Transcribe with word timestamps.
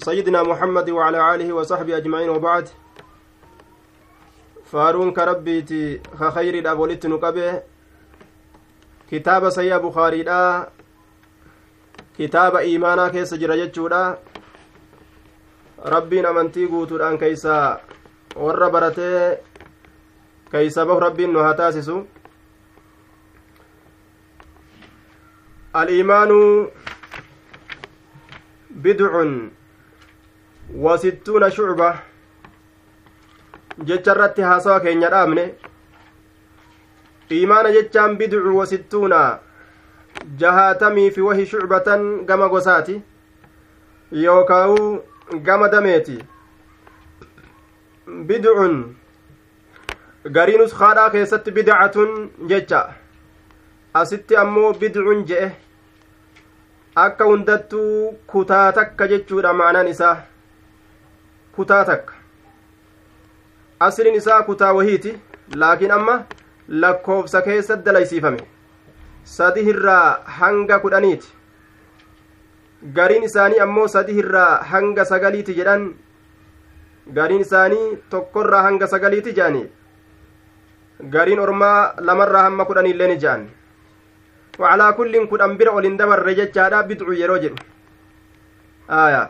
سيدنا 0.00 0.40
محمد 0.42 0.88
وعلى 0.90 1.18
آله 1.36 1.48
وصحبه 1.52 1.92
أجمعين 2.00 2.28
وبعد 2.32 2.68
فارون 4.64 5.12
كربيتي 5.12 6.00
خير 6.34 6.54
الأبوليت 6.64 7.06
نقبه 7.06 7.52
كتاب 9.10 9.42
سيا 9.50 9.76
بخاري 9.78 10.24
kitaaba 12.20 12.62
iimaanaa 12.64 13.10
keessa 13.10 13.36
jira 13.40 13.56
jechuudha 13.56 14.16
rabbiin 15.92 16.26
amantii 16.28 16.66
guutuudhaan 16.72 17.18
keeysa 17.18 17.78
warra 18.42 18.68
baratee 18.74 19.38
keeysa 20.52 20.84
bahu 20.86 21.00
rabbiin 21.00 21.32
nu 21.32 21.38
haa 21.44 21.54
taasisu 21.60 21.96
aliimaanu 25.80 26.42
bidcun 28.82 29.32
wasittuuna 30.74 31.50
shucba 31.50 32.00
jecha 33.84 34.12
irratti 34.12 34.42
haasawa 34.42 34.80
keenya 34.80 35.08
dhaabne 35.14 35.44
iimaana 37.38 37.72
jechaan 37.76 38.14
bidcu 38.16 38.56
wasittuuna 38.56 39.18
jahaatamii 40.42 41.10
fi 41.10 41.20
wahi 41.30 41.46
shucbatan 41.46 42.06
gama 42.26 42.48
gosaati 42.54 43.02
yookaa'u 44.26 45.02
gama 45.48 45.68
dameeti 45.74 46.18
bidcun 48.30 48.80
garii 50.30 50.58
keessatti 51.12 51.50
bidcatun 51.60 52.16
jecha 52.48 52.84
asitti 53.94 54.36
ammoo 54.46 54.72
bidcun 54.72 55.26
je'e 55.26 55.52
akka 56.94 57.24
hundattuu 57.24 58.12
kutaa 58.26 58.66
takka 58.72 59.08
jechuudha 59.14 59.52
maanaan 59.62 59.88
isaa 59.94 60.16
kutaa 61.60 61.84
takka 61.88 62.12
asriin 63.86 64.14
isaa 64.18 64.42
kutaa 64.46 64.70
wahiiti 64.76 65.10
laakiin 65.60 65.90
amma 65.96 66.12
lakkoofsa 66.82 67.42
keessa 67.48 67.74
dalaysiifame 67.88 68.38
sadi 69.32 69.64
hanga 70.38 70.78
kudhaniiti 70.80 71.28
gariin 72.98 73.26
isaanii 73.28 73.60
ammoo 73.66 73.84
sadi 73.94 74.16
hanga 74.72 75.04
sagaliiti 75.10 75.52
jedhan 75.58 75.84
gariin 77.18 77.44
isaanii 77.46 77.84
tokkorraa 78.14 78.62
hanga 78.68 78.88
sagaliiti 78.94 79.34
jedhanii 79.38 79.66
gariin 81.16 81.42
ormaa 81.48 81.76
lamarraa 82.10 82.46
hamma 82.48 82.68
kudhaniillee 82.70 83.10
ni 83.12 83.16
jedhan 83.26 83.44
wacalaa 84.64 84.92
kulliin 85.02 85.28
kudhan 85.34 85.58
bira 85.60 85.76
ol 85.80 85.90
dabarre 86.00 86.34
jechaadha 86.40 86.80
bidcu 86.94 87.18
yeroo 87.20 87.38
jedhu 87.46 87.60
aayaa 89.00 89.26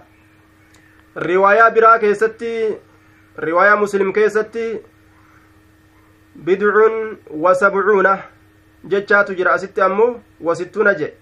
riwaayaa 1.17 1.71
biraa 1.71 1.99
keessatti 1.99 2.51
riwaayaa 3.39 3.77
muslim 3.77 4.13
keessatti 4.13 4.81
bidcun 6.45 7.17
wa 7.45 7.55
sabcuuna 7.55 8.13
jechaatu 8.89 9.35
jira 9.35 9.53
asitti 9.53 9.81
ammoo 9.81 10.21
wasittuuna 10.41 10.93
jedhe 10.95 11.17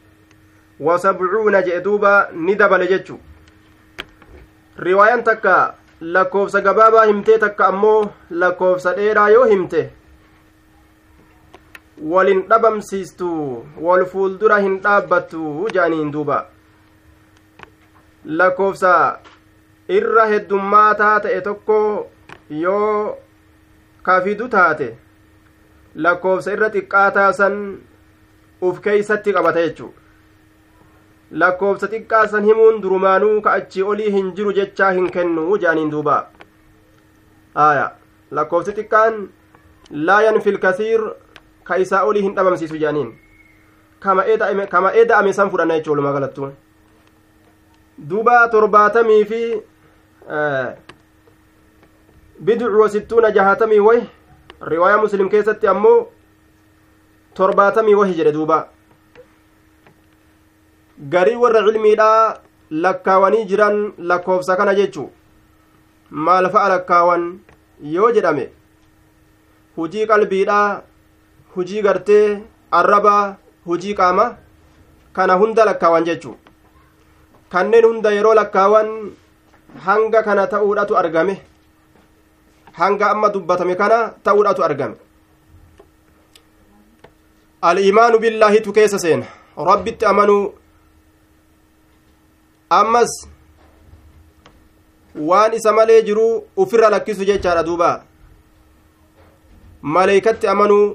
wa 0.80 0.98
sabcuuna 0.98 1.62
jedhe 1.62 1.80
duuba 1.80 2.28
ni 2.32 2.54
dabale 2.54 2.86
jechu 2.86 3.18
riwaayaan 4.78 5.22
takka 5.24 5.74
lakkoofsa 6.00 6.60
gabaabaa 6.60 7.04
himtee 7.04 7.38
takka 7.38 7.66
ammoo 7.66 8.10
lakkoofsa 8.30 8.92
dheeraa 8.92 9.28
yoo 9.28 9.44
himte 9.44 9.90
walin 12.02 12.42
dhabamsiistu 12.48 13.66
wal 13.80 14.04
fuuldura 14.06 14.58
hin 14.58 14.76
dhaabbattu 14.82 15.68
jaaniin 15.74 16.10
duuba 16.12 16.46
lakkoofsa 18.24 18.94
irra 19.96 20.24
heddummaataa 20.30 21.18
ta'e 21.26 21.40
tokko 21.46 21.76
yoo 22.62 23.16
kafidu 24.08 24.48
taate 24.54 24.88
lakkoofsa 26.06 26.52
irra 26.56 26.68
xiqqaataa 26.74 27.28
san 27.38 27.54
uf 28.70 28.80
keeysatti 28.86 29.32
qabata 29.36 29.62
jechuudha 29.66 31.40
lakkoofsa 31.42 31.88
xiqqaa 31.92 32.26
san 32.32 32.44
himuun 32.48 32.80
durumaanuu 32.82 33.38
ka 33.46 33.50
achii 33.60 33.82
olii 33.94 34.12
hin 34.18 34.28
jiru 34.40 34.52
jechaa 34.58 34.90
hin 34.98 35.06
kennu 35.14 35.46
jaaniin 35.64 35.88
duuba 35.96 36.18
aya 37.68 37.88
lakkoofsi 38.40 38.72
xiqqaan 38.80 39.18
laa 40.10 40.18
yanfi 40.28 40.52
lkasiir 40.58 41.00
ka 41.70 41.76
isaa 41.86 42.02
olii 42.10 42.22
hin 42.26 42.36
dhabamsiisu 42.40 42.76
jaaniin 42.84 43.10
kama 44.02 44.28
eda'ame 44.96 45.32
san 45.32 45.50
fudhanna 45.50 45.74
jechuudha 45.82 45.98
lumaa 46.04 46.12
galattu 46.20 46.52
duuba 48.14 48.38
torbaatamii 48.54 49.24
fi 49.34 49.42
bidcu 52.38 52.80
wasittuuna 52.80 53.30
jahatamii 53.30 53.78
wahi 53.78 54.10
riwaayaa 54.60 55.00
muslim 55.02 55.28
keessatti 55.28 55.66
ammoo 55.66 56.08
torbaatamii 57.34 57.94
wahi 57.94 58.14
jedhe 58.14 58.32
duuba 58.32 58.68
garii 61.08 61.34
warra 61.42 61.62
cilmiidhaa 61.66 62.40
lakkaawanii 62.70 63.44
jiran 63.44 63.76
lakkoofsa 63.98 64.56
kana 64.56 64.74
jechu 64.74 65.08
maal 66.10 66.50
fa'a 66.50 66.68
lakkaawan 66.68 67.24
yoo 67.92 68.10
jedhame 68.16 68.44
hujii 69.76 70.06
qalbiidhaa 70.06 70.82
hujii 71.54 71.82
gartee 71.82 72.42
arrabaa 72.70 73.36
hujii 73.64 73.94
qaama 73.94 74.26
kana 75.12 75.34
hunda 75.34 75.64
lakkaawan 75.64 76.04
jechu 76.04 76.34
kanneen 77.54 77.84
hunda 77.90 78.10
yeroo 78.16 78.34
lakkaawan 78.40 78.92
hanga 79.86 80.22
kana 80.22 80.46
ta'uudhatu 80.46 80.96
argame 81.02 81.34
hanga 82.78 83.10
amma 83.12 83.28
dubbatame 83.34 83.74
kana 83.82 83.98
ta'uudhatu 84.26 84.64
argame 84.68 84.96
al 87.62 87.76
al'iimaanu 87.76 88.18
billaahitu 88.24 88.72
keessa 88.76 88.98
seena 89.04 89.26
rabbitti 89.70 90.04
amanuu 90.12 90.52
ammas 92.78 93.10
waan 95.30 95.52
isa 95.58 95.72
malee 95.78 96.02
jiruu 96.08 96.32
ufirra 96.62 96.90
lakkisu 96.94 97.24
jechaadha 97.28 97.62
duuba 97.68 97.90
maleeykatti 99.96 100.46
amanuu 100.54 100.88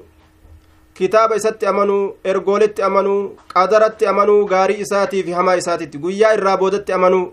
kitaaba 0.98 1.36
isatti 1.42 1.66
amanuu 1.72 2.02
ergooletti 2.32 2.82
amanuu 2.88 3.22
qadaratti 3.54 4.06
amanuu 4.12 4.46
gaarii 4.54 4.82
isaatii 4.86 5.24
fi 5.28 5.32
hamaa 5.38 5.56
isaatitti 5.62 5.98
guyyaa 6.04 6.34
irraa 6.40 6.58
boodatti 6.64 6.94
amanuu 6.98 7.32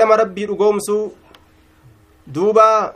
lama 0.00 0.16
rabbii 0.18 0.46
dhugoomsuu 0.48 1.12
duuba 2.34 2.94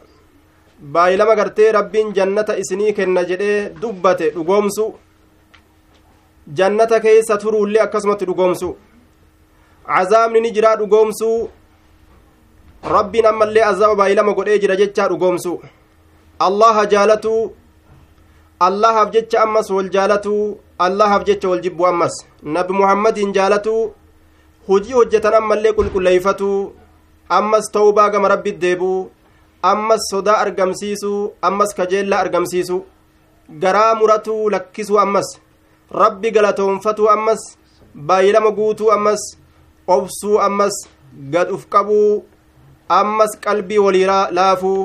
lama 1.21 1.35
gartee 1.35 1.73
rabbiin 1.73 2.13
jannata 2.15 2.57
isinii 2.57 2.93
kenna 2.93 3.25
jedhee 3.31 3.73
dubbate 3.83 4.31
dhugoomsu 4.35 4.85
jannata 6.61 7.01
keessa 7.01 7.37
turuullee 7.45 7.83
akkasumatti 7.87 8.25
dhugoomsu 8.29 8.71
cazaabni 9.95 10.41
ni 10.41 10.51
jiraa 10.57 10.77
dhugoomsuu 10.81 11.39
rabbiin 12.97 13.27
ammallee 13.33 13.65
azaaba 13.71 14.09
lama 14.21 14.33
godhee 14.39 14.59
jira 14.65 14.77
jechaa 14.83 15.09
dhugoomsu 15.13 15.53
allaha 16.49 16.87
jaalatuu 16.95 17.41
allahaaf 18.69 19.11
jecha 19.17 19.43
ammas 19.45 19.69
wal 19.77 19.89
jaalatuu 19.97 20.45
allahaaf 20.87 21.25
jecha 21.29 21.49
wal 21.53 21.61
jibbu 21.67 21.87
ammas 21.91 22.17
nabi 22.57 22.73
muhammadiin 22.81 23.33
jaalatuu 23.37 23.83
hojii 24.71 24.95
hojjetan 24.97 25.35
ammallee 25.39 25.73
qulqulleeyfatuu 25.79 26.59
ammas 27.39 27.67
ta'ubaa 27.75 28.07
gama 28.15 28.29
rabbitti 28.33 28.61
deebuu 28.63 29.01
ammas 29.73 30.03
sodaa 30.13 30.37
argamsiisuu 30.45 31.19
ammas 31.49 31.71
kajeellaa 31.81 32.21
argamsiisuu 32.25 32.79
garaa 33.65 33.95
muratuu 34.03 34.51
lakkisuu 34.55 34.99
ammas 35.05 35.29
rabbi 36.05 36.31
galatoonfatuu 36.37 37.09
ammas 37.17 37.41
baay'ilama 38.11 38.51
guutuu 38.61 38.89
ammas 38.97 39.23
obsuu 39.97 40.39
ammas 40.47 40.75
gad 41.37 41.49
uf 41.59 41.65
qabuu 41.77 42.09
ammas 43.01 43.33
qalbii 43.49 43.79
waliiraa 43.89 44.25
laafuu 44.41 44.81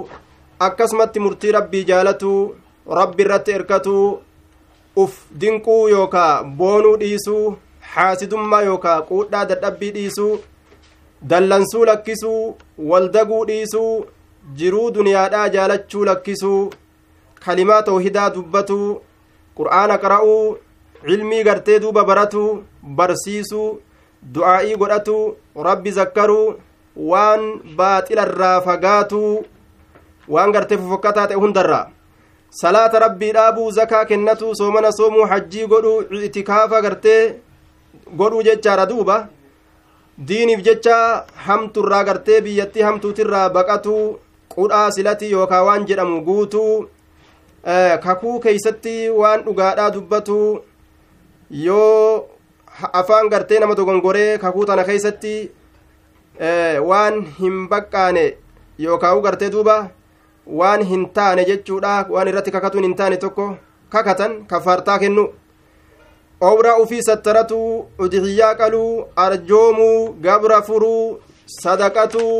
akkasumatti 0.69 1.19
murtii 1.27 1.51
rabbii 1.59 1.83
jaalatuu 1.93 2.37
rabbi 3.01 3.23
irratti 3.29 3.51
erkatuu 3.61 4.05
uf 5.05 5.13
dinquu 5.41 5.77
yookaa 5.95 6.31
boonuu 6.61 6.95
dhiisuu 7.03 7.41
haasidummaa 7.93 8.61
yookaa 8.69 9.01
quudhaa 9.09 9.45
dadhabbii 9.51 9.91
dhiisuu 9.95 10.31
dallansuu 11.29 11.85
lakkisuu 11.89 12.57
waldaguu 12.91 13.39
dhiisuu 13.49 13.93
jiruu 14.59 14.87
duniyaadhaa 14.97 15.47
jaalachuu 15.55 16.05
lakkisuu 16.09 16.71
kalimaa 17.45 17.81
tawhidaa 17.87 18.27
dubbatuu 18.35 18.85
qur'aana 19.61 19.97
qara'uu 20.05 20.45
cilmii 21.07 21.41
gartee 21.49 21.79
duuba 21.87 22.03
baratuu 22.11 22.47
barsiisuu 23.01 23.67
du'aa'ii 24.37 24.75
godhatuu 24.83 25.25
rabbi 25.69 25.91
zakkaruu 25.97 26.45
waan 27.09 27.51
baaxilarraa 27.83 28.55
fagaatuu 28.69 29.33
waan 30.37 30.51
gartee 30.57 30.77
fofokkataa 30.85 31.27
ta'e 31.33 31.37
hundarraa 31.47 31.83
salaata 32.61 32.99
rabbii 33.09 33.31
dhaabuu 33.35 33.69
zakaa 33.81 34.05
kennatuu 34.15 34.55
soomana 34.63 34.91
soomuu 35.01 35.25
hajjii 35.35 35.67
godhuu 35.75 35.99
kaafaa 36.53 36.81
gartee 36.89 37.21
godhuu 38.17 38.41
jechaadha 38.43 38.85
duuba 38.85 39.27
diiniif 40.27 40.61
jecha 40.63 40.95
hamturraa 41.45 42.03
gartee 42.03 42.41
biyyatti 42.41 42.81
hamtuutirraa 42.83 43.49
baqatuu 43.53 44.19
qudhaa 44.55 44.91
silati 44.91 45.31
yookaan 45.31 45.65
waan 45.65 45.85
jedhamu 45.87 46.21
guutuu 46.25 46.89
kakuu 48.05 48.39
keeysatti 48.39 48.95
waan 49.19 49.43
dhugaadhaa 49.45 49.89
dubbatuu 49.93 50.59
yoo 51.65 52.25
afaan 52.93 53.29
gartee 53.33 53.59
nama 53.59 53.75
dogongoree 53.77 54.37
kakuu 54.37 54.65
tana 54.65 54.83
keeysatti 54.89 55.35
waan 56.89 57.21
hin 57.39 57.59
baqqaane 57.73 58.25
yookaan 58.85 59.21
gartee 59.27 59.49
duuba 59.57 59.77
waan 60.61 60.83
hin 60.93 61.09
taane 61.19 61.45
jechuudha 61.51 61.93
waan 62.15 62.27
irratti 62.33 62.51
kakatuun 62.57 62.83
hin 62.89 62.95
taane 63.01 63.17
tokko 63.17 63.47
kakatan 63.89 64.35
kafaartaa 64.53 64.99
kennu 64.99 65.29
obra 66.41 66.77
ufii 66.81 67.01
sattaratu 67.03 67.57
udhiyaa 68.03 68.55
qaluu 68.59 69.05
arjoomuu 69.23 70.13
gabra 70.25 70.61
furuu 70.67 71.17
sadaqatuu 71.63 72.35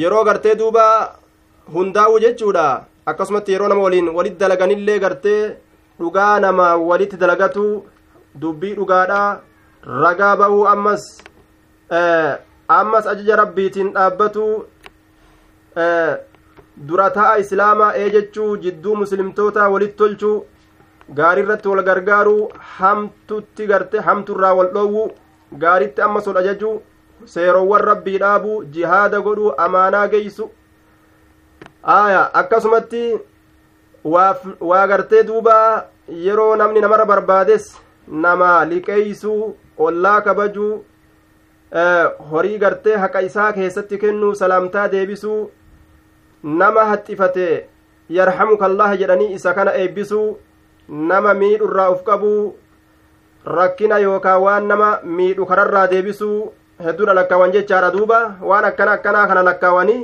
yeroo 0.00 0.24
gartee 0.28 0.54
duuba 0.62 0.86
hundaa'uu 1.74 2.18
jechuudha 2.24 2.66
akkasumatti 3.12 3.52
yeroo 3.52 3.68
nama 3.72 3.82
waliin 3.86 4.08
walitti 4.18 4.40
dalaganillee 4.42 4.98
gartee 5.04 5.44
dhugaa 6.00 6.34
nama 6.46 6.68
walitti 6.90 7.16
dalagatu 7.22 7.68
dubbii 8.40 8.74
dhugaadha 8.80 9.22
ragaa 10.02 10.34
ba'uu 10.42 10.66
ammas 10.74 11.02
eh, 11.98 12.32
ammas 12.78 13.06
ajaja 13.06 13.36
rabbiitiin 13.44 13.92
dhaabbatu 13.96 14.48
eh, 15.76 16.12
durataa 16.88 17.22
ta'a 17.30 17.38
islaamaa 17.44 17.94
ee 18.02 18.10
jechuu 18.16 18.56
jidduu 18.64 18.96
muslimtootaa 19.04 19.68
walitti 19.76 19.96
tolchuu 20.04 20.38
gaarii 21.18 21.42
irratti 21.44 21.68
wal 21.68 21.82
gargaaruu 21.88 22.48
hamtutti 22.78 23.66
garte 23.66 24.00
hamturraa 24.08 24.52
wal 24.58 24.68
dhoowwu 24.74 25.04
gaaritti 25.62 26.02
amma 26.06 26.20
sun 26.26 26.36
ajajuu 26.40 26.74
seerowwan 27.32 27.80
rabbii 27.88 28.18
dhaabuu 28.22 28.58
jihaada 28.74 29.20
godhuu 29.24 29.54
amaanaa 29.66 30.02
geeysu 30.12 30.44
aya 31.94 32.20
akkasumatti 32.40 33.06
waa 34.08 34.86
gartee 34.92 35.22
duuba 35.30 35.54
yeroo 36.26 36.52
namni 36.60 36.80
namarra 36.84 37.04
barbaades 37.12 37.66
nama 38.26 38.50
liqeeysuu 38.74 39.38
ollaa 39.86 40.20
kabajuu 40.28 40.74
horii 42.34 42.58
gartee 42.66 42.96
haqa 43.06 43.22
isaa 43.30 43.48
keessatti 43.56 43.98
kennuu 44.04 44.30
salaamtaa 44.42 44.86
deebisuu 44.94 45.40
nama 46.62 46.84
haxxifate 46.90 47.48
yarxamuka 48.18 48.66
allaha 48.70 48.96
jedhanii 49.02 49.28
isa 49.40 49.54
kana 49.58 49.74
eebbisuu 49.80 50.24
nama 50.90 51.32
miidhurraa 51.40 51.90
uf 51.94 52.00
qabuu 52.08 52.54
rakkina 53.56 53.98
yookaan 54.04 54.40
waan 54.44 54.64
nama 54.70 54.88
miidhu 55.18 55.46
kararraa 55.50 55.86
deebisuu 55.92 56.38
hedduudha 56.86 57.14
lakkaawan 57.18 57.52
jechaadha 57.56 57.90
duuba 57.96 58.18
waan 58.48 58.64
akkana 58.70 58.92
akkanaa 58.98 59.26
kana 59.30 59.42
lakkaawanii 59.50 60.00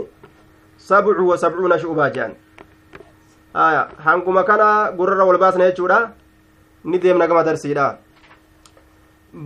sabcu 0.91 1.27
wa 1.31 1.39
sabcuuna 1.43 1.79
shu'ubaa 1.83 2.09
jedhan 2.11 2.35
hanguma 4.07 4.45
kana 4.53 4.71
gurrarra 4.99 5.25
wal 5.31 5.39
baasna 5.47 5.71
jechuudha 5.71 6.01
ni 6.91 6.99
deemna 7.05 7.27
gama 7.33 7.45
darsiidha 7.51 7.91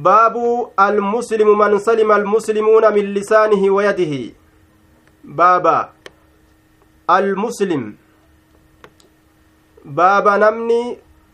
baabu 0.06 0.46
almuslimu 0.88 1.56
man 1.64 1.78
salima 1.88 2.14
almuslimuuna 2.22 2.90
min 2.96 3.06
lisaanihi 3.18 3.70
wa 3.76 3.84
yadihi 3.90 4.24
baaba 5.40 5.76
almuslim 7.20 7.92
baaba 10.00 10.38
namni 10.44 10.82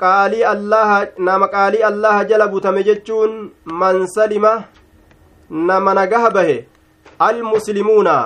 qaalii 0.03 0.45
allaha 0.55 0.97
nama 1.27 1.47
qaalii 1.55 1.85
allaha 1.91 2.25
jala 2.31 2.47
butame 2.55 2.81
jechuun 2.89 3.33
man 3.83 3.97
salima 4.15 4.51
nama 5.69 5.95
nagaha 5.99 6.31
bahe 6.35 6.57
almuslimuuna 7.29 8.17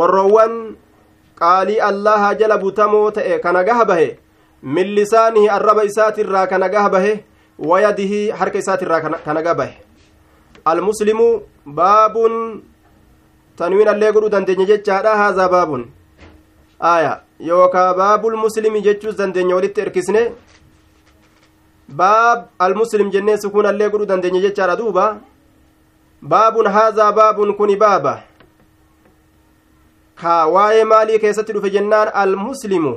warroowwan 0.00 0.54
qaalii 1.42 1.78
allaha 1.90 2.28
jala 2.42 2.58
butamoo 2.64 3.08
ta'e 3.18 3.38
ka 3.46 3.52
nagaha 3.58 3.84
bahe 3.90 4.08
min 4.76 4.94
lisaanihi 5.00 5.48
arraba 5.56 5.84
isaatirraa 5.90 6.46
ka 6.52 6.58
nagaha 6.64 6.90
bahe 6.94 7.12
wayadihi 7.70 8.22
harka 8.38 8.58
isaatirraa 8.62 9.00
ka 9.26 9.32
nagaha 9.38 9.54
bahe 9.62 9.74
almuslimu 10.74 11.28
baabun 11.80 12.34
tanwiin 13.60 13.88
allee 13.96 14.12
godhu 14.14 14.28
dandeenya 14.34 14.66
jechaadha 14.72 15.16
haazaa 15.20 15.48
baabun 15.56 15.84
aya 16.96 17.12
yookaa 17.52 17.88
baabul 18.02 18.36
muslimi 18.46 18.80
jechuus 18.86 19.16
dandeenya 19.20 19.54
walitti 19.58 19.80
erkisne 19.86 20.22
baab 21.88 22.48
almuslim 22.58 23.10
jennee 23.14 23.38
sukuun 23.42 23.66
allee 23.72 23.88
godhu 23.90 24.06
dandeenye 24.10 24.40
jechaadha 24.46 24.76
duuba 24.80 25.04
baabun 26.32 26.66
haazaa 26.76 27.10
baabun 27.18 27.52
kuni 27.58 27.76
baaba 27.82 28.14
kaa 30.22 30.40
waa'ee 30.54 30.84
maalii 30.92 31.18
keessatti 31.24 31.52
dhufe 31.56 31.70
jennaan 31.76 32.08
almuslimu 32.24 32.94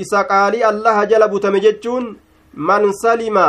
isa 0.00 0.24
qaalii 0.32 0.62
allaha 0.70 1.04
jala 1.12 1.28
butame 1.34 1.60
jechuun 1.66 2.06
man 2.70 2.88
salima 3.02 3.46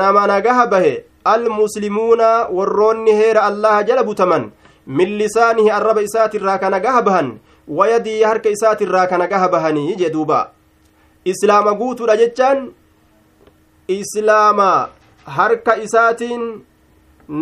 nama 0.00 0.26
nagaha 0.34 0.66
bahe 0.74 0.92
almuslimuuna 1.34 2.28
warroonni 2.58 3.12
heera 3.22 3.42
allaha 3.52 3.82
jala 3.88 4.04
butaman 4.10 4.50
min 5.00 5.08
lisaanihi 5.24 5.70
arraba 5.78 6.02
isaatirraa 6.08 6.58
ka 6.62 6.70
nagaha 6.76 7.02
bahan 7.10 7.28
wayadii 7.78 8.22
harka 8.30 8.48
isaatirraa 8.56 9.06
ka 9.10 9.18
nagaha 9.22 9.48
bahanii 9.54 9.96
jedhuuba 10.02 10.40
islaama 11.32 11.74
guutuudha 11.80 12.16
jechaan 12.24 12.58
islaama 13.88 14.88
harka 15.36 15.74
isaatiin 15.86 16.44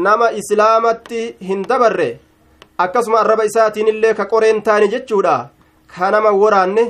nama 0.06 0.30
islaamatti 0.40 1.20
hin 1.48 1.60
dabarre 1.70 2.06
akkasuma 2.84 3.18
arraba 3.20 3.44
isaatiin 3.50 3.86
illee 3.92 4.14
ka 4.20 4.24
qoreen 4.32 4.58
taane 4.68 4.86
jechuudha 4.94 5.34
ka 5.96 6.08
nama 6.14 6.30
waraanne 6.42 6.82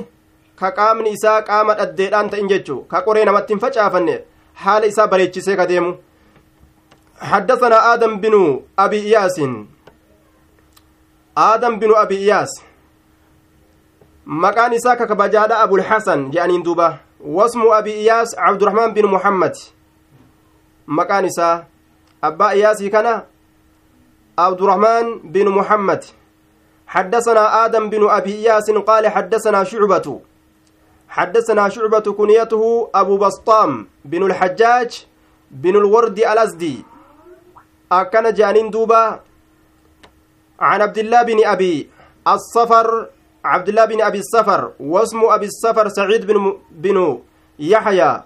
ka 0.61 0.69
qaamni 0.79 1.11
isaa 1.17 1.35
qaama 1.49 1.73
dhaddeedhaan 1.79 2.29
ta'in 2.33 2.47
jechu 2.53 2.77
ka 2.93 3.01
qoree 3.07 3.25
namatti 3.29 3.53
hin 3.55 3.59
facaafanne 3.65 4.15
haala 4.63 4.85
isaa 4.95 5.07
bareechisee 5.13 5.55
ka 5.61 5.65
deemu 5.73 5.93
حدثنا 7.31 7.77
آدم 7.93 8.13
بن 8.23 8.33
أبي 8.85 8.99
إياس 9.07 9.37
binu 9.39 9.53
بن 11.79 11.89
أبي 11.95 12.15
إياس 12.17 12.51
مكان 14.25 14.73
إساك 14.73 15.03
كبجادة 15.07 15.55
hasan 15.65 15.73
الحسن 15.73 16.19
duba 16.63 16.87
واسم 17.25 17.71
أبي 17.71 17.93
إياس 18.03 18.35
عبد 18.37 18.61
الرحمن 18.63 18.93
بن 18.93 19.05
محمد 19.07 19.53
مكان 20.87 21.29
سا 21.29 21.63
أبا 22.23 22.49
إياس 22.49 22.83
كان 22.83 23.23
عبد 24.39 24.61
الرحمن 24.61 25.19
بن 25.31 25.49
محمد 25.49 26.03
حدثنا 26.87 27.65
آدم 27.65 27.89
بن 27.89 28.09
أبي 28.09 28.33
إياس 28.43 28.69
قال 28.71 29.07
حدثنا 29.07 29.63
شعبة 29.63 30.19
حدثنا 31.09 31.69
شعبة 31.69 31.99
كنيته 32.13 32.63
أبو 32.95 33.17
بسطام 33.17 33.87
بن 34.05 34.23
الحجاج 34.23 35.05
بن 35.51 35.75
الورد 35.75 36.19
الأزدي 36.19 36.85
أكن 37.91 38.33
جانين 38.33 38.69
دوبا 38.69 39.19
عن 40.59 40.81
عبد 40.81 40.97
الله 40.97 41.21
بن 41.21 41.45
أبي 41.45 41.89
الصفر 42.27 43.09
عبد 43.45 43.69
الله 43.69 43.85
بن 43.85 44.01
أبي 44.01 44.17
السفر 44.19 44.71
واسم 44.79 45.19
أبي 45.25 45.45
السفر 45.45 45.87
سعيد 45.89 46.25
بن 46.25 46.37
م... 46.37 46.57
بن 46.71 47.19
يحيى 47.59 48.21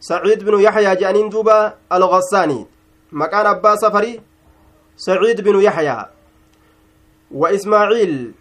سعيد 0.00 0.44
بن 0.44 0.60
يحيى 0.60 0.96
جانين 0.96 1.28
دوبا 1.28 1.74
الغساني 1.92 2.66
مكان 3.12 3.46
أبا 3.46 3.76
سفري 3.76 4.20
سعيد 4.96 5.40
بن 5.40 5.60
يحيى 5.60 6.04
وإسماعيل 7.30 8.32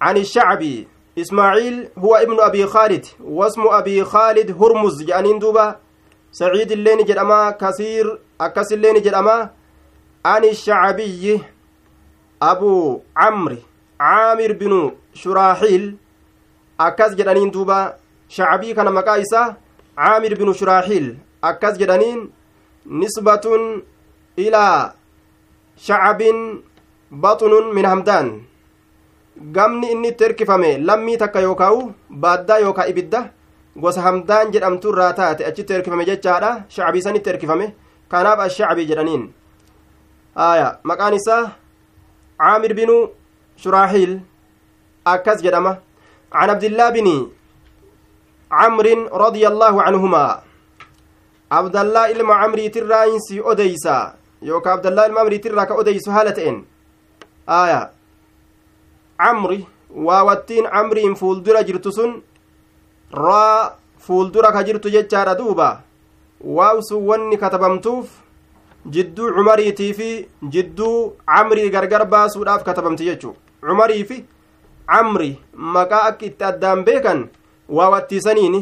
عن 0.00 0.16
الشعبي 0.16 0.88
إسماعيل 1.18 1.88
هو 1.98 2.14
ابن 2.16 2.40
أبي 2.40 2.66
خالد 2.66 3.06
واسم 3.24 3.62
أبي 3.66 4.04
خالد 4.04 4.62
هرمز 4.62 5.02
جانين 5.02 5.38
دوبا 5.38 5.76
سعيد 6.32 6.72
اللين 6.72 7.04
جدما 7.04 7.50
كثير 7.50 8.18
أكس 8.40 8.72
اللين 8.72 9.02
جدما 9.02 9.50
عن 10.26 10.44
الشعبي 10.44 11.40
أبو 12.42 13.00
عمرو 13.16 13.56
caamir 14.00 14.52
binu 14.60 14.92
shuraaxiil 15.20 15.84
akkas 16.86 17.12
jedhaniin 17.18 17.50
duuba 17.54 17.78
shacabii 18.36 18.74
kana 18.76 18.90
maqaa 18.98 19.18
isaa 19.24 19.54
caamir 20.00 20.34
binu 20.40 20.52
shuraaxiil 20.58 21.06
akkas 21.50 21.76
jedhaniin 21.80 22.20
nisbatun 23.00 23.62
ilaa 24.46 24.92
shacabin 25.86 26.38
baxunun 27.22 27.66
min 27.76 27.86
gamni 29.56 29.86
inni 29.94 30.10
terkifame 30.20 30.64
hirkifame 30.66 30.84
lammii 30.88 31.18
takka 31.22 31.40
yookaa'u 31.46 31.80
baaddaa 32.22 32.58
yookaa 32.64 32.86
ibidda 32.92 33.20
gosa 33.82 34.00
hamdaan 34.06 34.52
jedhamtu 34.54 34.88
irraa 34.92 35.12
taate 35.18 35.42
achitti 35.48 35.72
hirkifame 35.76 36.04
jechaadha 36.10 36.50
shacabii 36.74 37.02
sanitti 37.06 37.30
hirkifame 37.30 37.66
kanaaf 38.12 38.38
ashacabii 38.46 38.88
jedhaniin 38.90 39.24
aya 40.48 40.68
maqaan 40.90 41.14
isaa 41.20 41.44
caamir 42.42 42.72
binu 42.80 42.96
شراحيل 43.62 44.20
أكس 45.06 45.40
جرمه 45.42 45.78
عن 46.38 46.50
عبد 46.50 46.64
الله 46.68 46.86
بن 46.96 47.08
عمرو 48.60 48.96
رضي 49.24 49.44
الله 49.52 49.74
عنهما 49.86 50.24
عبد 51.58 51.76
الله 51.82 52.04
إلما 52.12 52.34
عمري 52.42 52.68
تراينسي 52.74 53.40
أديسا 53.50 53.98
يوك 54.48 54.66
عبد 54.74 54.86
الله 54.86 55.02
إلما 55.06 55.20
عمري 55.20 55.38
تراك 55.44 55.70
أديس 55.80 56.08
هالتين 56.08 56.56
آية 57.48 57.80
عمري 59.24 59.60
واوتين 60.06 60.64
عمري 60.66 61.04
فولدرا 61.20 61.60
جرتسون 61.68 62.10
را 63.24 63.76
فولدرا 64.06 64.50
كجرت 64.50 64.86
جتشار 64.94 65.32
دوبا 65.32 65.80
واو 66.44 66.80
سواني 66.80 67.36
كتبمتوف 67.36 68.06
جدو 68.94 69.22
عمريتي 69.38 69.88
في 69.98 70.26
جدو 70.44 71.12
عمري 71.28 71.64
غرغر 71.74 72.02
باسوداف 72.04 72.60
كتبمتي 72.62 73.04
جتشو 73.10 73.32
cumarii 73.66 74.04
fi 74.04 74.16
camri 74.86 75.30
maqaa 75.74 76.06
akka 76.10 76.24
itti 76.30 76.44
addaan 76.50 76.80
beekan 76.88 77.18
waa 77.76 77.90
wattiisaniini 77.94 78.60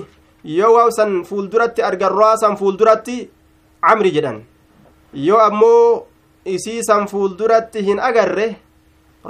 yoo 0.58 0.72
waa 0.76 0.90
san 0.98 1.10
fuulduratti 1.28 1.80
argarraa 1.88 2.36
san 2.42 2.54
fuulduratti 2.60 3.16
camri 3.86 4.10
jedhan 4.16 4.38
yoo 5.28 5.40
ammoo 5.48 6.06
san 6.88 7.02
fuulduratti 7.10 7.78
hin 7.88 7.98
agarre 8.08 8.46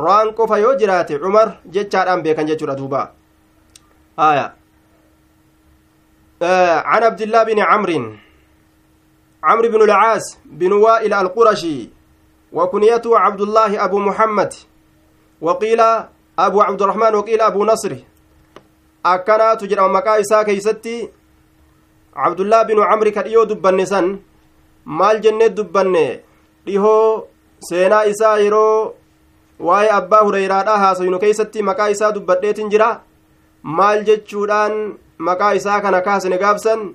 ro'aan 0.02 0.28
qofa 0.38 0.56
yoo 0.64 0.74
jiraate 0.80 1.14
cumar 1.22 1.48
jechaadhaan 1.74 2.22
beekan 2.24 2.46
jechuudha 2.50 2.76
duuba 2.80 3.00
haya 4.16 4.48
عن 6.92 7.02
عبد 7.08 7.22
الله 7.26 7.42
بن 7.48 7.58
عمرو 7.70 8.00
عمرو 9.48 9.68
بن 9.74 9.82
العاص 9.88 10.24
بن 10.60 10.72
وائل 10.84 11.12
القرشي 11.22 11.78
وكنيته 12.56 13.10
عبد 13.24 13.40
الله 13.46 13.70
أبو 13.84 13.98
محمد 14.08 14.50
وقيل 15.46 15.80
أبو 16.46 16.58
عبد 16.66 16.80
الرحمن 16.82 17.12
وقيل 17.20 17.40
أبو 17.50 17.62
نصر 17.72 17.94
akkanaatu 19.12 19.68
jedhama 19.70 19.92
maqaa 20.00 20.16
isaa 20.24 20.44
keeysatti 20.48 20.94
cabdullaa 22.20 22.60
binu 22.68 22.82
camri 22.90 23.10
ka 23.16 23.22
dhiyoo 23.26 23.42
dubbanne 23.50 23.84
san 23.90 24.06
maal 24.98 25.18
jennee 25.24 25.48
dubbanne 25.56 26.06
dhihoo 26.66 27.08
seenaa 27.68 28.04
isaa 28.12 28.36
yeroo 28.44 28.78
waa'ee 29.66 29.90
abbaa 29.98 30.22
hureyraadhaa 30.28 30.78
haasaynu 30.84 31.18
keeysatti 31.24 31.62
maqaa 31.70 31.88
isaa 31.96 32.10
dubbadheetin 32.16 32.70
jira 32.74 32.88
maal 33.78 34.00
jechuudhaan 34.08 34.74
maqaa 35.28 35.52
isaa 35.60 35.78
kana 35.88 36.00
kaasne 36.08 36.40
gaabsan 36.44 36.88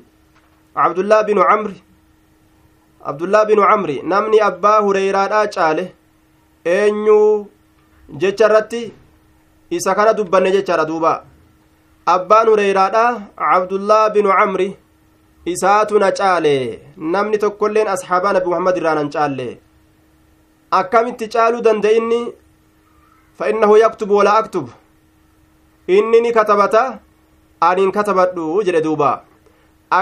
cabdullaa 0.82 1.22
binu 1.30 1.46
camri 1.52 1.78
abdullaa 3.14 3.46
binu 3.52 3.64
camri 3.70 3.98
namni 4.16 4.42
abbaa 4.50 4.80
hureyraadhaa 4.88 5.46
caale 5.58 5.86
eenyuu 6.78 7.32
jecha 8.18 8.46
irratti 8.48 8.82
isa 9.70 9.96
kana 9.96 10.14
dubbanne 10.14 10.50
jechaadha 10.56 10.86
dubaa 10.92 11.22
abbaan 12.14 12.48
hureyraadha 12.52 13.04
cabdullaa 13.42 14.10
binu 14.14 14.30
camri 14.38 14.70
isaatuna 15.52 16.10
caalee. 16.20 16.58
caale 16.66 17.12
namni 17.14 17.38
tokkolleen 17.44 17.88
asxaabaa 17.94 18.34
nabi 18.36 18.50
muhammad 18.52 18.78
irraa 18.82 18.96
nan 19.00 19.12
caalle 19.16 19.50
akkamitti 20.80 21.28
caaluu 21.36 21.62
danda'inni 21.68 22.22
fa 23.38 23.46
innahu 23.52 23.78
yaktubu 23.84 24.18
walaa 24.20 24.40
aktub 24.42 24.68
inni 25.98 26.22
ni 26.26 26.32
katabata 26.40 26.84
anin 27.70 27.92
katabadhu 28.00 28.66
jedhe 28.66 28.82
duuba 28.88 29.14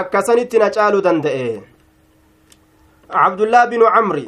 akkasanitti 0.00 0.58
na 0.62 0.72
caaluu 0.78 1.04
danda'e 1.08 1.46
cabdullaa 3.20 3.66
binu 3.70 3.84
camri 3.94 4.26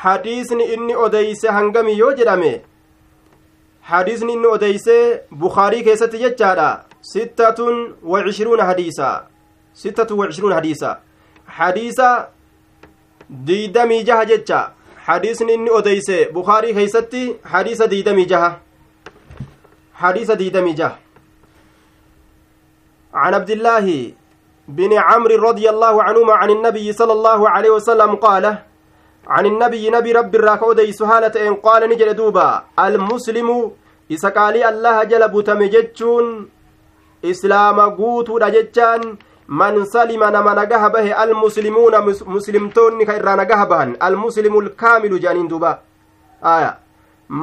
hadiisni 0.00 0.64
inni 0.76 0.92
odeyse 1.04 1.48
hangami 1.56 1.98
yoo 2.00 2.12
jedhame 2.20 2.54
hadiisni 3.90 4.32
inni 4.32 4.46
odeysee 4.46 5.20
bukaarii 5.42 5.82
keessatti 5.86 6.20
jechaadha 6.22 6.68
sittatun 7.12 7.76
wacishruuna 8.12 8.64
hadiisa 8.70 9.08
sittatu 9.82 10.18
wacishruun 10.20 10.52
hadiisa 10.58 10.96
hadiisa 11.58 12.10
diidamii 13.48 14.02
jaha 14.08 14.24
jecha 14.32 14.70
hadiisni 15.06 15.54
inni 15.58 15.70
odeyse 15.78 16.28
bukaarii 16.38 16.74
keeysatti 16.78 17.22
hadiisa 17.52 17.86
diidamii 17.92 18.26
jaha 18.34 18.50
hadiisa 20.04 20.36
diidamii 20.38 20.74
jaha 20.82 20.98
عن 23.24 23.34
عبد 23.34 23.50
الله 23.50 24.12
بن 24.68 24.92
عمرو 24.98 25.42
رضي 25.50 25.66
الله 25.70 26.02
عنهما 26.02 26.32
عن 26.34 26.50
النبي 26.50 26.92
صلى 26.92 27.12
الله 27.12 27.48
عليه 27.50 27.70
وسلم 27.70 28.14
قال 28.14 28.58
عن 29.34 29.44
النبي 29.46 29.90
نبي 29.90 30.12
رب 30.12 30.34
الراكو 30.34 30.72
ديس 30.72 31.02
هالة 31.02 31.48
إن 31.48 31.54
قال 31.54 31.88
نجل 31.90 32.14
دوبا 32.14 32.62
المسلم 32.78 33.70
isa 34.14 34.30
qaalii 34.30 34.62
allaha 34.64 35.06
jala 35.10 35.26
butame 35.28 35.66
jechuun 35.68 36.26
islaama 37.30 37.86
guutuudha 37.96 38.50
jechaan 38.54 39.00
man 39.60 39.74
salima 39.94 40.28
nama 40.34 40.52
nagaha 40.58 40.90
bahe 40.94 41.10
almuslimuuna 41.22 42.00
muslimtoonni 42.34 43.06
ka 43.08 43.16
irraa 43.18 43.34
nagaha 43.40 43.64
bahan 43.72 43.90
almuslimu 44.08 44.60
lkaamilu 44.66 45.18
jedhaniin 45.24 45.48
duuba 45.52 45.72
aya 46.52 46.70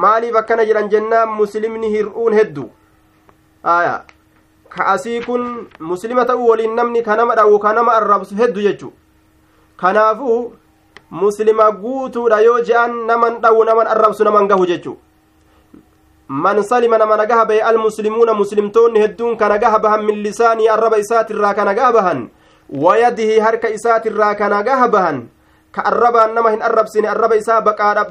maaliif 0.04 0.36
akkana 0.42 0.64
jedhan 0.70 0.88
jennaan 0.94 1.28
muslimni 1.40 1.92
hir'uun 1.94 2.32
heddu 2.38 2.66
aya 3.76 3.94
ka 4.76 4.86
asii 4.94 5.20
kun 5.26 5.44
muslima 5.90 6.24
ta'uu 6.30 6.48
waliin 6.52 6.74
namni 6.80 7.04
ka 7.10 7.16
nama 7.20 7.34
dhawu 7.40 7.58
ka 7.66 7.72
nama 7.80 7.92
arraabsu 7.98 8.34
heddu 8.42 8.60
jechu 8.68 8.90
kanaafuu 9.84 10.40
muslima 11.14 11.70
guutuudha 11.70 12.40
yoo 12.42 12.58
je'an 12.66 13.06
naman 13.06 13.38
dhawu 13.38 13.62
naman 13.64 13.86
arrabsu 13.86 14.24
naman 14.26 14.50
gahu 14.50 14.66
jechu 14.66 14.98
man 16.28 16.58
salima 16.66 16.98
nama 16.98 17.14
nagaha 17.16 17.46
bahe 17.46 17.62
almuslimuuna 17.62 18.34
muslimtoonni 18.34 18.98
hedduun 18.98 19.36
kana 19.38 19.58
gaha 19.62 19.78
bahan 19.78 20.02
min 20.04 20.18
lisaanii 20.26 20.66
arraba 20.68 20.98
isaatirraa 20.98 21.54
kana 21.54 21.74
gaha 21.78 21.92
bahan 21.96 22.18
wayadihi 22.68 23.38
harka 23.38 23.70
isaatirraa 23.70 24.34
kana 24.34 24.58
gaha 24.66 24.88
bahan 24.90 25.22
ka 25.70 25.84
arrabaan 25.92 26.34
nama 26.34 26.50
hin 26.50 26.62
arrabsine 26.66 27.06
arraba 27.08 27.36
isaa 27.38 27.60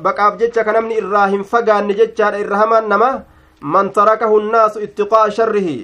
baqaaf 0.04 0.40
jecha 0.40 0.64
ka 0.64 0.72
namni 0.72 0.96
irraa 1.04 1.28
hin 1.36 1.44
fagaanne 1.44 1.94
jechaadha 2.00 2.40
irra 2.40 2.58
hamaan 2.64 2.88
nama 2.88 3.12
man 3.62 3.92
tarakahu 4.00 4.40
nnaasu 4.48 4.80
ittiqaa'a 4.88 5.32
sharrihi 5.40 5.78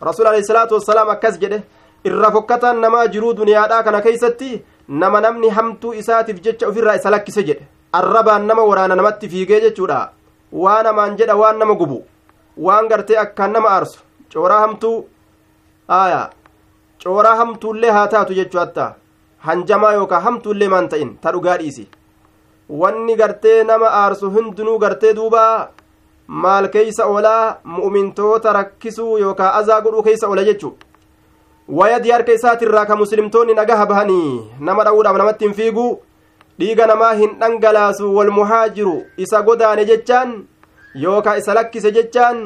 rasuul 0.00 0.26
alehi 0.32 0.44
salaatu 0.50 0.74
wassalaam 0.80 1.10
akkas 1.20 1.36
jedhe 1.44 1.62
irra 2.10 2.32
fokkataan 2.32 2.80
namaa 2.86 3.06
jiruu 3.12 3.34
duniyaadhaa 3.42 3.84
kana 3.84 4.00
keeysatti 4.08 4.52
nama 5.00 5.20
namni 5.24 5.48
hamtuu 5.56 5.90
isaatiif 6.00 6.40
jecha 6.44 6.66
ofirraa 6.70 6.96
isa 7.00 7.10
lakkise 7.12 7.42
jedhe 7.48 7.64
arrabaan 7.98 8.42
nama 8.48 8.64
waraana 8.70 8.96
namatti 9.00 9.28
fiigee 9.32 9.60
jechuudha 9.64 10.00
waan 10.62 10.82
namaan 10.86 11.16
jedha 11.20 11.36
waan 11.42 11.56
nama 11.60 11.76
gubu 11.82 11.96
waan 12.66 12.88
gartee 12.90 13.16
akkaan 13.22 13.52
nama 13.56 13.68
aarsu 13.76 14.00
cooraa 14.34 14.60
hamtuu 14.66 14.94
aya 16.00 16.20
cooraa 17.04 17.32
hamtuullee 17.40 17.90
haa 17.96 18.06
taatu 18.16 18.34
jechuu 18.40 18.60
hatta 18.64 18.90
hanjamaa 19.48 19.92
yookaan 19.98 20.22
hamtuullee 20.28 20.68
maanta'in 20.74 21.08
ta'in 21.10 21.16
ta 21.24 21.32
dhugaa 21.38 21.56
dhiisi 21.64 21.88
wanni 22.84 23.16
gartee 23.24 23.58
nama 23.72 23.90
aarsu 24.02 24.30
hundinuu 24.36 24.78
gartee 24.86 25.14
duuba 25.20 25.48
maal 26.44 26.68
keeysa 26.76 27.06
oolaa 27.14 27.44
mu'umintoota 27.74 28.52
rakkisuu 28.60 29.12
yookaan 29.26 29.54
azaa 29.60 29.80
godhuu 29.84 30.02
keeysa 30.08 30.28
oolaa 30.32 30.44
jechu. 30.52 30.76
wayadii 31.68 32.10
harka 32.10 32.32
isaatirraa 32.32 32.86
ka 32.86 32.96
muslimtoonni 32.96 33.54
nagaha 33.54 33.86
bahanii 33.86 34.50
nama 34.60 34.84
dha'uudhaaf 34.84 35.16
namatti 35.20 35.44
hin 35.46 35.54
fiigu 35.54 36.00
dhiiga 36.58 36.86
namaa 36.90 37.12
hin 37.20 37.36
dhangalaasu 37.42 38.10
walmuhaajiru 38.16 38.94
isa 39.16 39.42
godaane 39.46 39.84
jechaan 39.90 40.32
yookaa 41.04 41.36
isa 41.40 41.54
lakkise 41.54 41.92
jechaan 41.98 42.40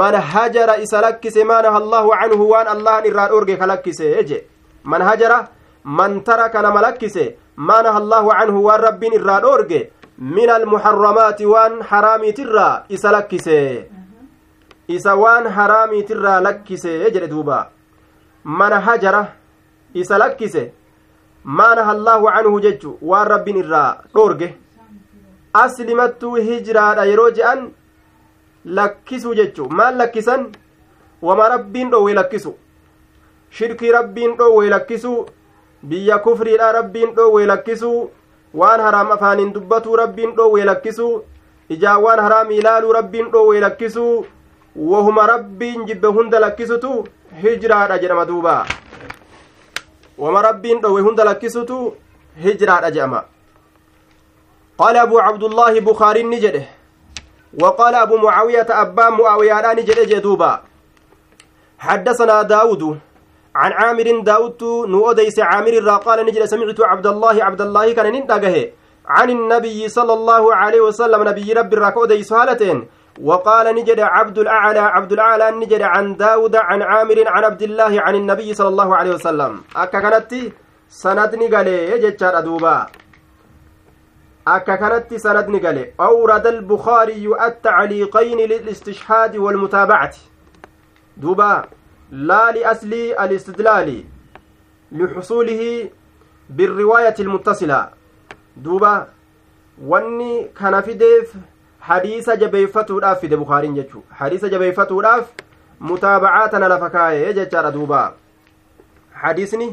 man 0.00 0.14
hajara 0.34 0.76
isa 0.84 1.00
lakkise 1.06 1.44
maanaha 1.52 1.76
allaahu 1.82 2.10
canhu 2.20 2.50
waan 2.52 2.66
allahan 2.74 3.06
irraa 3.12 3.28
dhoorge 3.32 3.56
ka 3.62 3.66
lakkise 3.72 4.04
je 4.32 4.42
man 4.84 5.02
hajara 5.08 5.40
man 5.84 6.20
taraka 6.28 6.62
nama 6.68 6.80
lakkise 6.88 7.24
maanaha 7.70 7.98
allaahu 8.04 8.30
canhu 8.36 8.64
waan 8.68 8.80
rabbiin 8.88 9.12
irraa 9.22 9.40
dhoorge 9.48 9.82
min 10.36 10.50
almuharramaati 10.58 11.46
waan 11.54 11.82
haraamiitirraa 11.92 12.84
isa 12.98 13.10
lakkise 13.18 13.60
isa 15.00 15.14
waan 15.24 15.46
haraamiitirraa 15.58 16.40
lakkise 16.50 16.98
jedhe 17.10 17.26
duubaa 17.36 17.66
mana 18.44 18.80
hajara 18.80 19.34
isa 19.94 20.18
lakkise 20.18 20.72
maana 21.44 21.84
hallaahu 21.84 22.30
canhu 22.34 22.60
jechu 22.60 22.96
waan 23.02 23.28
rabbiin 23.28 23.56
irraa 23.62 23.98
dhoorge 24.14 24.48
aslimattuu 25.62 26.34
hijiraadha 26.48 27.04
yeroo 27.10 27.30
je'an 27.38 27.62
lakkisu 28.78 29.34
jechu 29.40 29.68
maal 29.80 29.96
lakkisan 30.02 30.46
wama 31.28 31.48
rabbiin 31.54 31.90
dhoowwe 31.92 32.14
lakkisu 32.20 32.54
shirkii 33.58 33.90
rabbiin 33.98 34.36
dhoowwe 34.40 34.70
lakkisu 34.76 35.12
biyya 35.90 36.18
kufriidha 36.26 36.72
rabbiin 36.78 37.14
dhoowwe 37.18 37.46
lakkisu 37.54 37.92
waan 38.62 38.80
haraam 38.86 39.12
afaaniin 39.16 39.52
dubbatuu 39.56 39.96
rabbiin 40.04 40.32
dhoowwe 40.38 40.64
lakkisu 40.72 41.12
ijaan 41.76 42.02
waan 42.04 42.18
haraam 42.26 42.50
ilaaluu 42.58 42.92
rabbiin 42.98 43.30
dhoowwe 43.34 43.60
lakkisu 43.66 44.04
wahuma 44.92 45.26
rabbiin 45.32 45.86
jibbe 45.86 46.08
hunda 46.16 46.38
lakkisutu 46.44 46.94
hijraadha 47.38 47.98
jedhama 48.02 48.24
duuba 48.28 48.66
wama 50.18 50.42
rabbiin 50.42 50.80
dhowe 50.82 51.00
hunda 51.02 51.24
lakkisutu 51.24 51.78
hijraadha 52.44 52.90
jedhama 52.96 53.22
qaala 54.80 55.02
abuu 55.02 55.18
cabdullaahi 55.26 55.80
bukaariin 55.86 56.28
ni 56.34 56.40
jedhe 56.44 56.66
وقال 57.62 57.94
أبو 57.94 58.16
معاوية 58.16 58.66
أبان 58.70 59.12
معاوية 59.12 59.72
جل 59.74 60.06
جدوبا 60.06 60.62
حدثنا 61.78 62.42
داود 62.42 62.98
عن 63.54 63.72
عامر 63.72 64.20
داود 64.22 64.62
نؤديس 64.88 65.38
عامر 65.38 65.74
را 65.82 65.96
قال 65.96 66.26
نجل 66.26 66.48
سمعت 66.48 66.80
عبد 66.80 67.06
الله 67.06 67.44
عبد 67.44 67.60
الله 67.60 67.92
كان 67.92 68.12
نندقه 68.12 68.70
عن 69.06 69.30
النبي 69.30 69.88
صلى 69.88 70.12
الله 70.12 70.54
عليه 70.54 70.80
وسلم 70.80 71.28
نبي 71.28 71.52
رب 71.52 71.72
الركوديس 71.74 72.32
هالتين 72.32 72.86
وقال 73.18 73.74
نجد 73.76 74.00
عبد 74.00 74.38
الأعلى 74.38 74.78
عبد 74.80 75.12
الأعلى 75.12 75.50
نجد 75.50 75.82
عن 75.82 76.16
داود 76.16 76.56
عن 76.56 76.82
عامر 76.82 77.28
عن 77.28 77.44
عبد 77.44 77.62
الله 77.62 78.00
عن 78.00 78.14
النبي 78.14 78.54
صلى 78.54 78.68
الله 78.68 78.96
عليه 78.96 79.10
وسلم 79.10 79.60
أكا 79.76 80.00
كانت 80.00 80.52
سندني 80.88 81.48
قالي 81.56 81.90
يجتشار 81.90 82.30
إيه 82.32 82.38
أدوبا 82.38 82.86
أكا 84.48 84.76
كانت 84.76 85.14
سند 85.14 85.66
قالي 85.66 85.90
أورد 86.00 86.46
البخاري 86.46 87.44
التعليقين 87.46 88.38
للاستشهاد 88.38 89.36
والمتابعة 89.36 90.10
دوبا 91.16 91.62
لا 92.10 92.50
لأصل 92.52 92.92
الاستدلال 92.92 94.04
لحصوله 94.92 95.90
بالرواية 96.50 97.14
المتصلة 97.20 97.88
دوبا 98.56 99.06
wanni 99.88 100.44
kana 100.54 100.82
fideef 100.84 101.32
hadiisa 101.90 102.34
jabeeffatuudhaaf 102.40 103.20
fide 103.24 103.32
bukaariin 103.38 103.72
jechuu 103.76 104.00
hadiisa 104.18 104.48
jabeeffatuudhaaf 104.48 105.28
mutaabacaa 105.90 106.48
tana 106.52 106.68
lafa 106.72 106.88
kaa'ee 106.92 107.32
jechaadha 107.38 107.70
duuba 107.76 108.02
hadiisni 109.22 109.66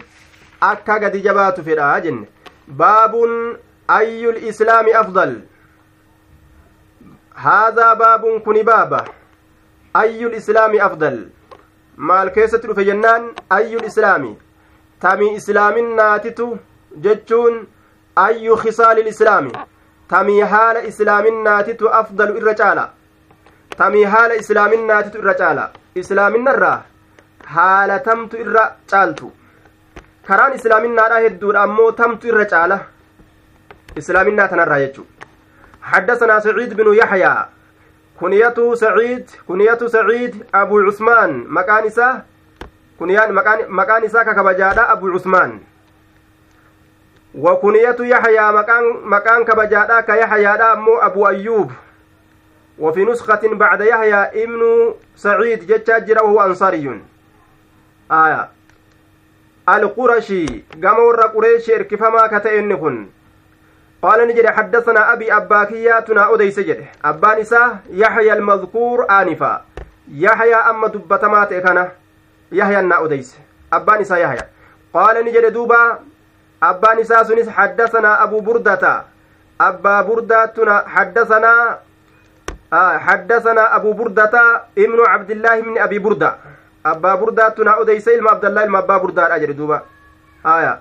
akka 0.70 0.96
gadi 1.04 1.22
jabaatu 1.28 1.64
fedha 1.68 1.92
jenne 2.08 2.28
baabun 2.82 3.38
ayyul 3.98 4.38
islaami 4.54 4.92
afdal 5.04 5.36
haadaa 7.46 7.92
baabun 8.02 8.42
kuni 8.50 8.64
baaba 8.72 9.06
ayyul 10.04 10.34
islaami 10.42 10.80
afdal 10.90 11.20
maal 12.14 12.34
keessatti 12.42 12.68
dhufe 12.74 12.84
jennaan 12.92 13.30
ayyul 13.62 13.86
islaami 13.94 14.34
tamii 15.08 15.32
islaamin 15.44 15.94
naatitu 16.04 16.50
jechuun 17.10 17.66
ayyu 18.28 18.58
khisaali 18.68 19.10
islaami 19.16 19.54
tamii 20.08 20.40
haala 20.42 20.82
islaaminnaatitu 20.84 21.90
afdalu 21.90 22.38
irra 22.38 22.54
caala 22.56 22.90
tamii 23.78 24.04
haala 24.04 24.36
islaaminnaatitu 24.36 25.18
irra 25.18 25.34
caala 25.42 25.70
islaaminarraa 25.96 26.82
haala 27.56 28.00
tamtu 28.00 28.38
irra 28.44 28.64
caaltu 28.92 29.32
karaan 30.28 30.56
islaaminaadha 30.60 31.20
hedduudha 31.26 31.64
ammoo 31.70 31.92
tamtu 31.92 32.28
irra 32.32 32.46
caala 32.56 32.80
islaaminaa 34.04 34.48
tanarraa 34.56 34.80
jechuu 34.86 35.06
حدثنا 35.82 36.40
سعيد 36.40 36.74
بن 36.74 36.94
يحيى 36.96 37.36
كنيته 38.20 38.76
سعيد 38.76 39.30
كنيته 39.48 39.88
سعيد 39.88 40.44
أبو 40.56 40.80
عثمان 40.80 41.46
مكان 41.48 41.84
إساه 41.86 42.24
كنيان 43.00 43.34
مكان 43.34 43.60
مكان 43.72 44.04
إساه 44.04 44.24
ككبجادة 44.24 44.92
أبو 44.94 45.08
عثمان 45.16 45.60
wakuniyatu 47.38 48.04
yaxyaa 48.06 48.52
maqaan 49.06 49.46
kabajaadha 49.46 50.02
ka 50.04 50.16
yaxyaadha 50.18 50.72
ammoo 50.74 51.00
abu 51.02 51.28
ayyuub 51.28 51.72
وفي 52.78 53.06
نسخة 53.06 53.42
بعد 53.58 53.82
يحيى 53.82 54.44
ابن 54.46 54.94
سعيد 55.16 55.66
جتاجر 55.68 56.24
وهو 56.24 56.42
أنصاري 56.42 57.02
آية 58.12 58.50
القرشي 59.70 60.46
قمور 60.84 61.22
قريش 61.22 61.70
إركفما 61.70 62.28
كتئن 62.38 62.78
كن 62.78 63.06
قال 64.02 64.28
نجري 64.28 64.50
حدثنا 64.50 65.14
أبي 65.14 65.34
أباكياتنا 65.34 66.34
أديس 66.36 66.60
جده 66.60 66.86
أبان 67.06 67.38
إساه 67.40 67.78
يحيى 67.90 68.34
المذكور 68.34 69.06
آنفا 69.10 69.66
يحيى 70.14 70.56
أما 70.56 70.88
دبتمات 70.88 71.52
إكنا 71.54 71.92
يحيى 72.52 72.80
النا 72.80 73.04
أديس 73.06 73.38
أبان 73.74 74.02
يحيى 74.06 74.42
قال 74.94 75.26
نجري 75.26 75.50
دوبا 75.50 75.98
abbaan 76.62 77.00
isaa 77.00 77.24
sunis 77.26 77.48
haddasanaa 77.48 78.20
abu 78.22 78.42
burdata 78.42 79.04
abbaa 79.60 80.04
burdaatuna 80.08 80.84
haddasanaa 80.94 81.78
حدثنا 83.06 83.64
أبو 83.76 83.92
بردة 83.96 84.60
ابن 84.78 85.00
عبد 85.08 85.30
الله 85.32 85.56
من 85.64 85.78
أبي 85.80 86.00
بردة 86.04 86.36
أبا 86.86 87.16
بردة 87.16 87.50
تنا 87.56 87.80
أديس 87.82 88.08
إلما 88.08 88.32
عبد 88.36 88.46
الله 88.46 88.64
إلما 88.64 88.80
أبا 88.84 88.98
بردة 88.98 89.36
أجر 89.36 89.52
دوبا 89.52 89.80
آية 90.46 90.80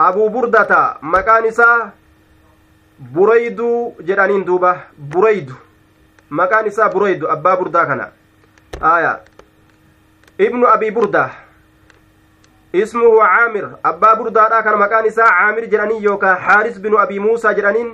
أبو 0.00 0.28
بردة 0.30 0.94
مكانسا 1.02 1.90
بريد 3.10 3.60
جرانين 4.06 4.44
دوبا 4.46 4.76
بريد 4.98 5.50
مكانسا 6.30 6.86
بريد 6.86 7.24
أبا 7.26 7.54
بردة 7.54 7.84
كنا 7.84 8.08
آية 8.78 9.20
ابن 10.40 10.62
أبي 10.64 10.90
بردة 10.94 11.26
ismuhu 12.74 13.22
caamir 13.22 13.68
abbaa 13.86 14.16
burdaadha 14.18 14.58
kana 14.66 14.76
maqaan 14.76 15.06
isaa 15.06 15.30
caamir 15.30 15.68
jedhanii 15.70 16.02
yookaan 16.02 16.40
haaris 16.46 16.78
binu 16.82 16.98
abii 16.98 17.20
muusaa 17.22 17.52
jedhaniin 17.54 17.90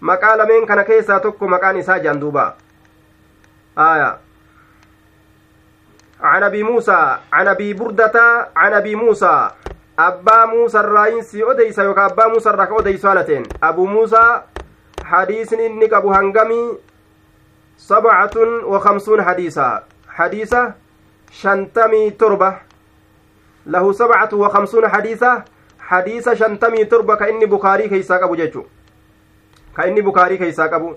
maqaa 0.00 0.36
lameen 0.38 0.66
kana 0.66 0.84
keessaa 0.84 1.20
tokko 1.20 1.48
maqaan 1.48 1.76
isaa 1.76 1.98
jedhan 1.98 2.20
duuba 2.24 2.54
aya 3.90 4.16
عن 6.22 6.42
ابي 6.42 6.62
موسى 6.62 7.00
عن 7.32 7.48
ابي 7.48 7.72
برده 7.78 8.48
عن 8.56 8.72
ابي 8.74 8.94
موسى 8.94 9.50
ابا 9.98 10.44
موسى 10.44 10.78
الراينسي 10.80 11.42
اوديسا 11.42 11.82
يوكا 11.82 12.06
ابا 12.06 12.26
موسى 12.26 12.50
الراك 12.50 12.70
اوديسا 12.70 13.14
لتين 13.14 13.42
ابو 13.62 13.86
موسى 13.86 14.42
حديث 15.04 15.52
انك 15.52 15.92
ابو 15.92 16.10
هنغمي 16.12 16.64
سبعة 17.78 18.34
وخمسون 18.66 19.22
حديثا 19.22 19.82
حديثة 20.10 20.74
شنتمي 21.30 22.10
تربه 22.10 22.66
له 23.72 23.92
سبعة 23.92 24.28
وخمسون 24.32 24.84
حديثة 24.88 25.32
حديثة 25.80 26.34
شنتمي 26.34 26.84
تربة 26.84 27.14
كإني 27.14 27.46
بخاري 27.46 27.88
كيساك 27.88 28.22
أبو 28.22 28.34
جيتشو 28.34 28.62
كإني 29.76 30.00
بخاري 30.00 30.36
كيساك 30.36 30.72
أبو 30.72 30.94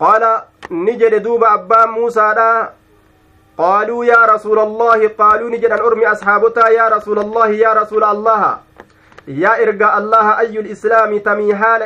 قال 0.00 0.42
نجد 0.70 1.22
دوب 1.22 1.44
أبا 1.44 1.86
موسى 1.86 2.28
دا 2.36 2.70
قالوا 3.58 4.04
يا 4.04 4.26
رسول 4.34 4.58
الله 4.58 5.08
قالوا 5.08 5.50
نجد 5.50 5.64
أن 5.70 5.78
أرمي 5.80 6.06
أصحابتا 6.06 6.68
يا 6.68 6.88
رسول 6.88 7.18
الله 7.18 7.46
يا 7.50 7.72
رسول 7.72 8.04
الله 8.04 8.58
يا 9.28 9.62
إرجاء 9.62 9.98
الله 9.98 10.38
أي 10.40 10.58
الإسلام 10.60 11.18
تمي 11.18 11.54
حال 11.54 11.82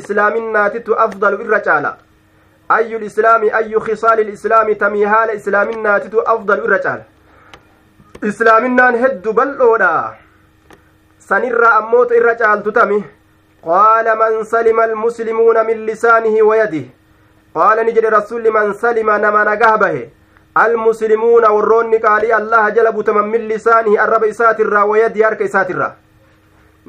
إسلامنا 0.00 0.68
تت 0.68 0.88
أفضل 0.88 1.34
الرجال 1.34 1.94
أي 2.72 2.96
الإسلام 2.96 3.42
أي 3.42 3.74
خصال 3.80 4.20
الإسلام 4.20 4.72
تمي 4.72 5.08
حال 5.08 5.28
إسلامنا 5.30 5.98
تت 5.98 6.14
أفضل 6.14 6.54
الرجال 6.58 7.02
islaaminaan 8.30 8.94
heddu 9.02 9.30
bal'oodha 9.36 9.94
sanirra 11.28 11.68
ammoota 11.78 12.14
irra 12.18 12.32
caaltu 12.40 12.72
tami 12.74 12.98
qaala 13.68 14.12
man 14.20 14.36
salima 14.50 14.82
almuslimuuna 14.90 15.64
min 15.68 15.78
lisaanihi 15.88 16.42
wayadih 16.48 16.84
qaala 17.58 17.82
ni 17.88 17.92
jedhe 17.96 18.10
rasulli 18.14 18.50
man 18.56 18.68
salima 18.82 19.16
nama 19.24 19.40
nagaha 19.48 19.76
bahe 19.80 20.02
almuslimuuna 20.64 21.50
warroonni 21.54 21.98
qaalii 22.04 22.30
allaha 22.36 22.70
jala 22.76 22.92
butaman 22.98 23.26
min 23.32 23.48
lisaanihi 23.52 23.98
arraba 24.04 24.26
isaatirraa 24.34 24.84
wayadii 24.90 25.22
harka 25.28 25.44
isaatirraa 25.48 25.92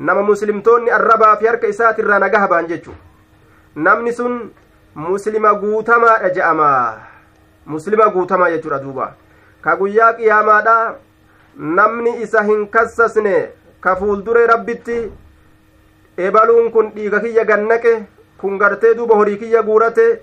nama 0.10 0.22
muslimtoonni 0.30 0.90
arrabaa 0.98 1.32
fi 1.40 1.46
harka 1.52 1.68
isaatirraa 1.74 2.20
nagaha 2.26 2.48
bahan 2.52 2.68
jechu 2.74 2.94
namni 3.88 4.14
sun 4.20 4.36
muslima 5.08 5.54
guutamaadha 5.64 6.30
je'ama 6.38 6.70
muslima 7.78 8.08
guutamaa 8.18 8.50
jechuudha 8.54 8.80
duuba 8.86 9.10
ka 9.66 9.76
guyyaa 9.82 10.12
qiyaamaadha 10.22 10.76
namni 11.58 12.16
isa 12.22 12.42
hin 12.44 12.68
kassasne 12.68 13.50
ka 13.82 13.96
fuuldure 13.96 14.48
rabbitti 14.48 14.98
ebaluun 16.18 16.72
kun 16.74 16.92
dhiiga 16.96 17.20
kiyya 17.24 17.46
gannaqe 17.46 18.06
kun 18.40 18.58
gartee 18.58 18.94
duuba 18.96 19.16
horii 19.16 19.38
kiyya 19.38 19.62
guurate 19.64 20.22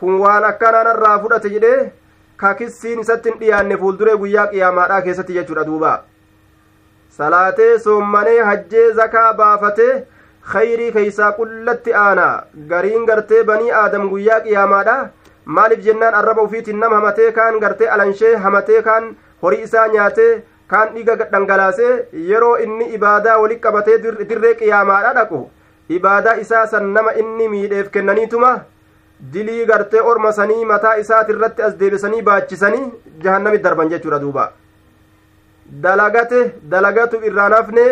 kun 0.00 0.20
waan 0.20 0.44
akkanaan 0.44 0.90
irraa 0.96 1.18
fudhate 1.22 1.48
jedhee 1.56 1.90
ka 2.36 2.54
kissiin 2.54 3.00
isatti 3.04 3.30
hin 3.30 3.38
dhiyaanne 3.40 3.76
fuulduree 3.82 4.16
guyyaa 4.22 4.46
qiyaamaadhaa 4.54 5.00
keessatti 5.06 5.32
jechuudha 5.38 5.64
duuba 5.68 5.92
salaatee 7.18 7.78
soommanee 7.86 8.40
hajjee 8.50 8.88
zakaa 9.00 9.28
baafatee 9.42 10.00
khayrii 10.52 10.92
keeysaa 10.98 11.32
qullatti 11.38 11.94
aana 12.04 12.28
gariin 12.70 13.06
gartee 13.10 13.42
banii 13.50 13.70
aadam 13.82 14.08
guyyaa 14.14 14.40
qiyaamaadha 14.48 15.00
maaliif 15.58 15.84
jennaan 15.90 16.14
arraba 16.22 16.42
ufiitiin 16.50 16.78
nam 16.84 16.92
hamatee 17.00 17.32
kaan 17.40 17.60
gartee 17.66 17.88
alanshee 17.96 18.36
hamatee 18.46 18.82
kaan 18.88 19.10
horii 19.42 19.62
isaa 19.66 19.88
nyaatee 19.96 20.32
kaan 20.70 20.92
dhiiga 20.94 21.14
dhangalaasee 21.32 21.92
yeroo 22.30 22.54
inni 22.66 22.86
ibaadaa 22.98 23.36
walitti 23.44 23.62
qabatee 23.66 23.96
dirree 24.30 24.52
qiyaamaadha 24.60 25.10
dhaqu 25.18 25.40
ibaadaa 25.98 26.34
isaa 26.42 26.64
san 26.74 26.86
nama 26.98 27.14
inni 27.22 27.48
miidheef 27.54 27.88
kennaniituma 27.96 28.50
dilii 29.36 29.64
gartee 29.70 30.04
ormasanii 30.12 30.60
mataa 30.74 30.92
isaati 31.02 31.34
irratti 31.36 31.66
as 31.70 31.74
deebisanii 31.80 32.22
baachisanii 32.30 32.84
jahannamit 33.26 33.64
darban 33.66 33.90
jechuudha 33.94 34.22
duuba 34.26 34.46
dalagate 35.88 36.40
dalagatu 36.76 37.22
irraa 37.30 37.48
nafne 37.56 37.84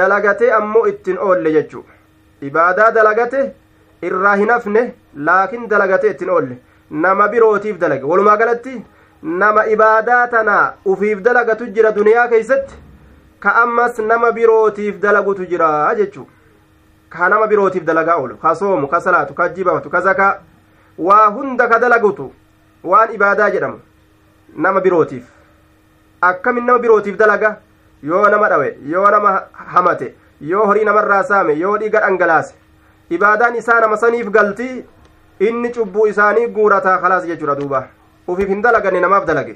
dalagatee 0.00 0.52
ammoo 0.60 0.84
ittiin 0.92 1.22
oolle 1.28 1.50
jechuu 1.56 1.84
ibaadaa 2.50 2.90
dalagate 3.00 3.40
irraa 4.10 4.36
hin 4.42 4.54
hafne 4.56 4.82
laakiin 5.30 5.66
dalagatee 5.74 6.12
ittiin 6.16 6.34
oolle 6.36 6.56
nama 7.08 7.32
birootiif 7.36 7.80
dalage 7.86 8.10
walumaa 8.12 8.38
galatti 8.44 8.76
nama 9.22 9.66
ibaadaa 9.66 10.26
tana 10.28 10.72
ufiif 10.84 11.20
dalagatu 11.22 11.66
jira 11.66 11.92
duniyaa 11.92 12.26
keeysatti 12.28 12.74
ka 13.38 13.54
ammas 13.62 13.98
nama 13.98 14.32
birootiif 14.32 14.98
dalagutu 15.00 15.44
jira 15.46 15.94
jechu 15.96 16.26
ka 17.08 17.28
nama 17.28 17.46
birootiif 17.46 17.84
dalagaa 17.84 18.16
oolu 18.16 18.36
ka 18.42 18.54
soomu 18.54 18.86
ka 18.88 19.00
salaatu 19.00 19.34
ka 19.34 19.48
jibatu 19.48 19.90
ka 19.90 20.00
zakaa 20.00 20.38
waa 20.98 21.26
hunda 21.36 21.68
ka 21.68 21.78
dalagutu 21.78 22.32
waan 22.82 23.14
ibaadaa 23.14 23.50
jedhamu 23.50 23.78
nama 24.66 24.80
birootiif 24.80 25.22
akkamin 26.20 26.64
nama 26.66 26.78
birootiif 26.80 27.16
dalaga 27.22 27.54
yoo 28.02 28.26
nama 28.28 28.48
dhawe 28.48 28.76
yoo 28.96 29.08
nama 29.18 29.38
hamate 29.54 30.14
yoo 30.40 30.66
horii 30.72 30.84
namarraa 30.92 31.22
saame 31.32 31.54
yoo 31.62 31.78
dhiiga 31.78 32.00
dhangalaase 32.08 32.54
ibaadaan 33.10 33.56
isaa 33.64 33.80
nama 33.80 33.96
saniif 34.04 34.28
galti 34.30 34.70
inni 35.40 35.72
cubbuu 35.74 36.06
isaanii 36.14 36.46
guurataa 36.58 36.98
kalaas 36.98 37.26
jechuudha 37.32 37.54
duuba 37.64 37.86
ufiif 38.28 38.48
hin 38.48 38.62
dalaganne 38.62 39.00
namaaf 39.00 39.24
dalage 39.26 39.52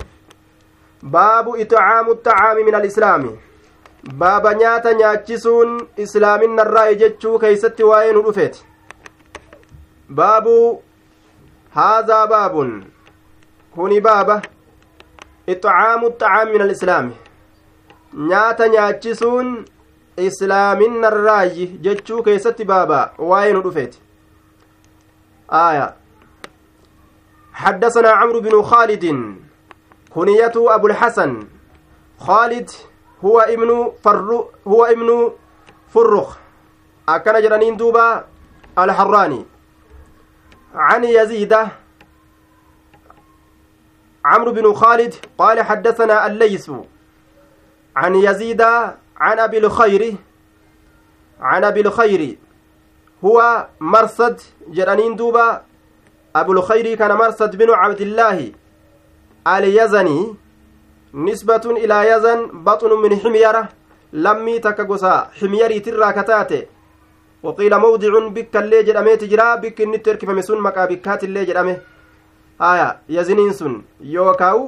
baabu 1.02 1.56
itcaamu 1.56 2.14
tacaami 2.16 2.64
min 2.64 2.74
alislaami 2.74 3.30
baaba 4.22 4.54
nyaata 4.54 4.94
nyaachisuun 5.00 5.76
islaaminarraa 6.04 6.94
jechuu 7.02 7.38
keeysatti 7.44 7.82
waa'ee 7.90 8.12
nu 8.16 8.22
dhufeeti 8.26 8.64
baabu 10.20 10.54
haadaa 11.76 12.24
baabun 12.32 12.72
kuni 13.76 14.00
baaba 14.06 14.36
itcaamu 15.54 16.10
tacaami 16.22 16.52
min 16.54 16.60
alislaami 16.64 17.14
nyaata 18.32 18.68
nyaachisuun 18.74 19.52
islaaminarraayi 20.30 21.66
jechuu 21.88 22.22
keeysatti 22.30 22.64
baaba 22.72 23.04
waa'ee 23.34 23.52
nu 23.58 23.62
dhufeeti 23.68 24.02
aaya 25.60 25.86
حدثنا 27.56 28.08
عمرو 28.10 28.40
بن 28.40 28.62
خالد 28.62 29.34
كنيته 30.14 30.74
أبو 30.74 30.86
الحسن 30.86 31.40
خالد 32.18 32.70
هو 33.24 33.40
ابن 33.40 33.92
فرو 34.04 34.50
هو 34.68 34.84
ابن 34.84 35.32
فرخ 35.88 36.36
أكن 37.08 37.40
جرانين 37.42 37.76
دوبا 37.76 38.24
الحراني 38.78 39.44
عن 40.74 41.04
يزيد 41.04 41.56
عمرو 44.24 44.52
بن 44.52 44.72
خالد 44.74 45.14
قال 45.38 45.60
حدثنا 45.60 46.26
الليث 46.26 46.70
عن 47.96 48.14
يزيد 48.14 48.62
عن 49.16 49.38
أبي 49.38 49.58
الخير 49.58 50.16
عن 51.40 51.64
أبي 51.64 51.80
الخير 51.80 52.38
هو 53.24 53.66
مرصد 53.80 54.40
جرانين 54.68 55.16
دوبا 55.16 55.62
أبو 56.40 56.52
الخير 56.52 56.86
كان 57.00 57.12
مرصد 57.16 57.52
بن 57.56 57.68
عبد 57.70 58.00
الله 58.00 58.52
اليزني 59.54 60.20
نسبة 61.14 61.64
إلى 61.82 61.98
يزن 62.12 62.38
بطن 62.66 62.90
من 63.02 63.10
حميرة 63.22 63.64
لمي 64.12 64.54
تكقصا 64.58 65.14
حميري 65.38 65.78
ترى 65.86 66.08
كتاتي 66.18 66.62
وقيل 67.42 67.74
موضع 67.84 68.12
بك 68.36 68.54
اللي 68.62 68.78
جرامه 68.86 69.14
تجرا 69.22 69.48
بك 69.62 69.76
النتر 69.86 70.14
كفم 70.20 70.38
سن 70.40 70.58
مكا 70.66 70.84
بكات 70.90 71.20
اللي 71.24 71.42
جرامه 71.48 71.76
آية 72.70 72.88
يزنين 73.16 73.52
سن 73.60 73.74
يوكاو 74.16 74.60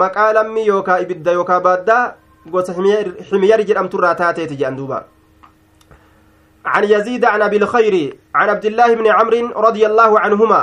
مكا 0.00 0.26
لمي 0.36 0.62
يوكا 0.72 0.96
إبدا 1.02 1.32
يوكا 1.38 1.56
بادا 1.66 1.98
قوس 2.52 2.68
حميري 3.34 3.62
جرام 3.68 3.86
ترى 3.92 4.10
تاتي 4.14 4.46
تجان 4.50 4.76
دوبا 4.76 4.98
عن 6.64 6.84
يزيد 6.84 7.22
عن 7.24 7.42
أبي 7.42 7.56
الخير 7.56 7.94
عن 8.38 8.48
عبد 8.48 8.66
الله 8.70 8.88
بن 8.98 9.06
عمرو 9.18 9.46
رضي 9.66 9.82
الله 9.90 10.12
عنهما 10.20 10.62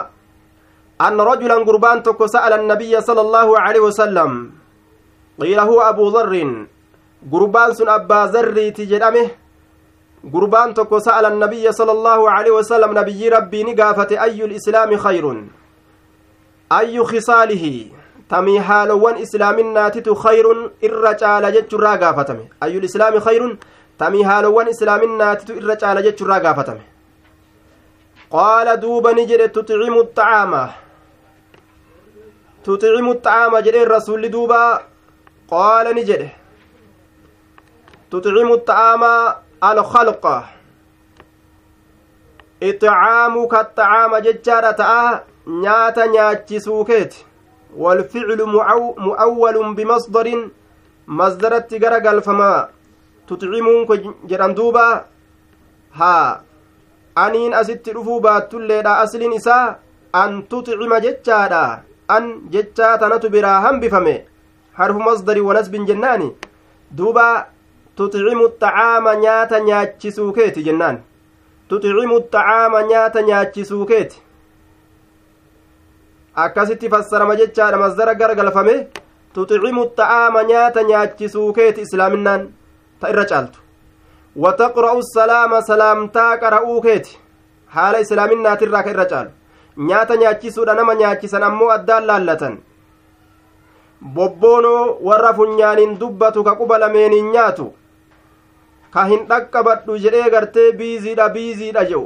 أن 1.01 1.21
رجلا 1.21 1.55
قربان 1.55 2.03
تكو 2.03 2.27
سأل 2.27 2.53
النبي 2.53 3.01
صلى 3.01 3.21
الله 3.21 3.59
عليه 3.59 3.79
وسلم 3.79 4.51
قيل 5.41 5.59
هو 5.59 5.81
أبو 5.81 6.09
ذر 6.09 6.33
قربان 7.31 7.73
سن 7.73 7.89
أبا 7.89 8.25
ذر 8.33 8.69
تجرمه 8.69 9.29
قربان 10.33 10.73
تكو 10.73 10.99
سأل 10.99 11.25
النبي 11.25 11.71
صلى 11.71 11.91
الله 11.91 12.29
عليه 12.31 12.51
وسلم 12.51 12.99
نبي 12.99 13.29
ربي 13.29 13.63
نقافة 13.63 14.23
أي 14.23 14.43
الإسلام 14.45 14.97
خير 14.97 15.43
أي 16.71 17.03
خصاله 17.03 17.65
تمي 18.29 18.61
حالوان 18.61 19.15
إسلامنا 19.15 19.89
تتو 19.89 20.13
خير 20.15 20.45
إرجال 20.83 21.43
جتشرا 21.53 21.95
قافتمه 21.95 22.45
أي 22.63 22.77
الإسلام 22.77 23.19
خير 23.19 23.57
تمي 23.99 24.21
حالوان 24.29 24.67
إسلامنا 24.67 25.27
تتو 25.33 25.53
إرجال 25.63 25.97
جتشرا 26.05 26.37
قافتمه 26.37 26.83
قال 28.31 28.67
دوبا 28.79 29.11
نجد 29.15 29.49
تطعم 29.49 29.93
الطعام 29.99 30.53
tuxiimu 32.63 33.13
xaama 33.25 33.61
jedheen 33.65 33.87
rasuulli 33.91 34.29
duuba 34.31 34.59
qaala 35.51 35.93
ni 35.97 36.01
jedhe 36.09 36.27
tuxiimu 38.11 38.55
xaama 38.69 39.11
alkhalqa 39.69 40.35
ixcaamuka 42.69 43.61
xaama 43.77 44.19
jechaadha 44.27 44.71
ta'a 44.83 45.09
nyaata 45.63 46.03
nyaachisuu 46.17 46.83
keeti 46.91 47.25
والفعل 47.77 48.41
مؤول 49.05 49.75
بمصدر 49.75 50.27
مصدر 51.07 51.55
التجارة 51.55 52.11
الفما 52.11 52.69
تطعمون 53.27 53.89
جرندوبا 54.25 55.05
ها 55.93 56.43
أنين 57.17 57.53
أست 57.53 57.89
رفوبات 57.95 58.51
تلدا 58.51 59.03
أصل 59.03 59.21
نساء 59.35 59.79
أن 60.15 60.47
تطعم 60.49 60.93
جتشادا 60.97 61.83
an 62.15 62.25
jecha 62.53 62.87
tanatu 63.01 63.27
biraa 63.33 63.59
hambifame 63.65 64.15
harfu 64.79 64.99
masdari 65.07 65.41
wanasbin 65.47 65.83
jennaani 65.89 66.29
duuba 66.97 67.25
tuxcimu 67.95 68.45
xacaama 68.53 69.11
nyaata 69.23 69.57
nyaachisuu 69.67 70.31
keeti 70.37 70.61
jennaan 70.67 70.97
tuxcimu 71.69 72.17
xacaama 72.23 72.79
nyaata 72.91 73.19
nyaachisuu 73.29 73.85
keeti 73.91 74.17
akkasitti 76.45 76.89
fassarama 76.93 77.35
jechaadha 77.41 77.77
masdara 77.83 78.13
garagalfame 78.21 78.75
tuxcimu 79.35 79.81
xacaama 79.89 80.39
nyaata 80.51 80.81
nyaachisuu 80.89 81.47
keeti 81.57 81.79
islaaminaan 81.87 82.41
ta 82.99 83.05
irra 83.13 83.25
caaltu 83.31 83.59
wataqra'u 84.43 84.99
salaama 85.15 85.57
salaamtaa 85.69 86.33
qara'uu 86.43 86.79
keeti 86.87 87.11
haala 87.75 87.97
islaaminaatirraa 88.05 88.83
ka 88.87 88.91
irra 88.95 89.07
caalu 89.13 89.31
nyaata 89.79 90.15
nyaachisuudha 90.17 90.73
nama 90.75 90.93
nyaachisan 90.99 91.43
ammoo 91.43 91.67
addaan 91.73 92.05
laallatan 92.07 92.55
bobboonoo 94.17 94.97
warra 95.07 95.33
funyaaniin 95.37 95.95
dubbatu 96.01 96.43
ka 96.47 96.55
quba 96.61 96.77
lameeniin 96.81 97.29
nyaatu 97.35 97.67
ka 98.95 99.05
hin 99.11 99.21
dhaqqabadhu 99.29 99.95
jedhee 100.07 100.29
gartee 100.35 100.65
biiziidha 100.81 101.29
biiziidha 101.37 101.83
jedhu 101.91 102.03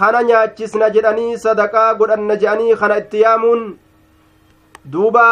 kana 0.00 0.22
nyaachisna 0.30 0.88
jedhanii 0.96 1.36
sadaqaa 1.44 1.84
godhanna 2.00 2.36
jedhanii 2.44 2.74
kana 2.84 2.96
itti 3.04 3.20
yaamuun 3.26 3.68
duuba 4.96 5.26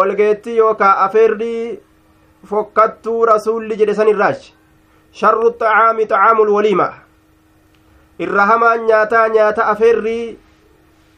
walgeetti 0.00 0.56
yookaa 0.62 0.94
afeerrii 1.10 1.60
fokkattuu 2.48 3.20
rasuulli 3.34 3.76
jedhe 3.84 3.94
san 4.02 4.08
irraachi 4.16 4.52
sharru 5.20 5.50
xacaami 5.60 6.04
xacaamul 6.10 6.54
waliima 6.58 6.88
irra 8.24 8.46
hamaan 8.56 8.86
nyaataa 8.92 9.26
nyaata 9.40 9.66
afeerrii 9.76 10.20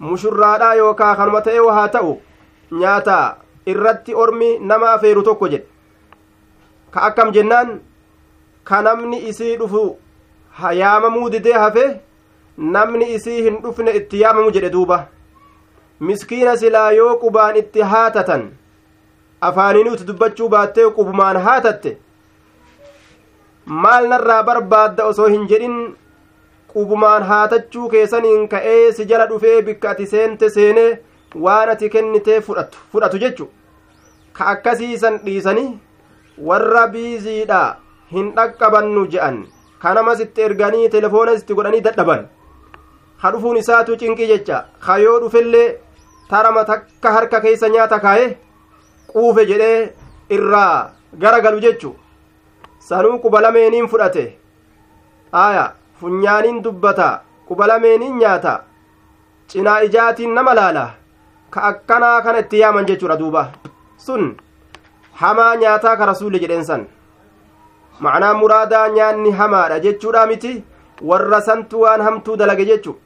mushurraadhaa 0.08 0.74
yookaa 0.80 1.14
kanuma 1.18 1.40
ta'e 1.48 1.60
haa 1.78 1.88
ta'u 1.96 2.12
nyaata 2.82 3.16
irratti 3.72 4.14
ormi 4.24 4.48
nama 4.72 4.90
afeeru 4.92 5.22
tokko 5.26 5.48
jedhe 5.54 5.68
ka 6.94 7.02
akkam 7.10 7.32
jennaan 7.36 7.74
ka 8.70 8.78
namni 8.86 9.18
isii 9.32 9.56
dhufu 9.62 9.82
yaamamuu 10.80 11.28
didee 11.34 11.52
hafe 11.64 11.84
namni 12.76 13.10
isii 13.18 13.42
hin 13.48 13.60
dhufne 13.66 13.92
itti 14.00 14.20
yaamamu 14.22 14.54
jedhe 14.56 14.70
duuba 14.78 14.98
miskiina 16.10 16.56
silaa 16.64 16.88
yoo 17.00 17.12
qubaan 17.24 17.56
itti 17.62 17.84
haatatan 17.94 18.46
afaaniinuu 19.48 19.94
itti 19.98 20.08
dubbachuu 20.12 20.48
baattee 20.56 20.88
qubumaan 21.00 21.42
haatatte 21.48 21.96
maal 23.84 24.08
narraa 24.14 24.42
barbaadda 24.48 25.10
osoo 25.12 25.28
hin 25.36 25.46
jedhin 25.52 25.78
qubumaan 26.74 27.22
haatachuu 27.30 27.88
keessaniin 27.94 28.44
ka'ee 28.54 28.82
si 28.98 29.06
jala 29.12 29.26
dhufee 29.32 29.54
bikka 29.68 29.90
ati 29.92 30.06
seente 30.12 30.50
seenee 30.56 30.88
waan 31.46 31.70
ati 31.74 31.88
kennitee 31.94 32.40
fudhatu 32.48 32.84
fudhatu 32.92 33.20
jechu 33.24 33.46
ka 34.38 34.48
akkasiisan 34.52 35.16
dhiisanii 35.24 35.70
warra 36.50 36.82
biiziidha 36.94 37.62
hin 38.12 38.28
dhaqqabannu 38.38 39.04
je'an 39.16 39.40
kanamasitti 39.86 40.46
erganii 40.50 40.88
telefoona 40.96 41.34
itti 41.40 41.58
godhanii 41.60 41.82
dadhaban 41.88 42.22
ha 43.24 43.32
dhufuun 43.38 43.60
isaatu 43.62 43.98
cinqii 44.04 44.30
jecha 44.34 44.62
kayoo 44.86 45.16
yoo 45.16 45.18
dhufellee 45.26 45.66
tarama 46.30 46.64
takka 46.70 47.12
harka 47.18 47.40
keessa 47.48 47.68
nyaata 47.74 47.98
kaa'e 48.06 48.28
quufe 49.14 49.48
jedhee 49.50 49.82
irraa 50.38 50.86
gara 51.26 51.40
galu 51.48 51.60
jechu 51.66 51.92
sanuu 52.92 53.18
quba 53.26 53.40
lameeniin 53.48 53.88
fudhate 53.92 54.24
aayaa 55.42 55.68
funyaaniin 56.00 56.64
dubbata 56.64 57.20
quba 57.48 57.66
lameeniin 57.68 58.16
nyaata 58.18 58.60
cinaa 59.52 59.78
ijaatiin 59.84 60.34
nama 60.34 60.54
laala 60.54 60.84
ka 61.50 61.60
akkanaa 61.70 62.22
kana 62.24 62.38
itti 62.38 62.58
yaaman 62.60 62.86
jechuudha 62.90 63.16
duuba 63.18 63.42
sun 64.06 64.22
hamaa 65.22 65.56
nyaataa 65.62 65.96
ka 65.96 66.06
rasuulli 66.12 66.40
jedheen 66.44 66.64
san 66.70 66.86
macnaa 68.06 68.34
muraadaa 68.42 68.88
nyaanni 68.96 69.30
hamaadha 69.42 69.78
jechuudha 69.86 70.26
miti 70.30 70.54
warra 71.12 71.40
santu 71.48 71.80
waan 71.84 72.00
hamtuu 72.08 72.36
dalage 72.42 72.64
jechu 72.72 72.96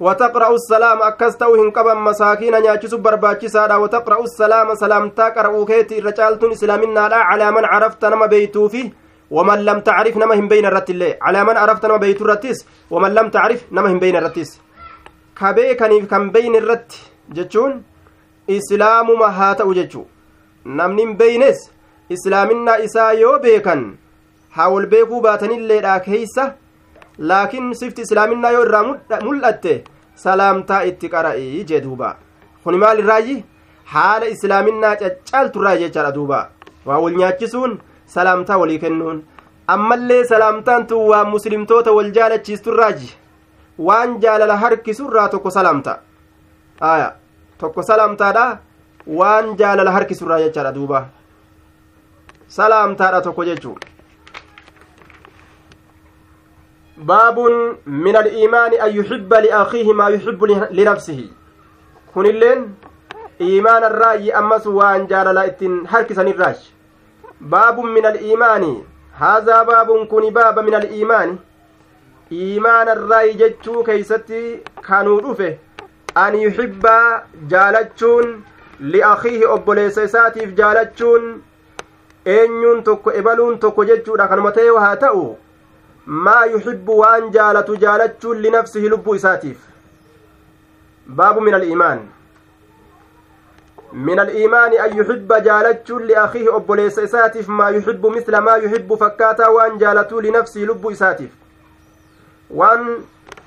وتقرأ 0.00 0.50
السلام 0.54 1.02
أكستو 1.02 1.54
هنقبا 1.58 1.94
مساكين 1.94 2.54
نياتشس 2.62 2.94
برباتشي 2.94 3.48
سادا 3.48 3.76
وتقرأ 3.76 4.20
السلام 4.30 4.74
سلام 4.78 5.04
تقرأ 5.10 5.50
رجالتون 6.08 6.50
إسلامنا 6.54 7.00
على 7.30 7.50
من 7.50 7.64
عرفت 7.66 8.04
نما 8.04 8.26
بيتو 8.30 8.68
فيه 8.70 8.92
waman 9.36 9.64
lam 9.68 9.78
tacrif 9.88 10.16
nama 10.22 10.34
hin 10.40 10.48
beeyne 10.50 10.68
irratti 10.70 10.92
illee 10.96 11.10
calaaman 11.24 11.56
arafta 11.64 11.88
nama 11.90 12.00
beeytu 12.04 12.22
irrattis 12.26 12.58
waman 12.94 13.12
lam 13.18 13.26
tacrif 13.34 13.60
nama 13.76 13.88
hin 13.92 14.00
beeyne 14.02 14.18
irrattis 14.20 14.50
ka 15.38 15.48
beekaniif 15.58 16.04
kan 16.12 16.24
beeyne 16.34 16.56
irratti 16.62 17.00
jechuun 17.36 17.72
islaamuma 18.58 19.28
haa 19.38 19.50
ta'u 19.60 19.74
jechuu 19.80 20.04
namni 20.80 21.02
hin 21.06 21.12
beeynes 21.20 21.58
islaaminaa 22.16 22.78
isaa 22.86 23.10
yoo 23.24 23.34
beekan 23.44 23.82
haa 24.56 24.68
wal 24.74 24.86
beekuu 24.94 25.20
baatanilleedha 25.26 25.96
keeysa 26.08 26.46
laakiin 27.32 27.66
sifti 27.80 28.02
islaaminaa 28.08 28.50
yoo 28.56 28.64
irraa 28.68 28.84
mul'atte 29.26 29.74
salaamtaa 30.24 30.82
itti 30.92 31.08
qara'ii 31.16 31.64
jee 31.72 31.80
duuba 31.86 32.10
kun 32.64 32.78
maal 32.84 32.98
irraayyi 33.02 33.36
haala 33.96 34.28
islaaminaa 34.36 34.94
caccaaltu 35.02 35.58
irraa 35.62 35.76
jechaadha 35.84 36.14
duuba 36.20 36.40
waa 36.88 36.98
wal 37.04 37.14
nyaachisuun 37.20 37.76
salaamtaa 38.14 38.56
walii 38.58 38.78
kennuun 38.82 39.24
ammallee 39.74 40.24
salaamtaan 40.28 40.86
tun 40.86 41.08
waa 41.10 41.24
muslimtoota 41.24 41.92
wal 41.92 42.10
jaalachiisturraaji 42.18 43.08
waan 43.88 44.14
jaalala 44.22 44.56
harkisurraa 44.62 45.28
tokko 45.34 45.50
salaamta 45.56 45.98
aya 46.90 47.10
tokko 47.62 47.82
salaamtaadha 47.88 48.44
waan 49.20 49.50
jaalala 49.58 49.90
harkisurraa 49.96 50.38
jechaadha 50.44 50.72
duuba 50.76 51.02
salaamtaadha 52.58 53.20
tokko 53.28 53.44
jechuu 53.50 53.74
baabun 57.12 57.60
min 58.06 58.16
aliimaani 58.22 58.80
an 58.88 58.94
yuxibba 58.96 59.40
liakhiihi 59.48 59.94
maa 60.02 60.08
yuxibbu 60.16 60.46
linafsihi 60.80 61.28
kunilleen 62.16 62.66
iimaanarraayi 63.50 64.32
ammas 64.42 64.66
waan 64.80 65.08
jaalala 65.14 65.46
ittiin 65.52 65.86
harkisanirraaji 65.94 66.68
باب 67.40 67.80
من 67.80 68.06
الإيمان 68.06 68.82
هذا 69.14 69.62
باب 69.62 70.06
كن 70.06 70.30
باب 70.30 70.58
من 70.58 70.74
الإيمان 70.74 71.36
إيمان 72.32 72.88
الرأي 72.88 73.32
جتشو 73.32 73.82
كيستي 73.82 74.60
كانوا 74.88 75.20
رفه 75.20 75.58
أن 76.16 76.34
يحب 76.34 76.86
جالتشون 77.48 78.44
li'akiihi 78.78 79.44
obboleessa 79.46 80.02
isaatiif 80.06 80.50
jaalachuun 80.58 81.22
eenyuun 82.34 82.82
tokko 82.88 83.10
ebaluun 83.20 83.56
tokko 83.64 83.84
jechuudha 83.88 84.26
kanuma 84.32 84.52
ta'e 84.58 84.70
haa 84.84 84.94
ta'u 85.00 85.24
maa 86.26 86.44
yuxibbu 86.52 86.98
waan 86.98 87.26
jaalatu 87.38 87.76
jaalachuun 87.84 88.38
linafsihi 88.44 88.88
lubbuu 88.92 89.16
isaatiif 89.20 89.66
baabu 91.22 91.40
min 91.48 91.54
aliimaan 91.58 92.06
من 93.92 94.20
الإيمان 94.20 94.72
أن 94.72 94.98
يحب 94.98 95.28
جالتش 95.44 95.90
لأخيه 95.90 96.56
أبوليس 96.56 96.98
إساتف 96.98 97.48
ما 97.48 97.68
يحب 97.68 98.06
مثل 98.06 98.38
ما 98.38 98.54
يحب 98.54 98.94
فكاتا 98.94 99.48
وأن 99.48 99.78
جالتو 99.78 100.20
لنفسي 100.20 100.64
لب 100.64 100.86
إساتف 100.88 101.28
وأن 102.50 102.96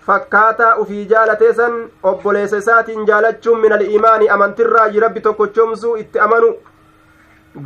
fakkaataa 0.08 0.75
ufii 0.82 1.06
jaalatee 1.06 1.54
san 1.54 1.73
obboleessa 2.04 2.58
isaatiin 2.58 3.06
jaalachuun 3.08 3.60
minal 3.62 3.82
iimaani 3.82 4.27
amantirraa 4.36 4.86
jirabbi 4.93 5.21
tokko 5.21 5.47
chomsuu 5.58 5.91
itti 6.04 6.19
amanu 6.25 6.47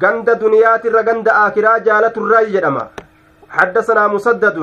ganda 0.01 0.35
duniyaatirra 0.41 1.03
ganda 1.07 1.35
aakiraa 1.41 1.79
jaalaturraa 1.87 2.41
jedhama 2.55 2.83
حدثنا 3.49 4.07
مسدد 4.07 4.57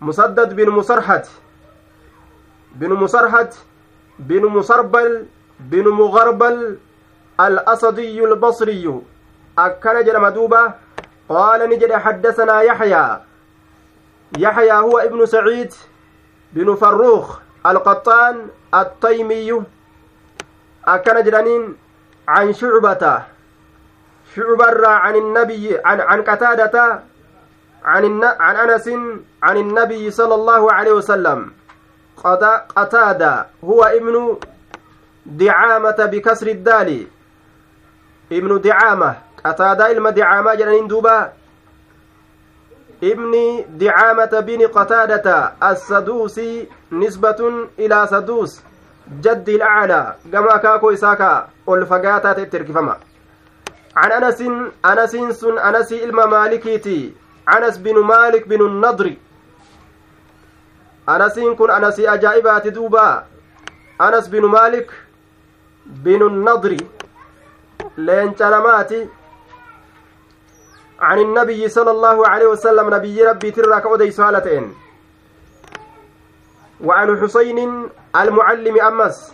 مسدد 0.00 0.56
بن 0.56 0.70
مسرحد 0.70 1.22
بن 2.74 2.90
مسرحد 2.94 3.48
بن 4.18 4.46
مسربل 4.48 5.24
بن 5.68 5.88
مغربل 5.88 6.76
الأسدي 7.40 8.24
البصري 8.24 9.00
أكن 9.58 10.04
جل 10.04 10.20
مدوبة 10.20 10.72
قال 11.28 11.70
نجد 11.70 11.92
حدثنا 11.92 12.60
يحيى 12.60 13.18
يحيى 14.38 14.72
هو 14.72 14.98
ابن 14.98 15.26
سعيد 15.26 15.74
بن 16.52 16.74
فروخ 16.74 17.38
القطان 17.66 18.46
التيمي 18.74 19.62
أكن 20.86 21.22
جلانين 21.22 21.76
عن 22.28 22.52
شعبة 22.52 23.22
شعبة 24.36 24.88
عن 24.88 25.16
النبي 25.16 25.78
عن 25.84 26.00
عن 26.00 26.22
قتادة 26.22 27.00
عن 27.84 28.22
عن 28.24 28.56
أنس 28.56 28.88
عن 29.42 29.56
النبي 29.56 30.10
صلى 30.10 30.34
الله 30.34 30.72
عليه 30.72 30.92
وسلم 30.92 31.52
قتادة 32.76 33.46
هو 33.64 33.84
ابن 33.84 34.36
dicaamata 35.30 36.06
bikasri 36.08 36.50
iddaali 36.52 37.08
ibnu 38.30 38.58
dicaama 38.58 39.14
qataadaa 39.42 39.88
ilma 39.90 40.12
dicaamaa 40.12 40.56
jedhaniin 40.56 40.88
duuba 40.88 41.32
ibni 43.00 43.62
dicaamata 43.68 44.42
bini 44.42 44.68
qataadata 44.68 45.52
assaduusi 45.60 46.68
nisbatun 46.90 47.68
ilaa 47.78 48.06
saduus 48.06 48.62
jaddi 49.22 49.54
ilaclaa 49.54 50.14
gama 50.30 50.50
akaakoo 50.54 50.92
isaa 50.92 51.16
kaa 51.16 51.48
ol 51.66 51.86
fagaataa 51.86 52.34
ta'etti 52.34 52.56
hirkifama 52.56 52.96
عن 53.96 54.12
أنس 54.12 54.40
أنس 54.84 55.10
سن 55.40 55.58
أنس 55.58 55.92
إلما 55.92 56.26
مالكيتي 56.26 57.12
أنس 57.56 57.78
بن 57.78 57.98
مالك 57.98 58.48
بن 58.48 58.60
النضر 58.66 59.12
أنس 61.08 61.38
كن 61.58 61.70
أنس 61.70 62.00
أجائبات 62.00 62.68
دوبا 62.68 63.24
أنس 64.00 64.28
بن 64.28 64.44
مالك 64.46 64.90
بن 65.90 66.26
النضر 66.26 66.76
لين 67.98 68.34
تلماتي 68.36 69.08
عن 71.00 71.18
النبي 71.18 71.68
صلى 71.68 71.90
الله 71.90 72.28
عليه 72.28 72.46
وسلم 72.46 72.94
نبي 72.94 73.22
ربي 73.24 73.50
تراك 73.50 73.86
أدي 73.86 74.10
سهالتين 74.10 74.74
وعن 76.84 77.20
حسين 77.20 77.88
المعلم 78.16 78.80
أمس 78.80 79.32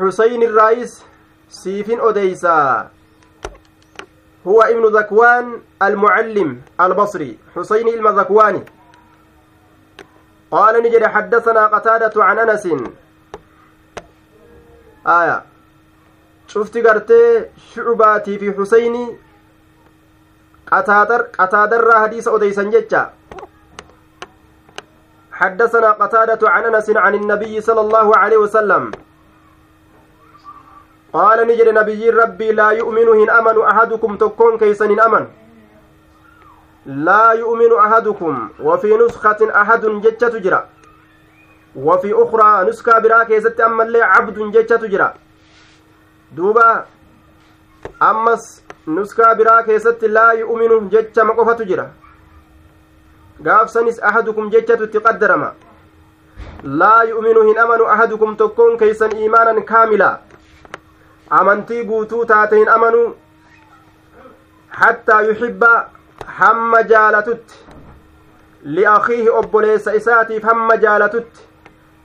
حسين 0.00 0.42
الرئيس 0.42 1.04
سيف 1.50 1.86
أديسا 1.90 2.88
هو 4.46 4.62
ابن 4.62 4.84
ذكوان 4.86 5.58
المعلم 5.82 6.60
البصري 6.80 7.38
حسين 7.56 7.88
المذكواني 7.88 8.64
قال 10.50 10.82
نجد 10.82 11.04
حدثنا 11.04 11.66
قتادة 11.66 12.24
عن 12.24 12.38
أنس 12.38 12.66
aya 15.08 15.38
cufti 16.52 16.80
gartee 16.84 17.46
shucubaatii 17.72 18.38
fi 18.38 18.48
huseyni 18.58 19.04
qataadarraa 20.72 21.98
hadiisa 22.00 22.30
odeysan 22.40 22.70
jecha 22.78 23.08
حدثنا 25.38 25.90
قتادة 26.02 26.50
عن 26.50 26.64
أنس 26.74 26.90
عن 26.96 27.14
النبي 27.14 27.60
صلى 27.60 27.80
الله 27.80 28.16
عليه 28.16 28.36
وسلم 28.36 28.90
قال 31.12 31.38
نجر 31.46 31.70
نبي 31.74 32.10
ربي 32.10 32.52
لا 32.52 32.70
يؤمن 32.70 33.08
هن 33.08 33.30
أمن 33.30 33.62
أحدكم 33.62 34.16
تكون 34.16 34.58
كيسن 34.58 35.00
أمن 35.00 35.24
لا 36.86 37.32
يؤمن 37.32 37.70
أحدكم 37.72 38.48
وفي 38.62 38.90
نسخة 38.98 39.40
أحد 39.62 39.86
جتة 40.02 40.28
تجرى 40.28 40.60
وفي 41.86 42.10
أخرى 42.12 42.68
نسكا 42.68 42.98
برا 42.98 43.24
كيست 43.24 43.60
أما 43.60 43.82
اللي 43.82 44.02
عبد 44.02 44.38
جتة 44.56 44.76
تجرى 44.76 45.14
دوبا 46.32 46.84
أمس 48.02 48.62
نسكا 48.88 49.32
برا 49.32 49.60
كيست 49.60 50.04
لا 50.04 50.30
يؤمن 50.32 50.88
جتة 50.88 51.22
مقفة 51.24 51.52
تجرى 51.52 51.88
gaaf 53.46 53.68
sanis 53.70 53.98
ahadukum 54.08 54.48
jechatu 54.52 54.84
itti 54.88 54.98
qaddarama 55.04 55.50
laa 56.80 57.02
yu'minu 57.10 57.42
hin 57.48 57.58
amanu 57.64 57.84
ahadukum 57.94 58.32
tokkoon 58.40 58.72
keeysan 58.80 59.12
iimaanan 59.22 59.60
kaamila 59.68 60.08
amantii 61.40 61.84
guutuu 61.90 62.24
taate 62.30 62.56
hin 62.58 62.72
amanu 62.76 63.02
hattaa 64.80 65.20
yuxibba 65.28 65.70
hamma 66.40 66.82
jaalatutti 66.90 67.56
li'akiihi 68.78 69.30
obboleessa 69.42 69.94
isaatiif 70.00 70.42
hamma 70.50 70.80
jaalatutti 70.86 71.46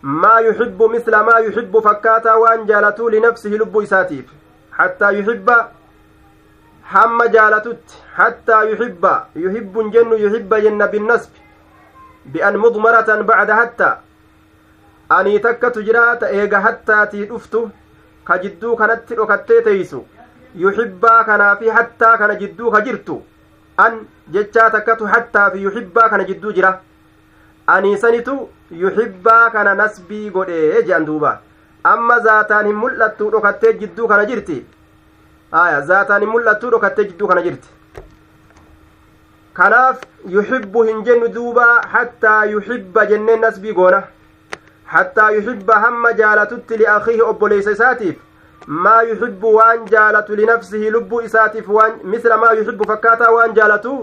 maa 0.03 0.39
yuxibbu 0.45 0.89
misla 0.91 1.23
maa 1.23 1.39
yuxibbu 1.45 1.81
fakkaataa 1.83 2.37
waan 2.41 2.65
jaalatuu 2.71 3.09
linafsihi 3.13 3.57
lubbuu 3.61 3.81
isaatiif 3.85 4.33
hattaa 4.79 5.11
yuxibba 5.17 5.55
hamma 6.93 7.27
jaalatutti 7.35 8.01
hattaa 8.17 8.63
yuxibba 8.71 9.11
yuhibbun 9.45 9.91
jennu 9.93 10.17
yuxibba 10.23 10.59
jenna 10.65 10.87
binnasbi 10.95 12.35
bi'an 12.35 12.59
mudmaratan 12.65 13.23
bacda 13.31 13.55
hattaa 13.61 13.93
anii 15.19 15.39
takkatu 15.47 15.85
jira 15.89 16.03
ta 16.23 16.33
eega 16.41 16.61
hattaatii 16.69 17.23
dhuftu 17.33 17.63
ka 18.31 18.37
jidduu 18.43 18.75
kanatti 18.83 19.15
dhokattee 19.21 19.61
teeysu 19.69 20.03
yuxibbaa 20.65 21.19
kanaa 21.31 21.55
fi 21.63 21.67
hattaa 21.79 22.15
kana 22.23 22.35
jidduu 22.43 22.71
ka 22.75 22.81
jirtu 22.89 23.21
an 23.87 24.01
jechaa 24.37 24.69
takkatu 24.77 25.07
hattaa 25.15 25.49
fi 25.55 25.63
yuxibbaa 25.67 26.09
kana 26.15 26.23
jidduu 26.31 26.51
jira 26.59 26.79
sanitu 27.97 28.49
yuhibba 28.71 29.49
kana 29.51 29.75
nasbii 29.75 30.29
godhe 30.31 30.83
jedhan 30.83 31.05
duuba 31.05 31.39
amma 31.83 32.19
zaataan 32.19 32.65
hin 32.67 32.75
mul'attu 32.75 33.29
dhokattee 33.31 33.73
jidduu 33.79 34.07
kana 34.07 34.25
jirti 34.25 34.65
aya 35.51 35.81
zaataan 35.81 36.21
hin 36.21 36.29
mul'attu 36.29 36.69
dhokattee 36.71 37.05
jidduu 37.05 37.27
kana 37.27 37.41
jirti 37.43 38.03
kanaaf 39.53 40.01
yuhibbu 40.29 40.83
hin 40.83 41.03
jennu 41.05 41.27
duuba 41.33 41.65
hattaa 41.95 42.45
yuhibba 42.45 43.05
jennee 43.05 43.37
nasbii 43.37 43.73
goona 43.73 44.03
hattaa 44.85 45.29
yuhibba 45.31 45.79
hamma 45.79 46.13
jaalatutti 46.13 46.77
liakhiihi 46.77 47.21
obboleeysa 47.21 47.71
isaatiif 47.71 48.15
maa 48.67 49.01
yuxibbu 49.03 49.55
waan 49.55 49.85
jaalatu 49.95 50.35
linafsihi 50.35 50.89
lubbuu 50.91 51.21
isaatiif 51.29 51.69
misla 52.15 52.37
maa 52.43 52.51
yuhibbu 52.59 52.85
fakkaataa 52.91 53.31
waan 53.37 53.53
jaalatu 53.57 53.95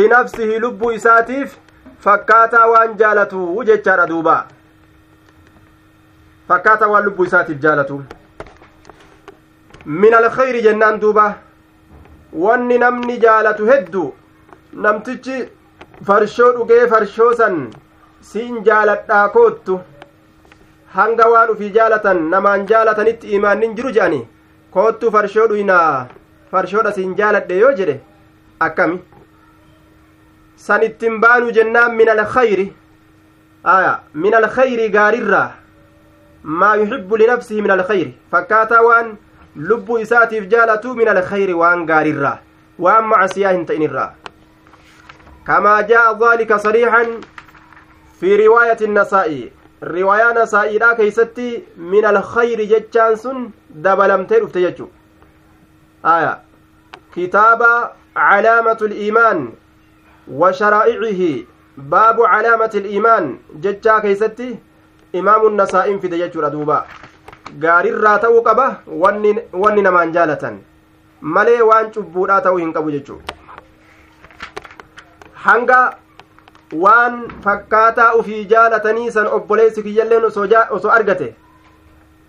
linafsihi 0.00 0.58
lubbuu 0.64 0.90
isaatiif 1.00 1.54
fakkaataa 2.04 2.66
waan 2.72 2.92
jaalatu 3.00 3.40
jechaadha 3.70 4.06
duubaa 4.12 4.40
fakkaataa 6.50 6.88
waan 6.94 7.04
lubbu 7.08 7.24
isaatiif 7.30 7.60
jaalatu 7.66 7.96
min 10.04 10.14
alkhayri 10.20 10.62
jennaan 10.66 11.00
duuba 11.06 11.26
wanni 12.44 12.78
namni 12.84 13.18
jaalatu 13.26 13.66
heddu 13.72 14.04
namtichi 14.86 15.42
farshoo 16.10 16.50
dhugee 16.58 16.86
farshoo 16.94 17.30
san 17.42 17.58
siin 18.32 18.64
jaaladhaa 18.68 19.24
koottu 19.38 19.80
hanga 20.98 21.28
waan 21.36 21.50
ufii 21.54 21.70
jaalatan 21.80 22.22
namaan 22.36 22.66
jaalatanitti 22.74 23.26
imaannin 23.40 23.76
jiru 23.80 23.92
je'ani 23.98 24.22
koottu 24.78 25.10
farshoo 25.18 25.46
dhuyinaa 25.52 26.06
farshoodha 26.54 26.92
siin 27.00 27.16
jaaladhee 27.22 27.58
yoo 27.64 27.72
jedhe 27.82 28.00
akkami 28.68 29.00
san 30.56 30.82
ittiin 30.82 31.20
baanu 31.20 31.50
jennaan 31.52 31.94
min 31.96 32.08
alkhayri 32.10 32.72
aya 33.64 33.98
min 34.14 34.34
alkhayri 34.34 34.88
gaarirraa 34.90 35.50
maa 36.42 36.76
yuxibbu 36.76 37.16
linafsihi 37.16 37.62
min 37.62 37.70
alkhayri 37.70 38.16
fakkaataa 38.32 38.82
waan 38.82 39.18
lubbuu 39.56 39.98
isaatiif 39.98 40.48
jaalatu 40.48 40.94
min 40.94 41.08
alkhayri 41.08 41.54
waan 41.54 41.84
gaarirraa 41.90 42.38
waan 42.78 43.04
macsiyaa 43.10 43.52
hin 43.52 43.66
ta'inirraa 43.66 44.08
kamaa 45.50 45.82
jaa'a 45.92 46.16
daalika 46.24 46.58
sariixan 46.64 47.12
fi 48.20 48.36
riwaayati 48.42 48.84
innasaa'i 48.90 49.48
riwaayaa 49.82 50.32
nasaa'iidhaa 50.40 50.94
keeysatti 51.02 51.50
min 51.92 52.04
alkhayri 52.12 52.66
jechaan 52.72 53.16
sun 53.26 53.52
dabalamtee 53.88 54.38
dhufte 54.40 54.60
jechu 54.64 54.88
aya 56.14 56.34
kitaaba 57.16 57.72
calaamatu 58.28 58.88
liimaan 58.88 59.46
وشرائعه 60.28 61.44
باب 61.78 62.22
علامة 62.22 62.70
الإيمان 62.74 63.36
ججا 63.60 63.98
كيستي 63.98 64.58
إمام 65.14 65.46
النسائم 65.46 65.98
في 65.98 66.08
دجاجة 66.08 66.48
دوبا 66.48 66.84
gaarii 67.62 67.92
irraa 67.94 68.18
ta'uu 68.22 68.40
qaba 68.44 68.64
wanni 69.62 69.82
namaan 69.86 70.12
jaalatan 70.14 70.54
malee 71.34 71.60
waan 71.68 71.92
cubbuudhaa 71.94 72.40
ta'uu 72.46 72.56
hin 72.58 72.72
qabu 72.74 72.90
jechuudha 72.94 73.36
hanga 75.44 75.78
waan 76.84 77.20
fakkaataa 77.44 78.08
ufii 78.20 78.42
jaalatanii 78.52 79.10
san 79.16 79.26
obboleessi 79.36 79.82
kiyyalleen 79.86 80.24
osoo 80.26 80.90
argate 80.96 81.28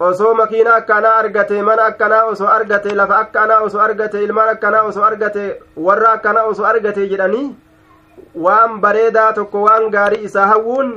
osoo 0.10 0.34
makiina 0.42 0.76
akkanaa 0.76 1.16
argate 1.24 1.62
mana 1.70 1.86
akkanaa 1.92 2.24
osoo 2.36 2.48
argate 2.58 2.94
lafa 3.02 3.18
akkanaa 3.24 3.60
osoo 3.70 3.82
argate 3.88 4.24
ilmaan 4.28 4.50
akkanaa 4.54 4.82
osoo 4.92 5.04
argate 5.10 5.46
warra 5.88 6.12
akkanaa 6.12 6.44
osoo 6.54 6.66
argate 6.76 7.08
jedhanii 7.16 7.48
waan 8.36 8.80
bareedaa 8.84 9.34
tokko 9.34 9.62
waan 9.68 9.92
gaarii 9.92 10.24
isaa 10.28 10.48
hawwuun 10.48 10.92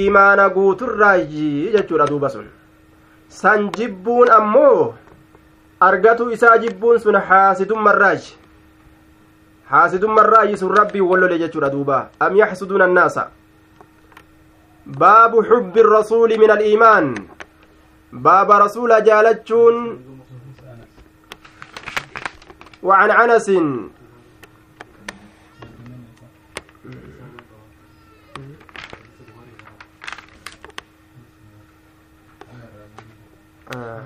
imaana 0.00 0.48
guuturraayyi 0.50 1.70
jechuudha 1.74 2.06
duuba 2.06 2.28
sun 2.30 2.46
san 3.28 3.68
jibbuun 3.76 4.30
ammoo 4.32 4.94
argatu 5.88 6.30
isaa 6.30 6.58
jibbuun 6.58 6.98
sun 7.00 7.14
haasidummarraayi 7.30 8.28
haasidummarraayi 9.72 10.56
sun 10.56 10.74
rabbiin 10.80 11.04
wallole 11.10 11.38
jechuudha 11.44 11.70
duuba 11.74 12.00
am 12.26 12.36
yaxsuduuna 12.42 12.84
annaasa 12.90 13.30
baabu 15.04 15.42
xubbi 15.50 15.82
rasuuli 15.90 16.38
min 16.38 16.50
aliimaan 16.58 17.14
baaba 18.28 18.58
rasuula 18.66 19.00
jaalachuun 19.10 19.88
وعن 22.88 23.10
انس 23.10 23.48
Ah, 33.76 34.00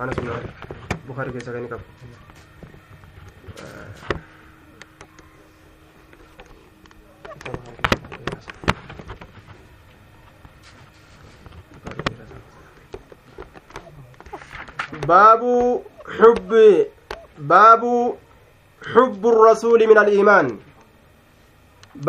anas 0.00 0.16
bin 0.16 0.30
Malik 0.32 0.48
Bukhari 1.04 1.28
keessa 1.32 1.52
kan 1.52 1.68
qabu 1.68 1.76
babu 15.04 15.84
xubbi 16.16 16.88
baabu 17.52 18.16
xubbu 18.88 19.28
rasuuli 19.44 19.86
min 19.86 19.98
aliimaan 20.08 20.52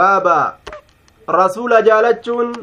baaba 0.04 0.38
rasuula 1.44 1.84
jaalachuun 1.90 2.56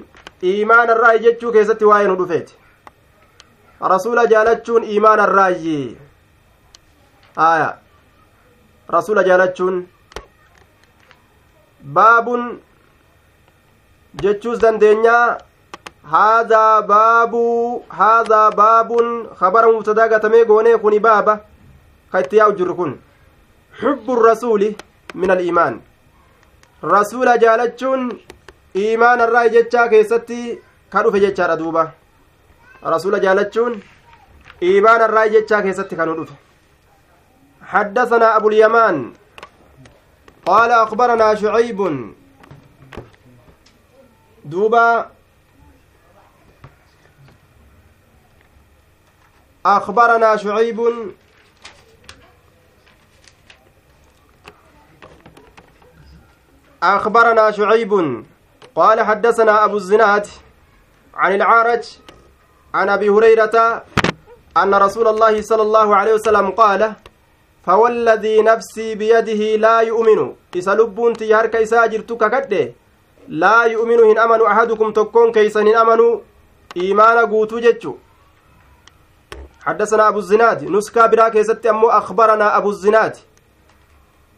iimaanarraa 0.53 1.17
jechuu 1.27 1.53
keessatti 1.59 1.85
waa'ee 1.95 2.09
nu 2.15 2.23
dhufeeti 2.25 2.65
rasuula 3.81 4.27
jaalachuun 4.27 4.85
iimaan 4.85 5.21
arraayyi 5.21 5.99
aya 7.37 7.77
rasuula 8.89 9.23
jaalachuun 9.25 9.87
baabun 11.99 12.45
jechuus 14.23 14.59
dandeenyaa 14.61 15.39
haadaa 16.15 16.83
baabuu 16.93 17.83
haadaa 17.89 18.51
baabun 18.61 19.27
kabara 19.41 19.73
mubtadaa 19.73 20.09
gatamee 20.09 20.45
goonee 20.45 20.77
kuni 20.79 21.01
baaba 21.01 21.39
ka 22.13 22.21
itti 22.25 22.37
yaa'u 22.41 22.53
jirru 22.59 22.75
kun 22.81 22.99
xubbu 23.81 24.23
rasuuli 24.29 24.77
min 25.15 25.31
aliimaan 25.31 25.81
rasuula 26.83 27.37
jaalachuun 27.45 28.11
iimaan 28.87 29.21
irraa 29.29 29.49
jechaa 29.59 29.89
keessatti 29.89 30.41
ka 30.93 31.03
dhufe 31.03 31.21
jechaadha 31.27 31.57
duuba 31.63 31.89
رسول 32.87 33.21
جالتشون 33.21 33.81
إيمان 34.63 35.01
الرأي 35.03 35.31
جتشا 35.41 35.61
كيستي 35.61 35.97
كانوا 35.97 36.15
دوفي 36.17 36.33
حدثنا 37.63 38.37
أبو 38.37 38.49
اليمان 38.49 39.13
قال 40.47 40.71
أخبرنا 40.71 41.35
شعيب 41.35 42.13
دوبا 44.45 45.11
أخبرنا 49.67 50.37
شعيب 50.37 50.81
أخبرنا 56.83 57.51
شعيب 57.51 58.23
قال 58.75 59.01
حدثنا 59.01 59.65
أبو 59.65 59.77
الزناد 59.77 60.27
عن 61.15 61.35
العارج 61.35 61.85
عن 62.75 62.89
أبي 62.89 63.09
هريرة 63.09 63.85
أن 64.57 64.75
رسول 64.75 65.09
الله 65.09 65.43
صلى 65.43 65.63
الله 65.63 65.97
عليه 65.97 66.15
وسلم 66.15 66.51
قال 66.51 66.93
فوالذي 67.67 68.43
نفسي 68.43 68.95
بيده 68.95 69.57
لا 69.57 69.81
يؤمن 69.81 70.35
إذا 70.57 70.75
لبون 70.75 71.13
تيارك 71.13 71.57
إذا 71.57 71.87
جرتك 71.87 72.23
كده 72.49 72.73
لا 73.29 73.63
يؤمن 73.63 73.99
هن 74.01 74.19
أمن 74.19 74.43
أحدكم 74.43 74.91
تكون 74.93 75.33
كيسا 75.33 75.61
إن 75.61 75.77
أمن 75.77 76.21
إيمان 76.77 77.19
قوتو 77.27 77.59
جتشو 77.59 77.95
حدثنا 79.67 80.09
أبو 80.09 80.19
الزناد 80.19 80.65
نسكا 80.71 81.07
برا 81.07 81.29
كيست 81.29 81.67
أمو 81.67 81.89
أخبرنا 81.89 82.57
أبو 82.57 82.71
الزناد 82.71 83.17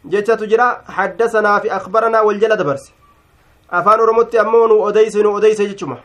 جتشا 0.05 0.35
تجرا 0.35 0.81
حدثنا 0.89 1.59
في 1.59 1.75
أخبرنا 1.75 2.21
والجلد 2.21 2.61
برس 2.61 2.91
أفان 3.71 3.99
رمت 3.99 4.35
أمون 4.35 4.87
أديس 4.87 5.15
أديس 5.15 5.61
جتشمه 5.61 5.97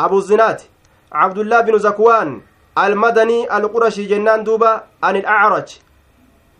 أبو 0.00 0.18
الزناد 0.18 0.60
cabdullaa 1.14 1.62
binu 1.66 1.78
zakwaan 1.84 2.42
almadanii 2.82 3.46
alqurashii 3.46 4.06
jennaan 4.10 4.44
duuba 4.46 4.70
an 5.08 5.16
ilacraj 5.20 5.72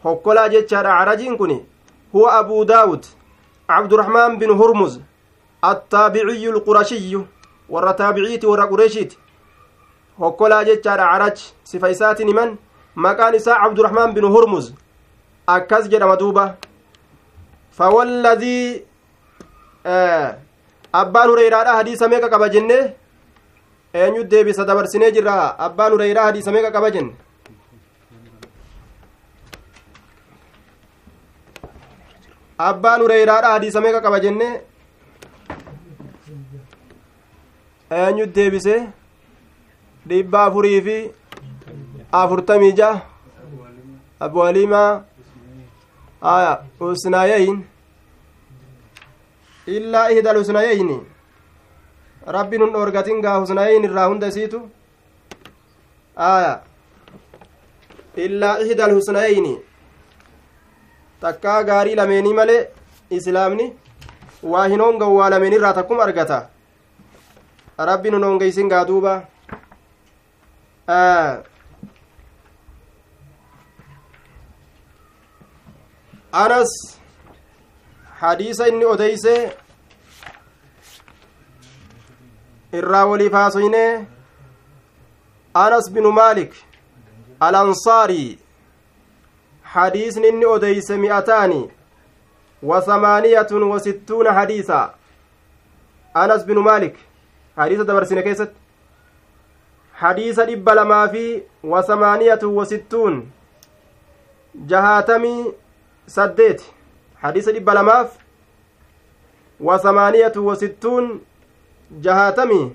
hokkolaa 0.05 0.49
jechaadha 0.49 0.95
acrajiin 0.99 1.37
kun 1.41 1.57
huwa 2.13 2.33
abuu 2.39 2.65
daawud 2.65 3.05
cabdurahmaan 3.69 4.39
binu 4.39 4.55
hurmuz 4.61 4.99
attaabiciyu 5.63 6.53
alqurashiyyu 6.53 7.25
warra 7.69 7.95
taabiciiti 7.95 8.47
warra 8.47 8.67
qureeshiiti 8.71 9.19
hokkolaa 10.23 10.63
jechaadha 10.71 11.11
acraj 11.11 11.39
sifa 11.73 11.89
isaatiin 11.91 12.29
himan 12.29 12.55
maqaan 12.95 13.35
isaa 13.35 13.59
cabdurahmaan 13.65 14.15
binu 14.15 14.31
hurmuz 14.37 14.71
akkas 15.47 15.89
jedhama 15.93 16.19
duuba 16.23 16.47
fawalladii 17.71 18.87
abbaan 21.03 21.31
hureyraadha 21.35 21.77
hadiisa 21.83 22.09
meeqa 22.09 22.29
qaba 22.37 22.49
jennee 22.57 22.83
eenyu 23.99 24.23
deebisa 24.31 24.67
dabarsinee 24.69 25.11
jirra 25.17 25.35
abbaan 25.67 25.93
ureyraa 25.97 26.25
hadiisa 26.29 26.53
meeqa 26.55 26.71
qaba 26.77 26.91
jenne 26.95 27.11
abbaan 32.69 33.01
ureyraadha 33.05 33.53
hadiisa 33.55 33.81
meeqa 33.85 34.01
qaba 34.05 34.19
jenne 34.25 34.49
eenyu 38.01 38.27
deebise 38.37 38.75
dhibba 40.09 40.43
afurii 40.45 40.81
fi 40.89 40.99
afurtamii 42.23 42.73
jaha 42.77 43.03
abwalimaa 44.27 44.93
aya 46.35 46.53
usnaayayin 46.93 47.59
illaa 49.79 50.07
ihda 50.15 50.33
lusnaayayin 50.37 50.95
rabbi 52.37 52.57
nun 52.59 52.73
dhoorgatin 52.75 53.21
gaa 53.25 53.39
husnaayin 53.41 53.85
irraa 53.89 54.07
hunda 54.09 54.27
isiitu 54.33 54.59
aya 56.27 56.53
illaa 58.27 58.55
ihda 58.65 58.85
alhusnayayni 58.85 59.53
takkaa 61.25 61.59
gaarii 61.71 61.95
lameenii 62.01 62.35
male 62.41 62.59
islaamni 63.19 63.67
waa 64.53 64.67
hin 64.75 64.81
hongan 64.85 65.09
waa 65.19 65.29
lameen 65.35 65.53
irraa 65.59 65.75
takkum 65.79 66.01
argata 66.07 66.39
rabbi 67.91 68.11
nun 68.15 68.25
hongeysin 68.29 68.69
gaa 68.75 68.85
duuba 68.91 69.13
anas 76.45 76.75
hadiisa 78.23 78.69
inni 78.73 78.85
odeyse 78.95 79.31
irraa 82.75 83.07
waliif 83.07 83.33
haasoyne 83.33 84.07
anas 85.55 85.91
bin 85.93 86.07
maalik 86.13 86.53
alansaarii 87.41 88.39
hadiisni 89.75 90.29
inni 90.29 90.47
odeyse 90.47 90.97
mi'ataani 91.03 91.61
wa 92.63 92.81
hamaaniyatun 92.87 93.63
wa 93.71 93.81
sittuuna 93.81 94.33
hadiisa 94.33 94.79
anas 96.15 96.47
binu 96.47 96.63
maalik 96.63 96.97
hadiisa 97.57 97.85
dabarsine 97.85 98.23
keessatti 98.23 98.59
hadiisa 100.01 100.45
dhibba 100.47 100.75
lamaa 100.75 101.09
fi 101.09 101.43
wa 101.75 101.83
hamaaniyatun 101.83 102.55
wa 102.57 102.67
sittuun 102.73 103.21
jahaatamii 104.73 105.53
saddeeti 106.17 106.73
hadiisa 107.27 107.53
dhibba 107.53 107.75
lamaaf 107.75 108.11
wa 109.61 109.79
hamaaniyatun 109.87 110.45
wa 110.47 110.57
sittuun 110.57 111.09
jahaatamii 112.01 112.73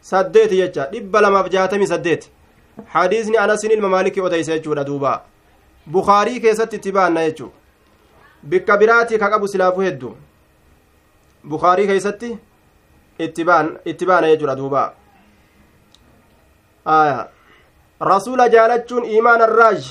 saddeeti 0.00 0.56
jecha 0.56 0.86
dhibba 0.86 1.20
lamaaf 1.20 1.50
jahaatamii 1.50 1.86
saddeet 1.86 2.30
hadiisni 2.86 3.36
anasiin 3.38 3.72
ilma 3.72 3.88
maalikii 3.88 4.20
odeysa 4.20 4.52
jechuudha 4.52 4.84
duuba 4.84 5.22
bukaarii 5.92 6.40
keessatti 6.40 6.76
itti 6.76 6.92
baanna 6.92 7.24
jechuu 7.26 7.52
bikka 8.48 8.76
biraatii 8.76 9.18
ka 9.18 9.30
qabu 9.30 9.48
silaafuu 9.48 9.82
heddu 9.82 10.16
bukaarii 11.48 11.86
keessatti 11.86 12.38
itti 13.18 13.44
baana 14.06 14.26
jechuudha 14.28 14.56
duuba 14.56 14.92
rasuula 18.00 18.48
jaalachuun 18.48 19.04
imaana 19.04 19.46
raaj 19.46 19.84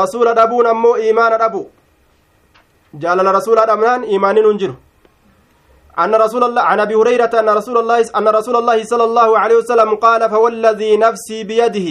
rasuula 0.00 0.34
dhabuun 0.34 0.66
ammoo 0.66 0.98
imaana 0.98 1.38
dhabu 1.38 1.70
jaalala 2.98 3.32
rasuula 3.32 3.66
dabnaan 3.66 4.04
imaaniin 4.04 4.46
hin 4.46 4.58
jiru 4.58 4.76
أن 6.04 6.14
رسول 6.14 6.44
الله 6.54 6.62
عن 6.62 6.78
أبي 6.80 6.94
هريرة 6.94 7.30
أن 7.34 7.48
رسول 7.58 7.76
الله 7.82 7.98
أن 8.18 8.24
رسول 8.38 8.56
الله 8.62 8.78
صلى 8.86 9.04
الله 9.04 9.30
عليه 9.38 9.56
وسلم 9.66 9.90
قال 9.98 10.22
فوالذي 10.30 10.92
نفسي 10.96 11.38
بيده 11.48 11.90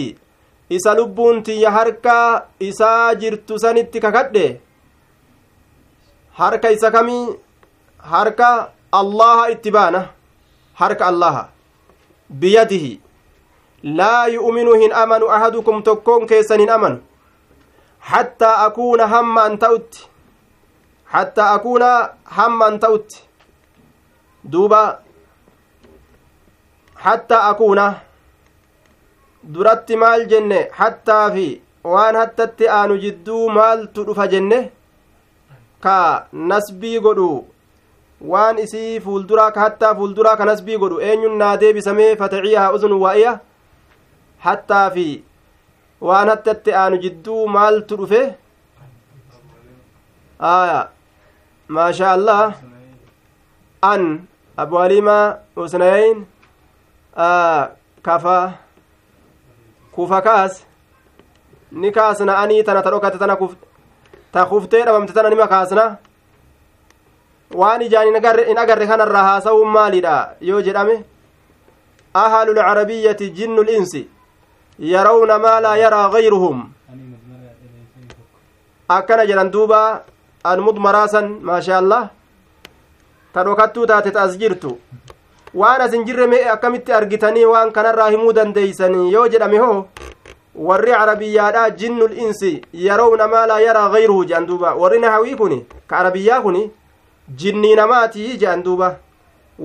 isa 0.76 0.92
lubbuun 0.92 1.40
tiyya 1.42 1.70
harka 1.72 2.44
isaa 2.60 3.14
jirtu 3.20 3.56
sanitti 3.60 4.00
kakadhe 4.04 4.60
harka 6.40 6.68
isa 6.76 6.90
kamii 6.96 7.22
harka 8.14 8.48
allaha 9.00 9.46
itti 9.54 9.72
baana 9.76 10.02
harka 10.80 11.08
allaha 11.12 11.48
biyadihi 12.42 12.90
laa 14.00 14.22
yu'minu 14.34 14.74
hin 14.82 14.92
amanu 15.04 15.32
ahadukum 15.36 15.80
tokkoon 15.88 16.28
keessan 16.32 16.60
hin 16.64 16.68
amanu 16.76 17.00
hattaa 18.10 18.54
akuuna 18.68 19.08
hamma 19.14 19.46
an 19.52 19.56
ta'utti 19.64 20.04
hattaa 21.16 21.48
akuuna 21.58 21.90
hamma 22.40 22.64
an 22.68 22.76
ta'utti 22.84 23.24
duuba 24.44 24.80
hattaa 27.04 27.42
akuuna 27.50 27.86
duratti 29.54 29.96
maal 30.02 30.26
jenne 30.30 30.60
hattaa 30.80 31.24
fi 31.36 31.46
waan 31.92 32.16
hattatti 32.22 32.68
anu 32.78 32.96
jidduu 33.04 33.44
maaltu 33.58 34.04
dhufa 34.08 34.26
jenne 34.34 34.58
ka 35.86 35.96
nasbii 36.52 37.00
godhu 37.06 37.32
waan 38.32 38.58
isii 38.64 39.00
fuulduraa 39.04 39.50
ka 39.58 39.64
hattaa 39.64 39.94
fuulduraa 40.00 40.36
ka 40.40 40.44
nasbii 40.50 40.76
godhu 40.84 41.00
eenyun 41.10 41.36
naa 41.42 41.54
deebisamee 41.62 42.10
fataciyaha 42.22 42.72
uzunu 42.78 43.02
waa'iya 43.04 43.34
hattaa 44.46 44.86
fi 44.96 45.06
waan 46.08 46.28
hattatti 46.34 46.72
anu 46.84 46.96
jidduu 47.04 47.42
maaltu 47.58 47.96
dhufe 48.00 48.24
aya 50.54 50.82
maasha 51.76 52.10
allah 52.16 52.42
an 53.82 54.26
abu 54.58 54.76
halima 54.76 55.38
usnayin 55.56 56.26
kafa 58.02 58.58
kufa 59.92 60.22
kaas 60.22 60.66
ni 61.72 61.90
kaasna 61.92 62.38
anii 62.38 62.62
tana 62.62 62.82
ta 62.82 62.90
dhokate 62.90 63.18
tana 63.18 63.38
ta 64.32 64.44
kuftee 64.46 64.84
dhabamte 64.84 65.12
tana 65.12 65.28
nima 65.30 65.46
kaasna 65.48 65.96
waan 67.54 67.82
ijaan 67.82 68.06
hin 68.46 68.56
agarre 68.58 68.86
kanarraa 68.86 69.22
haasawuun 69.22 69.68
maalidha 69.70 70.34
yoo 70.40 70.60
jedhame 70.62 71.04
أهل 72.16 72.50
العربية 72.50 73.20
جن 73.36 73.54
الإنس 73.60 73.96
يرون 74.78 75.30
ما 75.36 75.60
لا 75.60 75.74
يرى 75.76 76.04
غيرهم 76.06 76.72
أكن 78.90 79.18
جلندوبا 79.26 80.02
المضمراسا 80.46 81.20
ما 81.42 81.60
شاء 81.60 81.80
الله 81.80 82.10
ta 83.38 83.44
dhokattuu 83.44 83.86
taate 83.86 84.10
ta 84.14 84.22
as 84.26 84.36
jirtu 84.38 84.70
waan 85.60 85.80
asin 85.84 86.04
jirre 86.06 86.26
mee 86.30 86.42
akkamitti 86.54 86.92
argitanii 86.98 87.44
waan 87.50 87.68
kanarraa 87.76 88.08
himuu 88.14 88.32
dandeeysanii 88.38 89.12
yoo 89.12 89.26
jedhame 89.32 89.58
hoo 89.64 89.76
warri 90.68 90.92
carabiyyaadha 90.94 91.62
jinnul 91.82 92.12
insi 92.24 92.50
yeroo 92.86 93.10
namaa 93.20 93.44
laa 93.52 93.60
yaraa 93.66 93.84
gayruhu 93.92 94.24
jedhan 94.24 94.46
duuba 94.48 94.74
warri 94.80 94.98
nahawii 95.04 95.34
kun 95.42 95.54
ka 95.86 95.96
arabiyyaa 96.00 96.40
kun 96.46 96.58
jinnii 97.42 97.72
namaatii 97.82 98.28
jedhan 98.42 98.62
duuba 98.66 98.90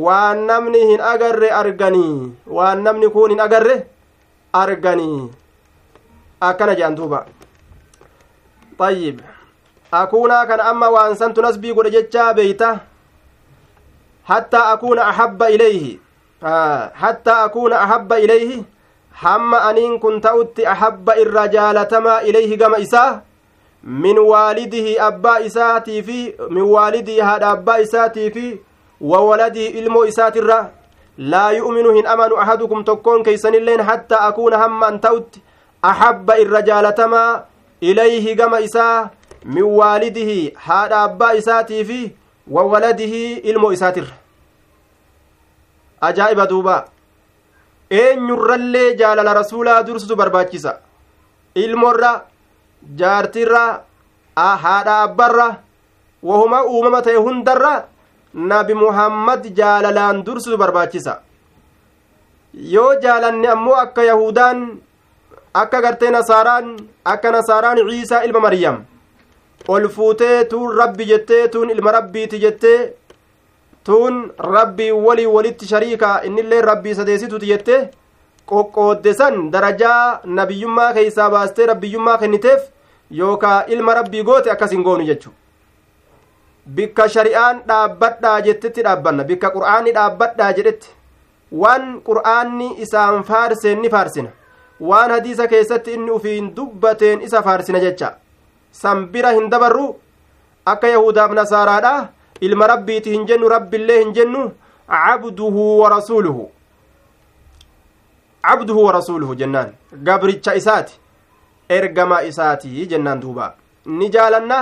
waan 0.04 0.46
namni 0.52 0.84
hin 0.92 1.02
agarre 1.16 1.52
arganii 1.64 2.14
waan 2.60 2.82
namni 2.92 3.10
kun 3.18 3.30
hin 3.38 3.44
agarre 3.50 3.80
arganii 4.64 5.20
akkana 6.52 6.76
jedhan 6.82 6.96
duuba 7.04 7.26
ayyib 8.92 9.20
akuunaa 10.00 10.46
kana 10.48 10.64
amma 10.72 10.90
waan 10.96 11.16
santu 11.20 11.42
nasbii 11.44 11.74
godhe 11.76 11.92
jechaa 12.00 12.34
beeyta 12.40 12.72
hattaa 14.32 14.66
akuuna 14.74 15.06
ahabba 15.08 15.50
ilayhi 15.50 16.00
hattaa 17.04 17.44
akuuna 17.44 17.80
ahabba 17.82 18.20
ilayhi 18.20 18.66
hamma 19.24 19.62
aniin 19.70 20.00
kun 20.00 20.22
ta'utti 20.26 20.66
ahabba 20.74 21.16
irra 21.24 21.48
jaalatamaa 21.56 22.22
ilayhi 22.30 22.58
gama 22.62 22.80
isaa 22.86 23.22
min 24.06 24.18
waalidihi 24.32 24.94
abbaa 25.10 25.38
isaatii 25.50 26.02
fi 26.08 26.18
min 26.50 26.64
waalidihi 26.76 27.20
haadha 27.30 27.50
abbaa 27.58 27.78
isaatii 27.88 28.30
fi 28.36 28.46
wa 29.12 29.20
waladihi 29.30 29.80
ilmoo 29.82 30.06
isaatirra 30.12 30.60
laa 31.36 31.52
yu'minu 31.58 31.92
hin 31.98 32.08
amanu 32.16 32.40
ahadukum 32.46 32.84
tokkoon 32.92 33.24
keeysanilleen 33.28 33.82
hattaa 33.92 34.22
akuuna 34.30 34.58
hamma 34.64 34.88
an 34.92 34.98
ta'utti 35.08 35.40
ahabba 35.92 36.38
irra 36.46 36.62
jaalatamaa 36.72 37.42
ilayhi 37.92 38.36
gama 38.42 38.60
isaa 38.70 38.98
min 39.56 39.68
waalidihi 39.82 40.40
haadha 40.70 40.98
abbaa 41.08 41.34
isaatii 41.40 41.84
fi 41.92 42.00
wawaladihi 42.56 43.20
ilmoo 43.52 43.72
isaatirra 43.78 44.14
ajaa'iba 46.08 46.46
duuba 46.52 46.76
eenyurrallee 48.02 48.88
jaalala 49.02 49.34
rasuulaa 49.42 49.80
dursitu 49.90 50.16
barbaachisa 50.22 50.74
ilmoorra 51.66 52.12
jaartirra 53.02 53.64
haadha 54.64 54.96
abbarra 55.08 55.48
wahuma 56.30 56.64
uumama 56.72 57.02
ta'e 57.08 57.16
hundarra 57.28 57.74
nabi 58.54 58.74
muhammad 58.84 59.44
jaalalaan 59.60 60.24
dursitu 60.30 60.58
barbaachisa 60.64 61.14
yoo 62.76 62.94
jaalanne 63.06 63.48
ammoo 63.58 63.74
akka 63.86 64.04
yahudaan 64.12 64.60
akka 65.64 65.82
gartee 65.86 66.12
nasaaraan 66.16 66.68
akka 67.14 67.32
nasaaraan 67.36 67.78
ciisaa 67.90 68.24
ilma 68.30 68.40
maryam 68.48 68.78
ol 69.68 69.88
fuutee 69.90 70.46
tuun 70.50 70.76
rabbi 70.78 71.06
jettee 71.08 71.48
tuun 71.48 71.70
ilma 71.70 71.92
rabbiiti 71.92 72.40
jettee 72.40 72.94
tuun 73.84 74.34
rabbii 74.40 74.92
walii 74.92 75.28
walitti 75.28 75.68
shariika 75.68 76.20
innillee 76.24 76.62
rabbii 76.62 76.96
sadeessituti 76.96 77.46
jettee 77.48 77.90
qoqqoodde 78.52 79.14
san 79.14 79.52
darajaa 79.54 80.20
nabiyyummaa 80.26 80.94
keessaa 80.94 81.30
baastee 81.32 81.66
rabbiyyummaa 81.66 82.18
kenniteef 82.18 82.64
yookaa 83.20 83.64
ilma 83.68 83.94
rabbii 83.94 84.24
goote 84.24 84.52
akkas 84.52 84.72
hin 84.72 84.84
goonu 84.88 85.06
jechu 85.10 85.32
bikka 86.80 87.08
shari'aan 87.14 87.62
dhaabbadhaa 87.68 88.40
jettetti 88.48 88.84
dhaabbanna 88.88 89.28
bikka 89.32 89.54
quraani 89.56 89.94
dhaabbadhaa 90.00 90.52
jedhetti 90.60 90.92
waan 91.62 91.86
quraani 92.10 92.68
isaan 92.88 93.24
faarseen 93.32 93.80
ni 93.82 93.90
faarsina 93.96 94.36
waan 94.90 95.12
hadiisa 95.18 95.48
keessatti 95.48 95.92
inni 96.00 96.12
ufiin 96.18 96.52
dubbateen 96.60 97.22
isa 97.30 97.42
faarsina 97.48 97.80
jecha 97.86 98.12
san 98.74 99.06
bira 99.06 99.32
hin 99.36 99.50
dabarru 99.52 99.86
akka 100.72 100.88
yahudaaf 100.96 101.32
nasaaraadha 101.40 102.10
ilma 102.42 102.68
rabbiiti 102.74 103.12
hin 103.14 103.26
jennu 103.30 103.50
rabbiillee 103.56 104.00
hin 104.02 104.14
jennu 104.18 104.42
cabduhu 105.02 105.66
wa 105.82 105.90
rasuuluhu 105.96 106.48
cabduhu 108.46 108.84
wa 108.88 108.92
rasuuluhu 108.98 109.36
jennaan 109.42 109.70
gabricha 110.08 110.56
isaati 110.62 111.00
ergama 111.78 112.24
isaati 112.30 112.86
jennaan 112.94 113.20
duuba 113.26 113.48
ni 114.00 114.10
jaalanna 114.16 114.60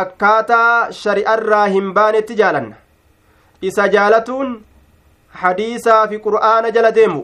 akkaataa 0.00 0.92
shari'arraa 1.00 1.64
hin 1.76 1.90
baanetti 1.98 2.34
jaalanna 2.42 2.76
isa 3.70 3.88
jaalatuun 3.96 4.54
hadiisaa 5.44 6.02
fi 6.12 6.18
qur'aana 6.26 6.70
jala 6.76 6.92
deemu 7.00 7.22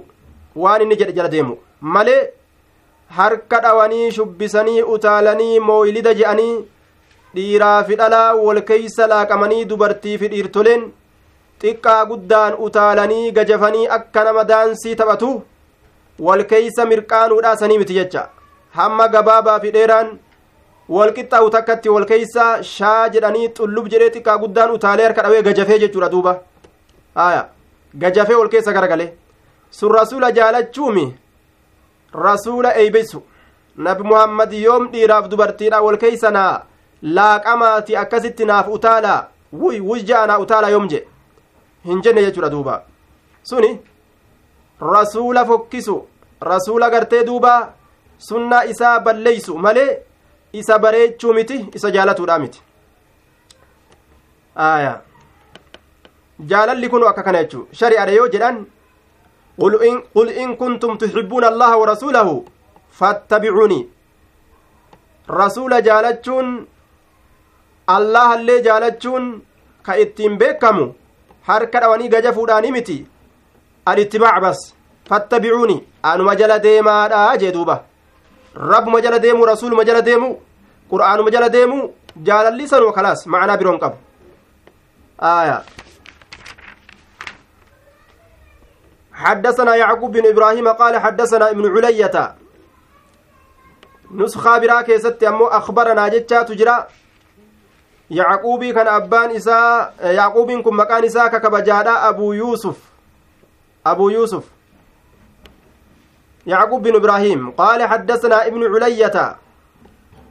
waan 0.65 0.83
inni 0.87 0.97
jedhe 1.03 1.13
jala 1.21 1.29
deemu 1.39 1.57
malee 1.95 2.21
harka 3.19 3.59
dhawanii 3.63 4.11
shubbisanii 4.17 4.83
utaalanii 4.95 5.55
moo'ilida 5.69 6.11
je'anii 6.19 6.63
dhiiraa 7.37 7.85
fi 7.87 7.95
dhalaa 8.01 8.29
wal 8.41 8.61
keeysa 8.69 9.07
laaqamanii 9.13 9.63
dubartii 9.71 10.19
fi 10.19 10.29
dhiirtoleen 10.35 10.83
xiqqaa 11.65 12.03
guddaan 12.13 12.55
utaalanii 12.67 13.33
gajafanii 13.39 13.87
akka 13.99 14.23
nama 14.29 14.45
daansii 14.51 14.95
taphatu 15.01 15.31
wal 16.27 16.45
keeysa 16.53 16.87
mirqaanuudhaasanii 16.91 17.79
miti 17.81 17.97
jecha 17.99 18.23
hamma 18.81 19.07
gabaabaa 19.15 19.57
fi 19.65 19.71
dheeraan 19.79 20.13
wal 20.99 21.13
qixxaa'u 21.17 21.51
takkatti 21.55 21.89
wal 21.95 22.07
keeysa 22.11 22.45
shaa 22.69 23.01
jedhanii 23.17 23.49
xullub 23.59 23.89
jedhee 23.97 24.13
xiqqaa 24.19 24.37
guddaan 24.47 24.71
utaalee 24.79 25.07
harka 25.11 25.23
dhawee 25.27 25.43
gajafee 25.49 25.79
jechuudha 25.85 26.11
duuba 26.15 26.39
gajafee 28.07 28.39
wal 28.43 28.49
keessa 28.55 28.73
garagale 28.79 29.07
sun 29.81 29.93
rasuula 29.97 30.31
jaalachuumi 30.39 31.05
rasuula 32.13 32.77
eeybeysu 32.79 33.23
nabi 33.77 34.03
muhammad 34.11 34.53
yoom 34.53 34.85
dhiiraaf 34.93 35.29
dubartiidha 35.29 35.83
wol 35.83 35.97
keeysanaa 36.03 36.55
laaqamaati 37.17 37.97
akkasitti 38.03 38.45
naaf 38.51 38.67
utaalaa 38.77 39.21
wuy 39.61 39.81
wuy 39.89 40.01
ja'anaa 40.11 40.39
utaalaa 40.45 40.71
yoom 40.75 40.89
jedhe 40.93 41.07
hin 41.89 42.03
jenne 42.05 42.23
jechuudha 42.27 42.51
duuba 42.55 42.75
suni 43.51 43.71
rasuula 44.93 45.45
fokkisu 45.51 45.97
rasuula 46.51 46.91
gartee 46.95 47.25
duubaa 47.29 47.61
sunna 48.29 48.65
isaa 48.73 48.99
balleeysu 49.05 49.59
malee 49.65 49.99
isa 50.61 50.79
bareechuu 50.79 51.35
miti 51.39 51.61
isa 51.75 51.91
jaalatuudha 51.97 52.39
miti 52.45 52.61
aayaa 54.67 54.99
jaalalli 56.51 56.89
kunu 56.93 57.07
akka 57.11 57.23
kana 57.27 57.43
jechuu 57.45 57.67
shari'adha 57.81 58.13
yoo 58.21 58.29
jedhan 58.35 58.61
قل 59.61 59.75
إن, 59.85 59.97
قل 60.15 60.27
إن 60.41 60.49
كنتم 60.63 60.91
تحبون 61.03 61.45
الله 61.53 61.71
ورسوله 61.81 62.29
فاتبعوني 62.99 63.81
رسول 65.43 65.73
جالتشون 65.89 66.47
الله 67.97 68.29
اللي 68.35 68.57
جالتشون 68.69 69.25
كإتين 69.87 70.33
بيكمو 70.39 70.87
harka 71.49 71.81
dhawanii 71.83 72.09
gaja 72.13 72.33
fuudhaanii 72.33 72.73
miti 72.73 72.97
alittibac 73.91 74.41
bas 74.45 74.61
fattabicuuni 75.09 75.77
anuma 76.11 76.35
jala 76.41 76.59
deemaadha 76.67 77.37
jee 77.41 77.53
duuba 77.57 77.77
rabbuma 78.73 79.01
jala 79.05 79.19
deemuu 79.25 79.47
rasuuluma 79.53 79.85
jala 79.89 80.03
deemuu 80.09 80.39
qur'aanuma 80.93 81.31
jala 81.35 81.49
deemuu 81.57 81.91
jaalalli 82.27 82.69
sanuma 82.73 82.93
kalaas 82.99 83.21
macanaa 83.33 83.57
biroon 83.61 83.79
qabu 83.83 83.97
aayaa 85.29 85.61
حدثنا 89.21 89.77
يعقوب 89.77 90.13
بن 90.17 90.27
إبراهيم 90.29 90.69
قال 90.69 90.97
حدثنا 90.99 91.51
ابن 91.51 91.77
علية 91.79 92.35
نسخة 94.15 94.59
برا 94.59 94.83
كيست 94.83 95.23
أمو 95.23 95.45
أخبرنا 95.47 96.09
جتشا 96.09 96.43
تجرى 96.43 96.87
يعقوبي 98.11 98.73
كان 98.73 98.87
أبان 98.89 99.31
إساء 99.31 99.95
يعقوب 100.01 100.51
كن 100.53 100.75
مكان 100.75 101.05
إساء 101.05 101.27
ككبجادا 101.29 102.09
أبو 102.09 102.33
يوسف 102.33 102.77
أبو 103.87 104.09
يوسف 104.09 104.45
يعقوب 106.47 106.83
بن 106.83 106.95
إبراهيم 106.95 107.51
قال 107.51 107.83
حدثنا 107.83 108.47
ابن 108.47 108.75
علية 108.75 109.37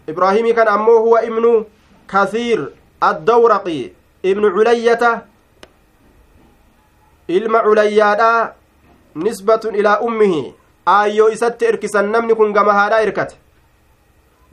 إبراهيم 0.10 0.56
كان 0.56 0.68
أمو 0.68 0.92
هو 0.98 1.16
ابن 1.18 1.66
كثير 2.10 2.74
الدورقي 3.04 3.90
ابن 4.26 4.46
علية 4.60 5.26
ilma 7.38 7.60
culeyyaadha 7.62 8.58
nisbatun 9.24 9.76
ilaa 9.80 10.00
ummihi 10.08 10.44
aayyoo 10.98 11.30
isatti 11.36 11.66
irkisan 11.72 12.10
namni 12.16 12.36
kun 12.36 12.54
gama 12.58 12.74
haadhaa 12.80 13.02
irkate 13.08 13.38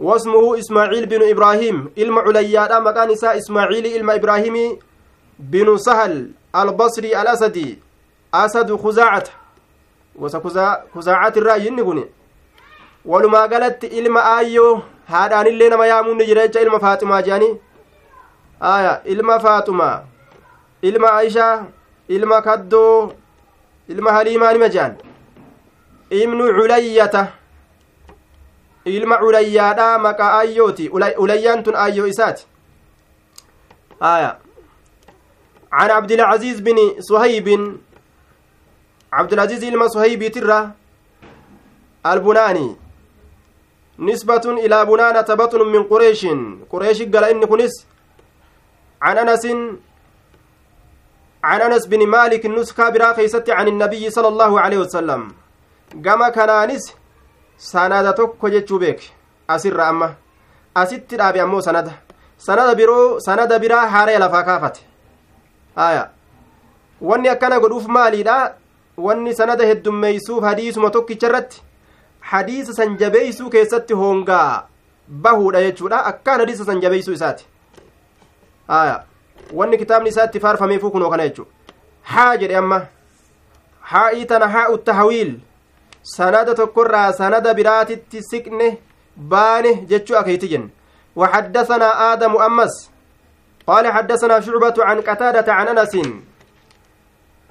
wasmuhu 0.07 0.55
ismaaciil 0.63 1.07
binu 1.13 1.29
ibraahiim 1.35 1.77
ilma 2.03 2.23
culayyaadha 2.27 2.81
maqaan 2.89 3.11
isaa 3.17 3.35
ismaaciili 3.41 3.93
ilma 4.01 4.15
ibraahiimii 4.21 4.71
binu 5.53 5.79
sahal 5.87 6.17
albasrii 6.63 7.15
alasadi 7.23 7.67
asadu 8.43 8.79
kuzaacata 8.85 9.33
gosa 10.21 10.41
kuzaacati 10.95 11.39
irraa 11.43 11.59
yinni 11.67 11.83
kun 11.89 12.03
walumaa 13.13 13.49
galatti 13.49 13.87
ilma 14.01 14.21
aayyoo 14.37 14.73
haadhaanillee 15.13 15.69
nama 15.75 15.87
yaamuunni 15.93 16.27
jira 16.31 16.47
jecha 16.49 16.61
ilma 16.67 16.81
faaximaa 16.87 17.21
jedhanii 17.29 17.53
aya 18.75 18.93
ilma 19.15 19.39
faaxumaa 19.45 19.97
ilma 20.91 21.13
aishaa 21.13 21.55
ilma 22.19 22.43
kaddoo 22.49 23.13
ilma 23.89 24.13
haliimaa 24.13 24.53
nima 24.53 24.69
jedhan 24.69 24.97
ibnu 26.11 26.45
culayyata 26.55 27.33
ilma 28.85 29.19
culayyaadha 29.19 29.99
maqaa 29.99 30.39
ayyooti 30.41 30.89
ulayyaan 31.25 31.63
tun 31.63 31.75
ayyoo 31.85 32.07
isaati 32.15 32.47
aya 34.01 34.31
an 35.71 35.91
عبد 35.91 36.11
العزيز 36.13 36.61
بن 36.61 36.79
صهيب 37.01 37.49
ilma 37.49 39.33
العزيز 39.33 39.65
إلما 39.65 39.85
nisbatun 39.87 40.31
ترى 42.05 42.15
البناني 42.15 42.77
نسبة 43.99 44.45
إلى 44.65 44.85
بنانة 44.85 45.29
بطن 45.35 45.61
من 45.67 45.83
قريش 45.85 46.27
قريش 46.71 47.03
قال 47.03 47.25
إن 47.25 47.69
عن 51.49 51.61
أنس 51.63 51.87
بن 51.93 52.03
مالك 52.11 52.43
النسخة 52.47 52.89
برا 52.91 53.13
خيست 53.13 53.51
عن 53.51 53.69
النبي 53.69 54.11
صلى 54.11 54.29
الله 54.29 54.53
عليه 54.61 54.79
وسلم 54.79 55.23
قام 56.05 56.21
كنانس 56.37 56.85
سنادة 57.73 58.11
تكو 58.19 58.47
جتشو 58.55 58.77
بيك 58.83 59.01
أسر 59.51 59.79
أما 59.91 60.11
أسد 60.77 61.15
رابي 61.23 61.43
أمو 61.47 61.61
سندة 61.61 61.93
سندة 62.39 62.73
برو 62.73 63.19
سندة 63.27 63.57
برا 63.63 63.81
حاري 63.93 64.17
لفا 64.19 64.41
كافت 64.41 64.77
آية 65.79 66.05
wanni 67.03 67.29
akkana 67.29 67.59
godhuuf 67.61 67.87
maaliidha 67.95 68.53
wanni 69.07 69.35
sanada 69.35 69.65
heddummeeysuuf 69.69 70.45
hadiisuma 70.45 70.91
tokkicharratti 70.95 71.61
hadiisa 72.31 72.73
san 72.77 72.95
jabeeysuu 73.03 73.51
keessatti 73.55 73.93
hoongaa 74.03 74.67
bahuudha 75.27 75.63
jechuudha 75.67 75.99
akkaan 76.13 76.41
hadiisa 76.45 76.65
san 76.69 76.81
jabeeysuu 76.85 77.13
isaati 77.19 77.47
aya 78.79 78.97
wanni 79.53 79.79
kitaabni 79.79 80.09
isaa 80.09 80.25
itti 80.25 80.41
faarfameefuu 80.41 80.91
kunoo 80.91 81.11
kana 81.11 81.23
jechuudha 81.29 81.51
haa 82.03 82.37
jedhe 82.37 82.57
amma 82.57 82.87
haa'ii 83.81 84.25
tana 84.25 84.49
haa'u 84.49 84.79
tahawiil 84.79 85.35
sanada 86.03 86.55
tokkorraa 86.55 87.13
sanada 87.13 87.55
biraatitti 87.55 88.23
siqne 88.23 88.79
baane 89.17 89.75
jechuu 89.75 90.17
akeeyti 90.17 90.49
jenne 90.49 90.69
وحدثنا 91.19 92.13
آدم 92.13 92.37
أمس 92.37 92.91
قال 93.67 93.93
حدثنا 93.93 94.41
شعبة 94.41 94.75
عن 94.79 95.01
قتادة 95.01 95.53
عن 95.53 95.69
أنس 95.69 95.97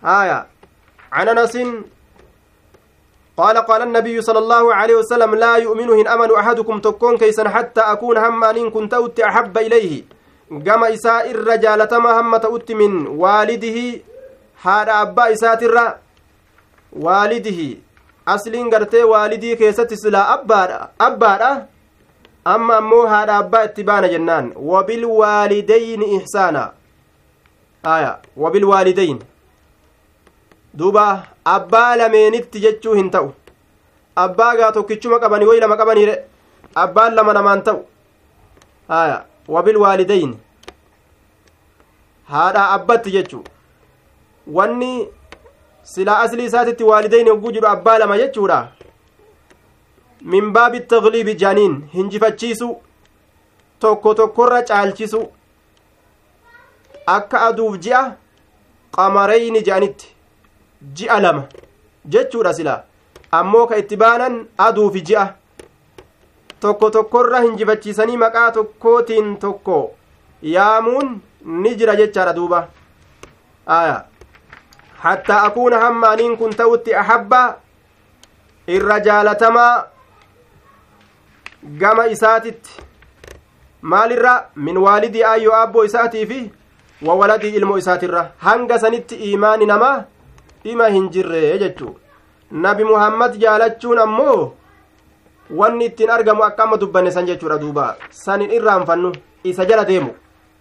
آية 0.05 0.47
عن 1.11 1.29
أنس 1.29 1.57
قال 3.37 3.57
قال 3.57 3.81
النبي 3.81 4.21
صلى 4.21 4.39
الله 4.39 4.73
عليه 4.75 4.95
وسلم 4.95 5.35
لا 5.35 5.55
يؤمنهن 5.57 6.07
أمن 6.07 6.31
أحدكم 6.31 6.79
تكون 6.79 7.17
كيسا 7.17 7.49
حتى 7.49 7.81
أكون 7.81 8.17
همان 8.17 8.57
إن 8.57 8.69
كنت 8.69 9.19
أحب 9.19 9.57
إليه 9.57 10.03
gama 10.49 10.89
isaa 10.89 11.25
irra 11.25 11.57
jaalatamaa 11.57 12.13
hamma 12.13 12.39
ta'utti 12.39 12.75
min 12.75 12.91
waalidihi 13.21 13.85
haadha 14.65 14.95
abbaa 15.05 15.27
isaatirra 15.35 15.85
waalidihi 17.05 17.69
asliin 18.35 18.69
gartee 18.69 19.03
waalidii 19.03 19.55
keessatti 19.57 19.97
silaa 19.97 20.25
abbaadha 21.07 21.51
amma 22.55 22.77
ammoo 22.77 23.05
haadha 23.07 23.37
abbaa 23.37 23.63
itti 23.69 23.83
baana 23.89 24.07
jennaan 24.13 24.51
wabilwaalidayni 24.71 26.13
ihsaana 26.19 26.69
aya 27.95 28.17
wabilwaalidayn 28.37 29.19
duuba 30.77 31.27
abbaa 31.57 31.95
lameenitti 31.95 32.59
jechuu 32.67 32.93
hin 33.03 33.09
ta'u 33.09 33.31
abbaa 34.15 34.55
gaa 34.57 34.71
tokkichuma 34.81 35.19
qabanii 35.19 35.45
woy 35.51 35.59
lama 35.59 35.77
qabaniire 35.77 36.19
abbaan 36.75 37.13
lama 37.15 37.33
namaan 37.33 37.61
ta'u 37.63 37.79
aya 39.03 39.23
wabilwaalidayn 39.47 40.37
haadhaa 42.31 42.69
abbatti 42.69 43.11
jechu 43.11 43.43
wanni 44.53 45.07
silaa 45.83 46.19
aslii 46.19 46.45
isaatitti 46.45 46.83
waalidayn 46.83 47.29
hogguu 47.29 47.51
jedhu 47.51 47.67
abbaa 47.67 47.97
lama 47.97 48.17
jechuudha 48.17 48.59
min 50.33 50.51
baabi 50.53 50.79
tagliibi 50.79 51.35
janiin 51.43 51.81
hinjifachiisu 51.93 52.75
tokko 53.79 54.13
tokkorra 54.13 54.63
caalchisu 54.63 55.21
akka 57.17 57.41
aduuf 57.47 57.77
ji'a 57.87 58.03
qamareyni 58.97 59.61
je'anitti 59.69 60.13
ji'a 60.99 61.19
lama 61.27 61.43
jechuudha 62.15 62.53
sila 62.53 62.83
ammoo 63.31 63.65
ka 63.67 63.77
itti 63.83 63.97
baanan 64.05 64.45
aduufi 64.69 65.01
ji'a 65.09 65.25
tokko 66.65 66.89
tokkorra 66.95 67.41
hinjifachiisanii 67.43 68.17
maqaa 68.21 68.47
tokkootiin 68.57 69.27
tokko 69.41 69.75
yaamuun 70.53 71.11
ni 71.65 71.73
jira 71.81 71.95
jechaadha 71.99 72.33
duuba 72.37 72.61
aya 73.77 73.97
hattaa 75.03 75.41
akuuna 75.49 75.79
hamma 75.83 76.09
aniin 76.15 76.37
kun 76.39 76.55
ta'utti 76.61 76.93
ahabba 77.03 77.41
irra 78.77 78.97
jaalatamaa 79.09 79.75
gama 81.83 82.05
isaatitti 82.17 82.81
maalirra 83.93 84.33
min 84.65 84.77
waalidii 84.87 85.23
ayyoo 85.33 85.55
aabboo 85.61 85.85
isaatii 85.91 86.25
fi 86.33 86.41
wa 87.09 87.15
waladii 87.23 87.55
ilmoo 87.61 87.77
isaatirra 87.85 88.27
hanga 88.49 88.79
sanitti 88.87 89.15
iimaani 89.29 89.65
namaa 89.73 89.95
dhima 90.67 90.87
hin 90.99 91.09
jirre 91.17 91.55
jechuu 91.65 91.95
nabi 92.69 92.83
muhammad 92.93 93.37
jaalachuun 93.47 93.99
ammoo 94.09 94.37
wanni 95.49 95.85
ittiin 95.85 96.09
argamu 96.09 96.43
akkamma 96.43 96.77
dubbanne 96.77 97.11
san 97.11 97.25
jechuudha 97.25 97.57
duuba 97.57 97.95
sanin 98.09 98.51
irraanfannu 98.51 99.11
isa 99.43 99.63
jala 99.65 99.85
deemu 99.85 100.11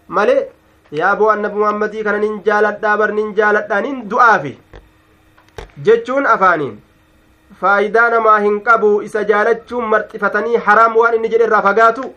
malee 0.07 0.47
yaa 0.91 1.15
boo 1.15 1.29
annabi 1.33 1.59
muhammadii 1.59 2.03
kana 2.03 2.17
nin 2.19 2.41
jaaladhaa 2.47 2.97
bar 2.97 3.11
nin 3.13 3.33
jaaladhaa 3.39 3.81
nin 3.85 4.03
du'aafi 4.11 4.51
jechuun 5.85 6.25
afaaniin 6.33 6.75
faayidaa 7.61 8.09
namaa 8.15 8.37
hin 8.45 8.59
qabu 8.67 8.91
isa 9.07 9.23
jaalachuun 9.31 9.85
marxifatanii 9.93 10.57
haraam 10.67 10.95
waan 11.01 11.13
inni 11.19 11.29
jedhe 11.33 11.43
irraa 11.49 11.61
fagaatu 11.69 12.11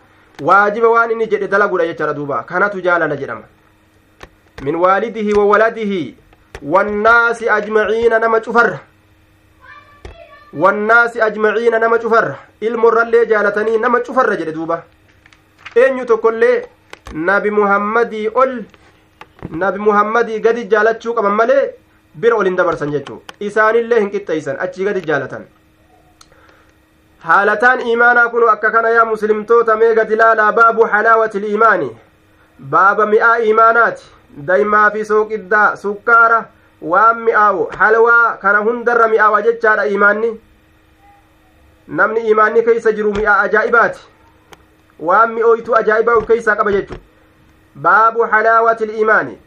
waajiba 0.49 0.89
waan 0.97 1.11
inni 1.15 1.27
jedhe 1.31 1.47
dalagudha 1.55 1.85
jechaadha 1.91 2.13
duuba 2.19 2.43
kanatu 2.51 2.81
jaalala 2.89 3.15
jedhama 3.15 3.43
min 4.67 4.75
waalidihi 4.83 5.33
wa 5.39 5.45
waladihi 5.53 6.03
wannaasi 6.75 7.49
ajmaciina 7.57 8.19
nama 8.27 8.39
cufarra 8.47 8.79
wannaasi 10.53 11.21
ajmaciina 11.21 11.79
nama 11.79 11.99
cufarra 11.99 12.35
ilmorrallee 12.61 13.25
jaalatanii 13.31 13.77
nama 13.77 13.99
cufarra 13.99 14.35
jedhe 14.39 14.51
duuba 14.51 14.81
eenyu 15.75 16.05
tokkollee 16.05 16.63
nabi 17.27 17.51
muhammadii 17.51 18.27
ol 18.33 18.55
nabi 19.61 19.79
muhammadii 19.87 20.39
gadi 20.39 20.63
jaalachuu 20.71 21.13
qaban 21.13 21.31
malee 21.41 21.69
bira 22.15 22.35
ol 22.35 22.45
hin 22.49 22.55
dabarsan 22.57 22.91
jechuu 22.95 23.21
isaanillee 23.39 23.99
hin 24.01 24.11
qixxeeysan 24.15 24.57
achii 24.65 24.85
gadi 24.89 25.01
jaalatan 25.11 25.45
haalataan 27.29 27.81
iimaanaa 27.87 28.29
kun 28.29 28.49
akka 28.49 28.71
kana 28.71 28.89
yaa 28.97 29.05
muslimtoota 29.13 29.75
mee 29.83 29.93
gad 30.01 30.11
ilaalaa 30.17 30.51
baabu 30.61 30.85
halaawati 30.95 31.37
iliimaani 31.43 31.91
baaba 32.75 33.05
mi'aa 33.13 33.35
iimaanaati 33.49 34.03
daymaa 34.51 34.89
fi 34.97 35.05
sooqiddaa 35.13 35.75
sukkaara 35.85 36.45
waan 36.81 37.21
mi'aawu 37.23 37.65
halwaa 37.79 38.35
kana 38.37 38.57
hundarra 38.59 39.07
mi'aawa 39.07 39.41
jechaadha 39.41 39.85
imaanni 39.87 40.41
namni 41.87 42.27
imaanni 42.29 42.63
keeysa 42.63 42.91
jiru 42.91 43.11
mi'aa 43.13 43.41
ajaa'ibaati 43.41 43.99
waan 45.09 45.33
mi'ooytu 45.33 45.77
ajaa'ibaa 45.81 46.15
uf 46.17 46.27
keeysaa 46.27 46.55
qaba 46.61 46.71
jechu 46.71 46.95
baabu 47.75 48.21
halaawati 48.21 48.85
liimaani 48.85 49.37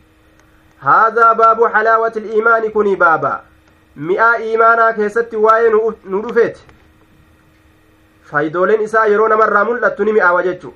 haadaa 0.88 1.34
baabu 1.34 1.64
halaawati 1.64 2.20
liimaani 2.20 2.70
kuni 2.70 2.96
baaba 2.96 3.34
mi'aa 4.10 4.38
iimaanaa 4.38 4.92
keessatti 5.00 5.36
waa'ee 5.46 5.70
nu 5.72 6.20
dhufeeti 6.22 6.62
faayidooleen 8.30 8.80
isaa 8.88 9.06
yeroo 9.16 9.28
namarraa 9.36 9.64
mul'attu 9.72 10.04
ni 10.04 10.12
mi'aawa 10.20 10.42
jechu 10.50 10.74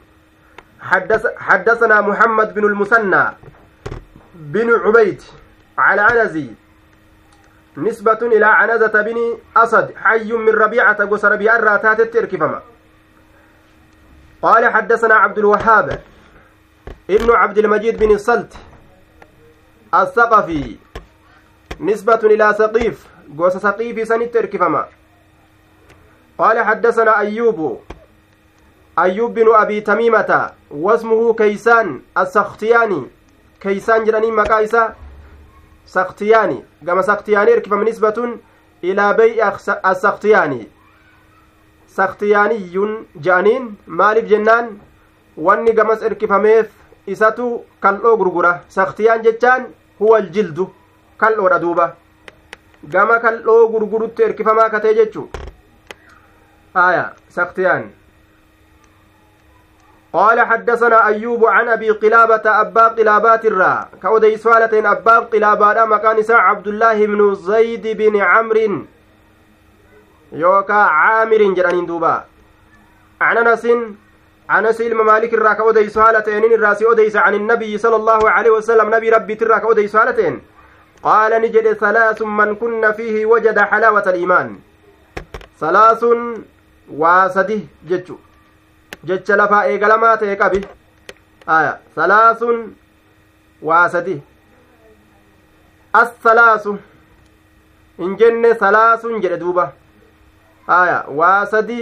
حدثنا 1.47 2.01
محمد 2.01 2.55
بن 2.55 2.65
المثنى 2.65 3.25
بن 4.35 4.75
عبيد 4.75 5.23
على 5.79 6.01
عنزي 6.03 6.51
نسبة 7.77 8.19
إلى 8.23 8.47
عنزة 8.47 9.03
بن 9.03 9.39
أسد 9.57 9.93
حي 9.97 10.33
من 10.33 10.49
ربيعة 10.53 11.09
قوس 11.11 11.25
ربيع 11.25 11.57
الراتات 11.57 12.01
التركفما 12.01 12.63
قال 14.43 14.73
حدثنا 14.73 15.15
عبد 15.15 15.39
الوهاب 15.39 16.01
ابن 17.11 17.31
عبد 17.31 17.59
المجيد 17.59 17.99
بن 17.99 18.11
الصلت 18.15 18.55
الثقفي 19.95 20.77
نسبة 21.81 22.21
إلى 22.25 22.55
سقيف 22.59 23.07
قوس 23.39 23.57
سقيف 23.57 24.09
سن 24.09 24.23
التركفما 24.23 24.87
قال 26.39 26.59
حدثنا 26.59 27.19
أيوب 27.19 27.81
أيوب 28.99 29.35
بن 29.35 29.55
أبي 29.55 29.81
تميمة 29.81 30.51
واسمه 30.71 31.35
كيسان 31.35 32.01
السختياني 32.19 33.07
كيسان 33.61 34.05
جراني 34.05 34.31
مكايسة 34.31 34.95
saktiyaani 35.87 36.65
gama 36.83 37.03
saktiyaanii 37.09 37.53
erkifaminis 37.55 38.01
batuun 38.03 38.35
ilaa 38.83 39.15
bay'i 39.19 39.43
asaktiyaanii 39.83 40.67
saktiyaaniyyuun 41.97 42.95
ja'aniin 43.27 43.69
maaliif 44.01 44.29
jennaan 44.33 44.71
wanni 45.49 45.73
gamas 45.79 46.03
erkifameef 46.11 46.75
isatu 47.17 47.47
kal'oo 47.81 48.17
gurgura 48.23 48.53
saktiyaan 48.79 49.23
jechaan 49.29 49.67
huwa 50.01 50.19
aljildu 50.23 50.69
kal'oodha 51.25 51.61
duuba 51.67 51.87
gama 52.97 53.21
kal'oo 53.29 53.63
gurgurutti 53.77 54.29
irkifamaa 54.31 54.69
katee 54.77 54.95
jechu 55.01 55.29
aya 56.87 57.05
saktiyaan 57.39 57.89
قال 60.17 60.41
حدثنا 60.41 61.07
أيوب 61.07 61.45
عن 61.47 61.69
أبي 61.69 61.91
قلابة 61.91 62.43
أبا 62.61 62.89
قلابات 62.89 63.45
الراء 63.47 63.89
كودي 64.03 64.37
سوالة 64.37 64.91
أبا 64.93 65.19
قلابة 65.19 65.85
مكان 65.85 66.23
ساعة 66.23 66.41
عبد 66.41 66.69
الله 66.69 67.07
بن 67.07 67.35
زيد 67.35 67.87
بن 67.87 68.17
عمرو 68.21 68.77
يوكا 70.33 70.75
عامر 70.75 71.37
جرانين 71.57 71.87
دوبا 71.87 72.25
عن 73.21 73.39
أنس 73.39 73.67
أنس 74.51 74.81
إلم 74.81 75.07
مالك 75.07 75.35
الراء 75.35 75.53
كودي 75.55 75.89
سوالة 75.89 76.39
إن 76.39 76.45
الراسي 76.45 76.85
أوديس 76.87 77.17
عن 77.17 77.35
النبي 77.35 77.79
صلى 77.79 77.97
الله 77.97 78.31
عليه 78.31 78.51
وسلم 78.51 78.95
نبي 78.95 79.11
ربي 79.11 79.35
ترى 79.35 79.61
كودي 79.61 79.89
سوالة 79.89 80.39
قال 81.03 81.43
نجد 81.43 81.73
ثلاث 81.73 82.23
من 82.23 82.55
كن 82.55 82.93
فيه 82.93 83.27
وجد 83.27 83.59
حلاوة 83.59 84.03
الإيمان 84.09 84.57
ثلاث 85.61 86.05
وسده 86.91 87.59
جتشو 87.89 88.17
jecha 89.09 89.37
lafaa 89.41 89.63
eegalamaa 89.71 90.15
ta'e 90.23 90.37
qabi 90.41 90.61
aya 91.57 91.73
salaasun 91.99 92.57
waa 93.69 93.83
sadi 93.93 94.15
assalaasu 96.01 96.73
hin 98.05 98.17
jenne 98.23 98.51
salaasun 98.63 99.21
jedhe 99.27 99.39
duuba 99.45 99.67
aya 100.79 100.97
waa 101.21 101.39
sadi 101.55 101.79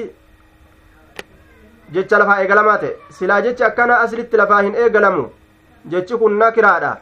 jecha 1.97 2.21
lafaa 2.25 2.37
eegalamaa 2.43 2.77
ta'e 2.85 2.93
silaa 3.21 3.41
jecha 3.49 3.71
akkana 3.71 3.99
aslitti 4.09 4.43
lafaa 4.43 4.61
hin 4.69 4.77
eegalamu 4.85 5.25
jechi 5.97 6.17
kun 6.25 6.37
nakiraadha 6.45 6.93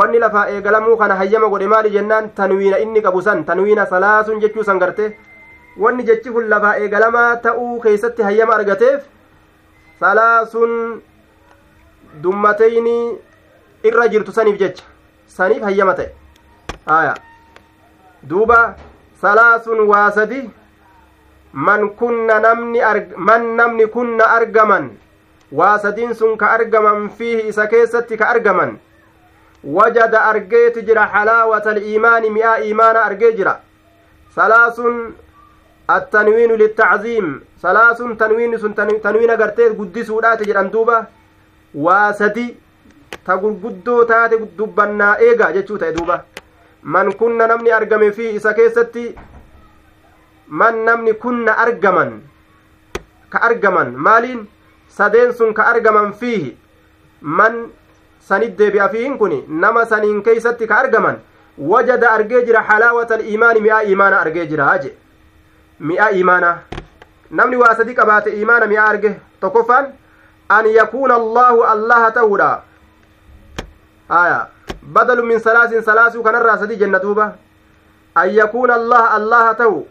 wanni 0.00 0.18
lafaa 0.24 0.46
eegalamuu 0.54 0.96
kana 1.04 1.20
hayyama 1.20 1.52
godhe 1.56 1.66
maali 1.74 1.90
jennaan 1.98 2.32
tanwiina 2.40 2.78
inni 2.86 3.02
qabu 3.10 3.22
san 3.28 3.44
tanwiina 3.52 3.86
salaasun 3.92 4.40
jechuu 4.46 4.64
san 4.72 4.78
garte 4.86 5.06
wanni 5.86 6.02
jechi 6.10 6.30
kun 6.34 6.48
lafaa 6.56 6.74
eegalamaa 6.86 7.30
ta'uu 7.46 7.78
keeysatti 7.86 8.22
hayyama 8.30 8.56
argateef 8.58 8.98
salaasun 10.00 11.02
dummateyni 12.22 12.98
irra 13.88 14.06
jirtu 14.12 14.32
saniif 14.36 14.58
jecha 14.62 14.84
saniif 15.36 15.62
hayyama 15.68 15.94
ta'e 15.94 16.12
aya 16.98 17.14
duuba 18.32 18.60
salaasun 19.22 19.80
waa 19.90 20.10
sadi 20.18 20.40
man 21.52 21.90
kunna 22.02 22.40
namni 22.40 22.80
man 23.30 23.50
namni 23.58 23.86
kunna 23.86 24.24
argaman 24.38 24.88
waa 25.52 25.78
sadiin 25.78 26.14
sun 26.14 26.36
ka 26.36 26.46
argaman 26.58 27.08
fiihi 27.18 27.48
isa 27.48 27.66
keessatti 27.66 28.16
ka 28.16 28.30
argaman 28.34 28.78
wajada 29.64 30.20
argeeti 30.30 30.82
jira 30.86 31.08
xalaawata 31.14 31.70
aliimaani 31.70 32.30
mi'aa 32.30 32.58
iimaana 32.58 32.98
argee 33.10 33.32
jira 33.36 33.60
salaasun 34.34 35.14
التنوين 35.90 36.52
للتعظيم 36.60 37.26
ثلاث 37.62 38.02
تنوين 38.22 38.56
سن 38.58 38.74
تنوين 38.74 39.30
غرتي 39.30 39.68
قدسودات 39.68 40.42
جدان 40.42 40.70
دوبا 40.70 41.04
واسدي 41.74 42.54
تغرغدو 43.26 44.02
تات 44.02 44.34
دبنا 44.58 45.18
ايغا 45.18 45.50
جچو 45.50 45.76
تاي 45.76 45.92
دوبا 45.92 46.20
من 46.82 47.12
كنا 47.12 47.46
نمني 47.46 47.76
ارغم 47.76 48.10
في 48.10 48.36
اسا 48.36 48.52
كيستي 48.52 49.14
من 50.48 50.84
نمني 50.84 51.12
كنا 51.12 51.52
ارغمن 51.62 52.20
كارغمن 53.32 53.92
مالين 53.96 54.46
sadeen 54.98 55.32
sun 55.36 55.50
ka 55.56 55.62
argaman 55.70 56.12
fiihi 56.20 56.56
man 57.22 57.54
sanit 58.28 58.54
deebi'a 58.58 58.86
fiihin 58.88 59.18
kun 59.18 59.34
nama 59.64 59.82
saniin 59.90 60.22
keeysatti 60.24 60.66
ka 60.66 60.78
argaman 60.82 61.18
wajada 61.72 62.08
argee 62.12 62.40
jira 62.46 62.62
halaawata 62.68 63.14
aliimaani 63.14 63.60
mi'a 63.66 63.80
iimaana 63.84 64.20
argee 64.22 64.46
jira 64.52 64.66
jedhe 64.84 64.94
mi'a 65.80 66.08
iimaanaa 66.12 66.56
namni 67.30 67.56
waa 67.56 67.74
sadi 67.76 67.94
qabaate 67.94 68.30
iimaana 68.38 68.66
mi'a 68.66 68.84
arge 68.84 69.12
tokkoffaan 69.40 69.86
an 70.56 70.64
yakuuna 70.74 71.14
allaahu 71.14 71.62
allaha 71.72 72.10
ta'uudha 72.16 72.48
haya 74.08 74.40
badalu 74.98 75.22
min 75.30 75.38
salaasin 75.46 75.82
salaasuu 75.90 76.22
kanarraa 76.26 76.56
sadi 76.64 76.76
jenna 76.82 76.98
duuba 77.06 77.28
an 78.14 78.30
yakuuna 78.40 78.74
allaha 78.74 79.10
allaha 79.20 79.54
ta'u 79.62 79.86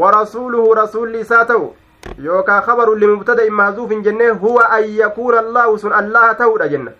ورسوله 0.00 0.74
رسول 0.84 1.12
لساته 1.12 1.74
يوكا 2.18 2.60
خبر 2.60 2.94
لمبتدأ 2.94 3.48
محذوف 3.50 3.92
جنة 3.92 4.30
هو 4.32 4.60
أن 4.60 4.84
يكون 4.84 5.38
الله 5.38 5.76
سن 5.76 5.92
الله 5.92 6.32
تهودا 6.32 6.66
جنة 6.66 6.92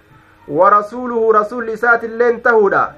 ورسوله 0.48 1.32
رسول 1.40 1.66
لسات 1.66 2.04
اللين 2.04 2.42
تهودا 2.42 2.92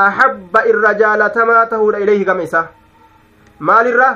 أحب 0.00 0.56
الرجال 0.56 1.32
تما 1.32 1.64
تهودا 1.64 1.98
إليه 1.98 2.24
كميسة 2.24 2.64
maalirra 3.68 4.06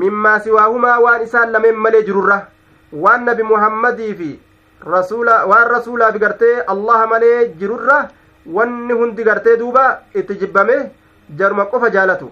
mimmaa 0.00 0.40
siwaahumaa 0.44 0.98
waan 1.04 1.22
isaan 1.26 1.52
lameen 1.54 1.78
malee 1.84 2.02
jirurra 2.08 2.36
waan 3.04 3.24
nabi 3.28 3.46
muhammadii 3.52 4.12
fi 4.20 4.28
rasuula 4.94 5.36
waan 5.52 5.70
rasuulaaf 5.72 6.18
gartee 6.24 6.52
allaha 6.74 7.08
malee 7.12 7.38
jirurra 7.62 7.96
wanni 8.58 8.98
hundi 9.00 9.26
gartee 9.30 9.56
duuba 9.62 9.86
itti 10.22 10.38
jibbame 10.44 10.76
jaruma 11.40 11.66
qofa 11.74 11.90
jaalatu 11.96 12.28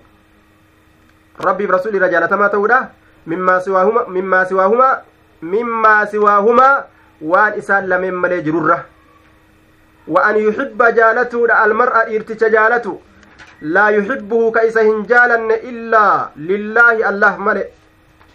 rabbiif 1.49 1.75
rasuul 1.77 1.99
irra 2.01 2.13
jaalatamaa 2.15 2.53
ta'uudha 2.55 2.79
mimmaa 3.35 4.45
mimmaa 5.55 5.99
siwaahumaa 6.15 6.73
waan 7.35 7.59
isaan 7.65 7.91
lameen 7.95 8.23
malee 8.27 8.41
jirurra 8.49 8.79
wa 10.15 10.25
an 10.31 10.39
yuxibba 10.47 10.93
jaalatuudha 11.01 11.59
almar'a 11.67 12.07
dhiirticha 12.11 12.53
jaalatu 12.59 12.95
laa 13.61 13.91
yuxibbuhu 13.91 14.51
ka 14.53 14.63
isa 14.67 14.83
hin 14.83 15.05
jaalanne 15.11 15.57
illaa 15.71 16.29
lillaahi 16.37 17.03
allah 17.11 17.37
male 17.49 17.65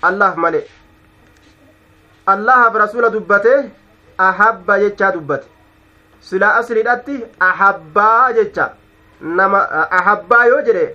allah 0.10 0.32
male 0.44 0.62
allahaaf 2.34 2.74
rasuula 2.84 3.10
dubbate 3.16 3.54
ahabba 4.30 4.80
jechaa 4.84 5.12
dubbate 5.18 5.46
silaa 6.30 6.56
aslidhatti 6.62 7.18
ahabbaa 7.50 8.32
jecha 8.40 8.70
nama 9.40 9.62
ahabbaa 10.00 10.46
yoo 10.54 10.62
jedhe 10.70 10.88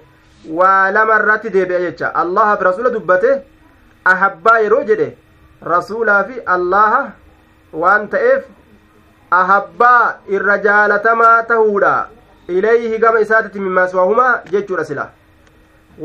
waa 0.58 0.90
lama 0.98 1.18
irratti 1.20 1.50
deebi'e 1.58 1.80
jecha 1.84 2.12
allahaaf 2.24 2.60
rasuula 2.70 2.90
dubbate 2.96 3.30
ahabbaa 4.14 4.58
yeroo 4.66 4.84
jedhe 4.90 5.08
rasuulaa 5.74 6.20
fi 6.30 6.40
allaha 6.58 7.00
waan 7.84 8.08
ta'eef 8.08 8.44
ahabbaa 9.40 10.02
irra 10.36 10.58
jaalatamaa 10.68 11.34
tahuudha 11.54 11.94
ilayhi 12.54 12.98
gama 13.02 13.20
isaatitti 13.20 13.60
mimmaaswaahumaa 13.60 14.32
jechuudha 14.52 14.84
sila 14.90 15.04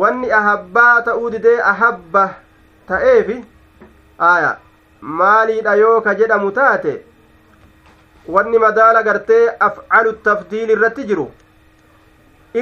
wanni 0.02 0.32
ahabbaa 0.39 1.02
ta'uu 1.08 1.30
didee 1.34 1.58
ahabba 1.72 2.24
ta'eefi 2.92 3.36
aya 4.30 4.50
maaliidha 5.20 5.76
yoo 5.82 6.02
ka 6.08 6.16
jedhamu 6.22 6.52
taate 6.58 6.94
wanni 8.38 8.64
madaala 8.66 9.04
gartee 9.10 9.44
afcalu 9.68 10.14
tafdiili 10.30 10.74
irratti 10.80 11.08
jiru 11.12 11.28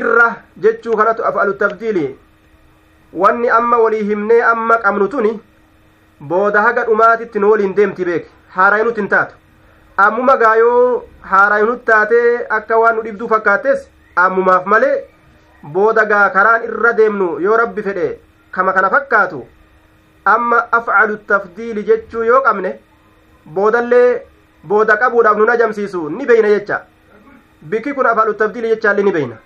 irra 0.02 0.30
jechuu 0.66 0.98
kanatu 1.04 1.26
afcalu 1.32 1.54
tafdiili 1.64 2.06
wanni 3.24 3.50
amma 3.60 3.78
walii 3.86 4.04
himnee 4.12 4.42
amma 4.54 4.78
qabnu 4.88 5.08
tuni 5.16 5.38
booda 6.34 6.62
haga 6.68 6.84
dhumaatitti 6.92 7.40
nu 7.40 7.52
waliin 7.52 7.76
deemti 7.80 8.06
beek 8.06 8.30
hin 8.58 9.14
taatu 9.16 9.36
ammuma 10.06 10.36
gaayoo 10.42 10.84
haarayinut 11.30 11.82
taatee 11.90 12.28
akka 12.58 12.78
waan 12.82 12.96
nu 13.00 13.04
dhibduu 13.08 13.28
fakkaattes 13.32 13.80
ammumaaf 14.26 14.68
malee 14.74 14.92
booda 15.78 16.06
gaa 16.12 16.22
karaan 16.36 16.64
irra 16.70 16.92
deemnu 17.00 17.28
yoo 17.46 17.58
rabbi 17.62 17.84
fedhe 17.88 18.06
kama 18.58 18.74
kana 18.78 18.92
fakkaatu 18.94 19.40
amma 20.36 20.60
afcalu 20.80 21.18
tafdiili 21.34 21.84
jechuu 21.90 22.24
yoo 22.30 22.40
qabne 22.48 22.72
boodallee 23.58 24.08
booda 24.74 24.98
qabuudhaaf 25.04 25.42
nu 25.42 25.50
ajamsiisu 25.58 26.06
ni 26.16 26.30
beyna 26.32 26.54
jecha 26.56 26.80
bikki 27.74 27.94
kun 27.98 28.10
afalu 28.14 28.38
tafdiili 28.44 28.72
jechaallee 28.76 29.08
ni 29.10 29.16
beyna 29.18 29.42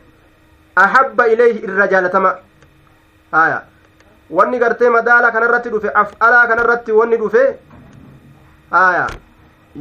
ahaba 0.85 1.27
ilayhi 1.35 1.65
irra 1.69 1.89
jaalatama 1.95 2.37
wanni 4.37 4.57
gartee 4.61 4.89
madaala 4.95 5.31
kanarratti 5.35 5.69
dhufe 5.73 5.89
af'alaa 6.01 6.45
kanarratti 6.49 6.91
wanni 6.99 7.17
dhufe 7.21 7.41
aya 8.81 9.05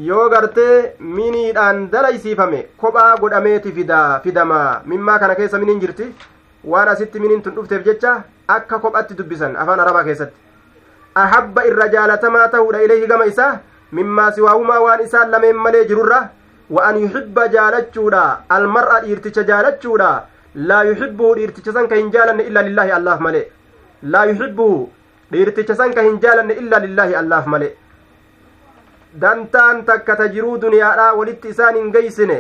yoo 0.09 0.25
gartee 0.35 0.77
miniidhaan 1.17 1.79
dalaysiifame 1.93 2.61
kophaa 2.83 3.11
godhameeti 3.23 3.73
fida 3.79 3.99
fidama 4.25 4.61
mimmaa 4.93 5.19
kana 5.23 5.35
keessa 5.41 5.59
miniin 5.63 5.81
jirti 5.83 6.07
waan 6.73 6.89
asitti 6.93 7.21
miniin 7.25 7.43
tun 7.47 7.55
dhufteef 7.57 7.85
jecha 7.89 8.15
akka 8.55 8.79
kophatti 8.85 9.15
dubbisan 9.19 9.57
afaan 9.65 9.81
arabaa 9.85 10.05
keessatti 10.09 10.41
ahabba 11.25 11.67
irra 11.73 11.89
jaalatamaa 11.97 12.49
ta'uudha 12.55 12.83
ilayhi 12.87 13.07
gama 13.13 13.27
isaa 13.33 13.53
mimmaa 14.01 14.31
siwaahumaa 14.39 14.81
waan 14.87 15.05
isaan 15.09 15.31
lameen 15.37 15.57
malee 15.67 15.85
jirurra 15.93 16.23
wa 16.77 16.83
an 16.89 16.99
yuxibba 17.05 17.47
jaalachuudha 17.59 18.25
almar'a 18.59 18.99
dhiirticha 19.05 19.43
jaalachuudha 19.53 20.11
laa 20.71 20.83
yuxibbuhu 20.91 21.35
dhiirticha 21.39 21.73
san 21.79 21.89
ka 21.93 22.03
hin 22.03 22.11
jaalanne 22.19 22.43
illaa 22.49 22.63
lillaahi 22.71 22.91
allaaf 22.99 23.21
malee 23.29 23.47
laa 24.03 24.27
yuxibbuhu 24.27 24.91
dhiirticha 25.33 25.75
sanka 25.79 26.03
hin 26.09 26.19
jaalanne 26.25 26.55
illaa 26.61 26.79
lillaahi 26.85 27.15
allaaf 27.21 27.47
male 27.55 27.67
dantaan 29.25 29.83
takka 29.89 30.17
ta 30.21 30.29
jiruu 30.35 30.59
duniyaadha 30.65 31.07
walitti 31.17 31.49
isaan 31.55 31.77
hin 31.79 31.89
geysine 31.97 32.37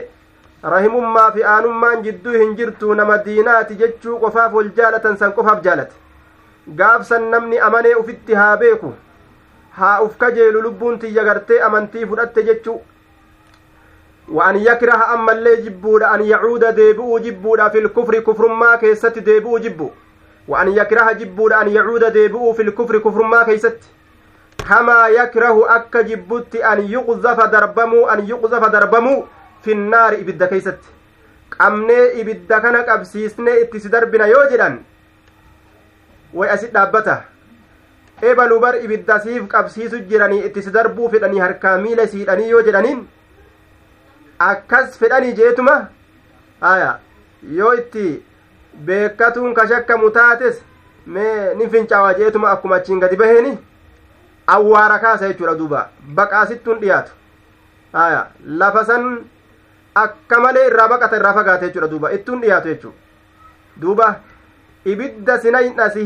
rahimummaa 0.74 1.26
fi 1.38 1.44
aanummaan 1.54 2.02
jidduu 2.06 2.32
hin 2.36 2.54
jirtu 2.62 2.94
nama 3.02 3.18
diinaati 3.26 3.74
jechuu 3.82 4.18
qofaaf 4.22 4.52
wal 4.60 4.70
jaalatan 4.78 5.16
san 5.24 5.32
qofaaf 5.40 5.64
jaalate 5.66 6.00
gaafsan 6.80 7.22
namni 7.36 7.58
amanee 7.72 7.94
ufitti 8.04 8.34
haa 8.44 8.56
beeku 8.64 8.92
haa 9.82 10.00
uf 10.08 10.16
kajeelu 10.24 10.62
lubbuun 10.70 10.98
tiyya 11.04 11.24
gartee 11.30 11.60
amantii 11.70 12.06
fudhatte 12.12 12.42
jechuu 12.50 12.80
وأن 14.36 14.56
يكره 14.56 14.92
haa 14.92 15.14
ammallee 15.16 15.62
jibbuudha 15.64 16.08
an 16.10 16.20
يعود 16.20 16.64
ديبؤ 16.64 17.18
jibbuudha 17.20 17.68
في 17.70 17.88
kufri 17.88 18.20
kufrummaa 18.22 18.76
keessatti 18.82 19.20
deebi'uu 19.20 19.58
jibbu. 19.60 19.90
وأن 20.48 20.68
يكره 20.76 21.12
جبود 21.12 21.52
أن 21.52 21.68
يعود 21.68 22.04
ديبؤ 22.04 22.52
في 22.52 22.62
الكفر 22.62 22.98
كفر 22.98 23.22
ما 23.22 23.42
كيست 23.42 23.76
كما 24.68 25.08
يكره 25.08 25.76
أك 25.76 25.96
جبوت 25.96 26.56
أن 26.56 26.80
يقذف 26.90 27.40
دربمو 27.42 28.08
أن 28.08 28.26
يقذف 28.28 28.64
دربمو 28.64 29.24
في 29.62 29.72
النار 29.72 30.12
إبدا 30.14 30.46
كيست 30.46 30.78
qabnee 31.58 32.04
ibidda 32.20 32.58
kana 32.62 32.82
qabsiisnee 32.84 33.54
itti 33.62 33.80
si 33.80 33.88
darbina 33.90 34.26
yoo 34.28 34.42
jedhan 34.52 34.74
way 36.36 36.50
asit 36.52 36.72
dhaabbata 36.74 37.14
ebalu 38.30 38.58
bar 38.64 38.76
ibidda 38.84 39.16
siif 39.24 39.46
qabsiisu 39.54 40.02
jiranii 40.10 40.42
itti 40.46 40.62
si 40.62 40.70
darbuu 40.74 41.08
fedhanii 41.14 41.40
harkaa 41.42 41.72
miila 41.86 42.06
siidhanii 42.12 42.50
yoo 42.50 42.60
jedhaniin 42.68 43.00
akkas 44.48 44.98
fedhanii 45.00 45.32
jeetuma 45.40 45.76
aya 46.60 46.92
yoo 47.60 47.72
itti 47.80 48.06
Beekatuun 48.78 49.52
ka 49.54 49.96
mutaates. 49.98 50.62
mee 51.08 51.54
nin 51.58 51.70
fincaawaa 51.70 52.12
jeetuma 52.18 52.50
akkuma 52.54 52.76
achiin 52.76 53.00
gadi 53.00 53.16
baheen 53.16 53.46
awwaara 54.54 54.98
kaasa 55.04 55.28
jechuudha 55.28 55.54
duuba 55.60 55.78
baqaasittuun 56.18 56.80
dhiyaatu 56.82 57.12
haya 57.98 58.18
lafa 58.62 58.82
san 58.88 59.06
akka 60.00 60.40
malee 60.42 60.64
irraa 60.70 60.86
baqata 60.90 61.16
irraa 61.20 61.32
fagaate 61.38 61.62
jechuudha 61.66 61.88
duuba 61.92 62.10
ittuun 62.16 62.40
dhiyaatu 62.42 62.68
jechuudha 62.72 63.48
duuba 63.84 64.10
ibidda 64.96 65.38
sina 65.46 65.58
hindha 65.64 65.88
si 65.96 66.04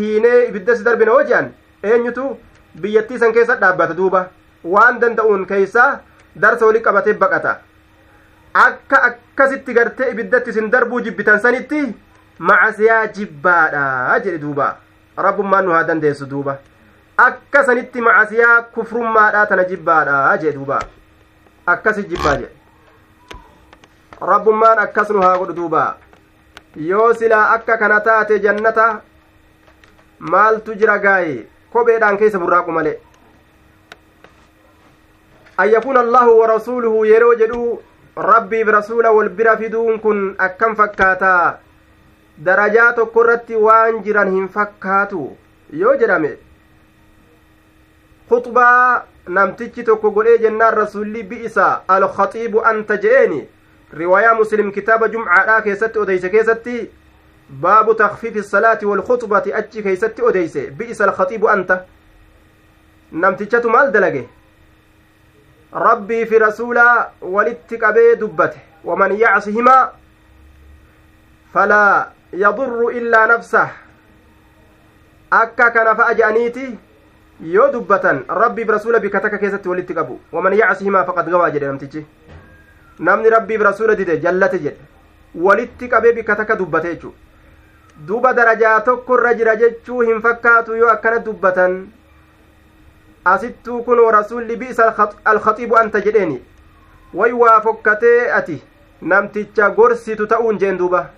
ibidda 0.48 0.76
si 0.78 0.84
darbina 0.90 1.12
hoji'an 1.18 1.50
eenyutu 1.90 2.28
biyyattii 2.86 3.18
san 3.24 3.32
keessa 3.40 3.56
dhaabbata 3.64 3.94
duuba 4.02 4.22
waan 4.76 5.00
danda'uun 5.06 5.44
keessaa 5.50 5.90
darsa 6.46 6.66
walii 6.70 6.80
qabatee 6.86 7.18
baqata 7.24 7.58
akka 8.68 9.02
akkasitti 9.10 9.74
gartee 9.82 10.10
ibiddatti 10.16 10.52
sin 10.60 10.70
darbuu 10.76 11.00
jibbitan 11.08 11.40
sanitti 11.48 11.84
macasiyaa 12.42 13.06
jibbaadha 13.06 14.20
jedhe 14.24 14.38
duuba 14.38 14.64
rabbummaan 15.24 15.64
nu 15.66 15.72
haa 15.74 15.84
dandeessu 15.86 16.26
duuba 16.30 16.54
akkasanitti 17.24 18.00
macasiyaa 18.06 18.56
kufrummaadha 18.76 19.44
tana 19.50 19.64
jibbaadha 19.68 20.16
jedhe 20.42 20.54
duuba 20.58 20.78
akkasi 21.74 22.02
jibbaa 22.08 22.34
jedhe 22.42 24.26
rabbummaan 24.32 24.82
akkas 24.86 25.10
nu 25.14 25.22
haa 25.28 25.36
godhu 25.38 25.52
duuba 25.60 25.84
yoo 26.90 27.06
silaa 27.14 27.46
akka 27.54 27.76
kana 27.84 28.00
taate 28.10 28.38
jannata 28.48 28.90
maaltu 30.36 30.74
jira 30.82 30.98
gaaye 31.08 31.40
kopheedhaan 31.72 32.18
keessa 32.22 32.38
burraaqu 32.44 32.72
male 32.78 32.98
an 35.56 35.70
yakuuna 35.78 36.00
allaahu 36.06 36.38
wa 36.42 36.46
rasuuluhu 36.58 37.06
yeroo 37.16 37.34
jedhu 37.40 37.64
rabbiif 38.32 38.68
rasuula 38.82 39.10
wal 39.18 39.28
bira 39.28 39.56
fiduun 39.64 40.00
kun 40.00 40.24
akkam 40.38 40.74
fakkaataa 40.82 41.42
darajaa 42.44 42.92
tokko 42.92 43.22
irratti 43.24 43.56
waan 43.66 43.98
jiran 44.04 44.30
hin 44.36 44.46
fakkaatu 44.54 45.20
yoo 45.82 45.92
jedhame 46.02 46.30
khutbaa 48.30 49.02
namtichi 49.38 49.84
tokko 49.90 50.10
godhee 50.18 50.36
jennaan 50.46 50.76
rasulli 50.78 51.22
bi'isa 51.32 51.66
alkhaxiibu 51.96 52.64
anta 52.72 52.96
je'eeni 53.04 53.40
riwaayaa 54.02 54.34
muslim 54.40 54.72
kitaaba 54.78 55.08
jumcaadhaa 55.16 55.58
keessatti 55.68 56.02
odeyse 56.06 56.30
keessatti 56.34 56.76
baabu 57.66 57.94
takfiifi 58.00 58.42
salaati 58.50 58.86
walkhutbati 58.92 59.54
achi 59.60 59.82
keeysatti 59.88 60.22
odeyse 60.30 60.64
bi'isa 60.80 61.04
alkhaxiibu 61.08 61.48
anta 61.54 61.76
namtichatu 63.24 63.70
maal 63.76 63.92
dalage 63.98 64.24
rabbii 65.84 66.24
fi 66.32 66.38
rasuulaa 66.44 66.96
walitti 67.36 67.78
qabee 67.84 68.10
dubbate 68.24 68.58
waman 68.90 69.14
yacsihimaa 69.26 69.84
falaa 71.54 71.94
yadurru 72.32 72.90
illaa 72.98 73.26
nafsah 73.26 73.70
akka 75.38 75.68
kana 75.70 75.94
fa'a 75.96 76.14
je'aniiti 76.20 76.64
yoo 77.54 77.70
dubbatan 77.72 78.22
rabbiif 78.38 78.68
rasuula 78.74 79.00
bika 79.00 79.20
takka 79.20 79.38
keessatti 79.42 79.68
walitti 79.68 79.94
qabu 79.94 80.16
waman 80.32 80.56
yacsi 80.60 80.84
himaa 80.86 81.04
faqad 81.04 81.28
gawaa 81.34 81.50
jedhe 81.50 81.66
namtichi 81.68 82.06
namni 83.08 83.28
rabbiif 83.36 83.60
rasuula 83.68 83.94
dide 84.00 84.16
jallate 84.24 84.56
jedhe 84.64 84.88
walitti 85.34 85.88
qabee 85.90 86.12
bika 86.14 86.36
takka 86.40 86.54
dubbate 86.56 86.88
jechuu 86.94 87.12
duba 88.06 88.32
darajaa 88.40 88.74
tokko 88.90 89.18
irra 89.20 89.34
jira 89.42 89.56
jechuu 89.66 90.00
hin 90.02 90.22
fakkaatu 90.26 90.76
yoo 90.80 90.88
akkana 90.96 91.18
dubbatan 91.30 91.80
asittuu 93.36 93.82
kun 93.88 93.98
rasuulli 94.20 94.56
bi'isa 94.64 94.92
alkhaxiibu 95.24 95.76
anta 95.84 96.00
jedheeni 96.08 96.42
way 97.14 97.32
waa 97.44 97.60
fokkatee 97.64 98.20
ati 98.40 98.62
namticha 99.02 99.70
gorsitu 99.80 100.26
ta'uun 100.34 100.58
jeen 100.62 100.78
duuba 100.78 101.10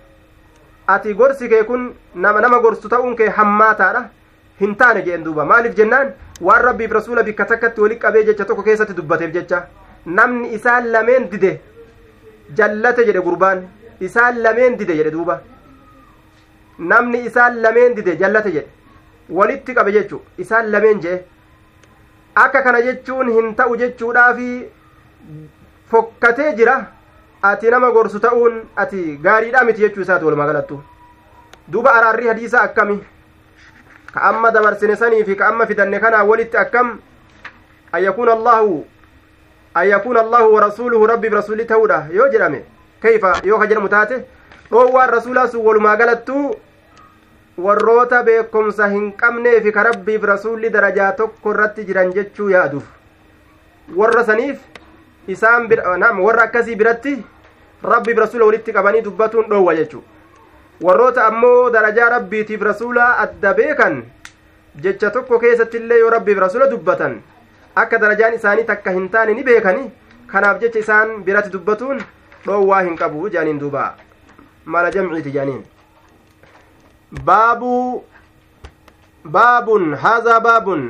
ati 0.87 1.13
gorsi 1.13 1.49
kee 1.49 1.63
kun 1.65 1.93
nama 2.15 2.41
nama 2.41 2.59
gorsu 2.59 2.89
ta'uun 2.89 3.15
kee 3.19 3.29
hammaataadha 3.37 4.01
hin 4.59 4.75
taane 4.81 4.99
jeen 5.07 5.23
duuba 5.27 5.45
maaliif 5.51 5.73
jennaan 5.79 6.11
waan 6.47 6.61
rabbiif 6.67 6.91
rasuula 6.97 7.23
bikka 7.27 7.45
takkatti 7.51 7.81
walitti 7.81 7.99
qabee 8.03 8.23
jecha 8.27 8.45
tokko 8.49 8.63
keessatti 8.67 8.93
dubbateef 8.99 9.33
jecha 9.37 9.59
namni 10.17 10.51
isaan 10.57 10.89
lameen 10.95 11.25
dide 11.33 11.51
jallate 12.57 13.01
jedhe 13.07 13.23
gurbaan 13.27 13.63
isaan 14.07 14.37
lameen 14.45 14.77
dide 14.81 14.93
jedhe 14.99 15.11
duuba 15.15 15.35
namni 16.91 17.23
isaan 17.29 17.57
lameen 17.65 17.95
dide 17.99 18.11
jallate 18.21 18.51
jedhe 18.57 18.95
walitti 19.39 19.73
qabe 19.79 19.91
jechu 19.97 20.19
isaan 20.45 20.69
lameen 20.75 21.01
jedhe 21.01 21.25
akka 22.43 22.61
kana 22.67 22.81
jechuun 22.89 23.33
hin 23.37 23.55
ta'u 23.61 23.75
jechuudhaafi 23.83 24.51
fokkatee 25.95 26.53
jira 26.61 26.77
ati 27.49 27.69
nama 27.69 27.91
gorsu 27.93 28.17
ta'uun 28.19 28.63
ati 28.75 29.17
gaariidha 29.23 29.61
miti 29.67 29.81
jechuu 29.85 30.01
isaati 30.03 30.25
walumaa 30.25 30.47
galattu 30.49 30.77
duuba 31.67 31.91
araarri 31.97 32.27
hadiisa 32.27 32.61
akkami 32.65 32.97
ka 34.13 34.21
amma 34.29 34.51
dabarsine 34.51 34.95
sanii 34.95 35.23
fi 35.27 35.35
ka 35.37 35.49
amma 35.51 35.67
fidanne 35.69 35.99
kanaa 35.99 36.23
walitti 36.25 36.57
akkam 36.57 36.89
an 37.93 38.03
yakuuna 38.03 38.33
allaahu 38.37 38.71
an 39.75 39.85
yakuuna 39.89 40.23
allaahu 40.25 40.53
wa 40.55 40.61
rasuuluhu 40.65 41.09
rabbiif 41.11 41.35
rasuulli 41.39 41.65
ta'uudha 41.73 41.99
yoo 42.17 42.27
jedhame 42.35 42.63
kayfa 43.01 43.33
yoo 43.51 43.59
ka 43.59 43.69
jedhamu 43.73 43.91
taate 43.93 44.17
dhoowwaan 44.71 45.09
rasuulaa 45.17 45.47
sun 45.53 45.61
walumaa 45.67 45.95
galattu 46.01 46.39
warroota 47.67 48.23
beekumsa 48.23 48.87
hin 48.95 49.11
qabnee 49.21 49.59
fi 49.67 49.71
ka 49.77 49.83
rabbiif 49.91 50.23
rasuulli 50.33 50.69
darajaa 50.79 51.11
tokko 51.21 51.53
irratti 51.53 51.85
jiran 51.91 52.13
jechuu 52.19 52.49
yaaduuf 52.57 52.89
warra 54.01 54.25
saniif 54.33 54.65
isaan 55.37 55.69
naam 56.05 56.19
warra 56.25 56.49
akkasii 56.49 56.75
biratti 56.83 57.15
rabbiif 57.85 58.17
rasuula 58.17 58.45
walitti 58.45 58.73
qabanii 58.73 59.01
dubbatuun 59.07 59.45
dhoowwa 59.49 59.75
jechuudha 59.79 60.85
warroota 60.85 61.23
ammoo 61.31 61.69
darajaa 61.75 62.09
rabbiitiif 62.15 62.61
rasuulaa 62.69 63.11
adda 63.25 63.53
beekan 63.59 64.01
jecha 64.85 65.09
tokko 65.17 65.39
keessatti 65.43 65.77
illee 65.81 65.99
yoo 66.01 66.09
rabbiif 66.15 66.37
rasuula 66.45 66.67
dubbatan 66.73 67.15
akka 67.83 67.97
darajaan 68.05 68.33
isaanii 68.39 68.63
takka 68.71 68.91
hin 68.97 69.07
taane 69.15 69.33
ni 69.37 69.43
beekani 69.49 69.85
kanaaf 70.33 70.59
jecha 70.65 70.79
isaan 70.85 71.15
biratti 71.29 71.49
dubbatuun 71.55 72.01
dhoowwaa 72.47 72.81
hin 72.89 72.97
qabu 73.03 73.29
jaaniin 73.37 73.59
duuba 73.63 73.87
mala 74.75 74.91
jamciiti 74.97 75.31
jaaniin 75.37 75.63
baabuu 77.31 78.03
baabun 79.37 79.91
haazaa 80.05 80.39
baabun 80.47 80.87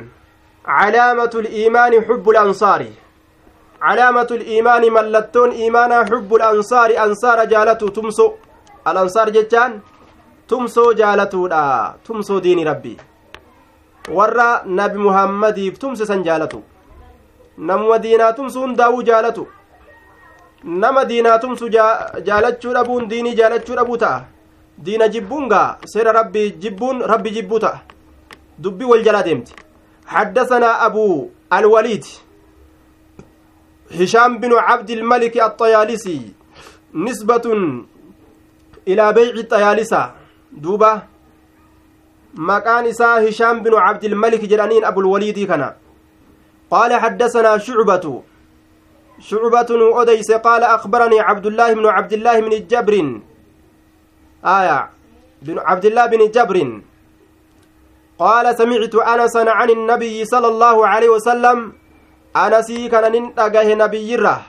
calaamatu 0.76 1.40
liimaani 1.48 2.00
xubbu 2.08 2.32
lansaari 2.38 2.92
calaamatu 3.80 4.36
liimaani 4.40 4.90
mallattoon 4.96 5.50
iimaanaa 5.62 6.04
xubbu 6.10 6.36
lansaari 6.42 6.94
ansaara 7.04 7.44
jaalatu 7.52 7.90
tumso 7.96 8.26
alansaar 8.88 9.28
jechaan 9.36 9.74
tumsoo 10.50 10.90
jaalatuudha 11.00 11.60
tumsoo 12.06 12.40
diini 12.46 12.64
rabbii 12.70 12.96
warra 14.18 14.48
nabi 14.78 14.98
muhammadiif 15.06 15.78
tumse 15.82 16.06
san 16.10 16.24
jaalatu 16.28 16.62
namuma 17.70 17.98
diinaa 18.04 18.32
tumsuun 18.38 18.74
daawuu 18.80 19.02
jaalatu 19.10 19.46
nama 20.82 21.04
diinaa 21.10 21.38
tumsu 21.44 21.68
jaalachuu 21.72 22.72
dhabuun 22.78 23.08
diinii 23.12 23.34
jaalachuu 23.40 23.76
dhabuu 23.78 23.96
ta'a 24.04 24.24
diina 24.86 25.08
jibbuun 25.14 25.48
gaa 25.52 25.68
seera 25.92 26.12
rabbii 26.20 26.50
jibbuun 26.62 27.02
rabbi 27.12 27.30
jibbuu 27.38 27.58
ta'a 27.58 27.80
dubbii 28.66 28.88
wal 28.94 29.04
jalaa 29.08 29.22
deemti 29.30 29.52
حدثنا 30.14 30.86
أبو 30.86 31.28
الوليد 31.52 32.04
هشام 34.00 34.38
بن 34.38 34.52
عبد 34.58 34.90
الملك 34.90 35.34
الطيالسي 35.48 36.20
نسبة 36.94 37.44
إلى 38.88 39.04
بيع 39.12 39.32
الطيالسة 39.34 40.10
دوبة 40.52 41.02
مكان 42.34 42.86
إسا 42.86 43.28
هشام 43.28 43.62
بن 43.62 43.74
عبد 43.74 44.04
الملك 44.04 44.44
جلانين 44.44 44.84
أبو 44.84 45.00
الوليد 45.00 45.38
كان 45.38 45.72
قال 46.70 46.92
حدثنا 46.94 47.58
شعبة 47.58 48.22
شعبة 49.20 50.00
أديس 50.02 50.30
قال 50.32 50.62
أخبرني 50.62 51.20
عبد 51.20 51.46
الله 51.46 51.72
بن 51.74 51.86
عبد 51.86 52.12
الله 52.12 52.36
من 52.40 52.52
الجبر 52.52 52.94
آية 54.44 54.88
بن 55.42 55.58
عبد 55.58 55.84
الله 55.84 56.06
بن 56.06 56.30
جبر 56.30 56.80
قال 58.18 58.56
سمعت 58.58 58.94
أنسا 58.94 59.44
عن 59.50 59.70
النبي 59.70 60.24
صلى 60.24 60.48
الله 60.48 60.76
عليه 60.86 61.08
وسلم 61.08 61.72
anasii 62.44 62.90
nin 63.12 63.32
dhagahe 63.36 63.74
nabiyyirra 63.74 64.40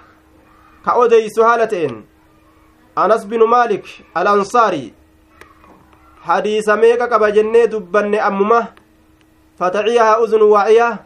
ka 0.85 0.91
odeysu 0.97 1.41
haala 1.43 1.67
ta'een 1.67 2.03
anas 2.95 3.25
binu 3.27 3.47
maalik 3.47 3.85
ansaari 4.15 4.93
hadiisa 6.27 6.75
meeqa 6.75 7.07
qaba 7.07 7.29
jennee 7.33 7.67
dubbanne 7.67 8.19
ammuma 8.21 8.67
fataciyaha 9.59 10.19
uzunu 10.21 10.51
waa'iya 10.53 10.97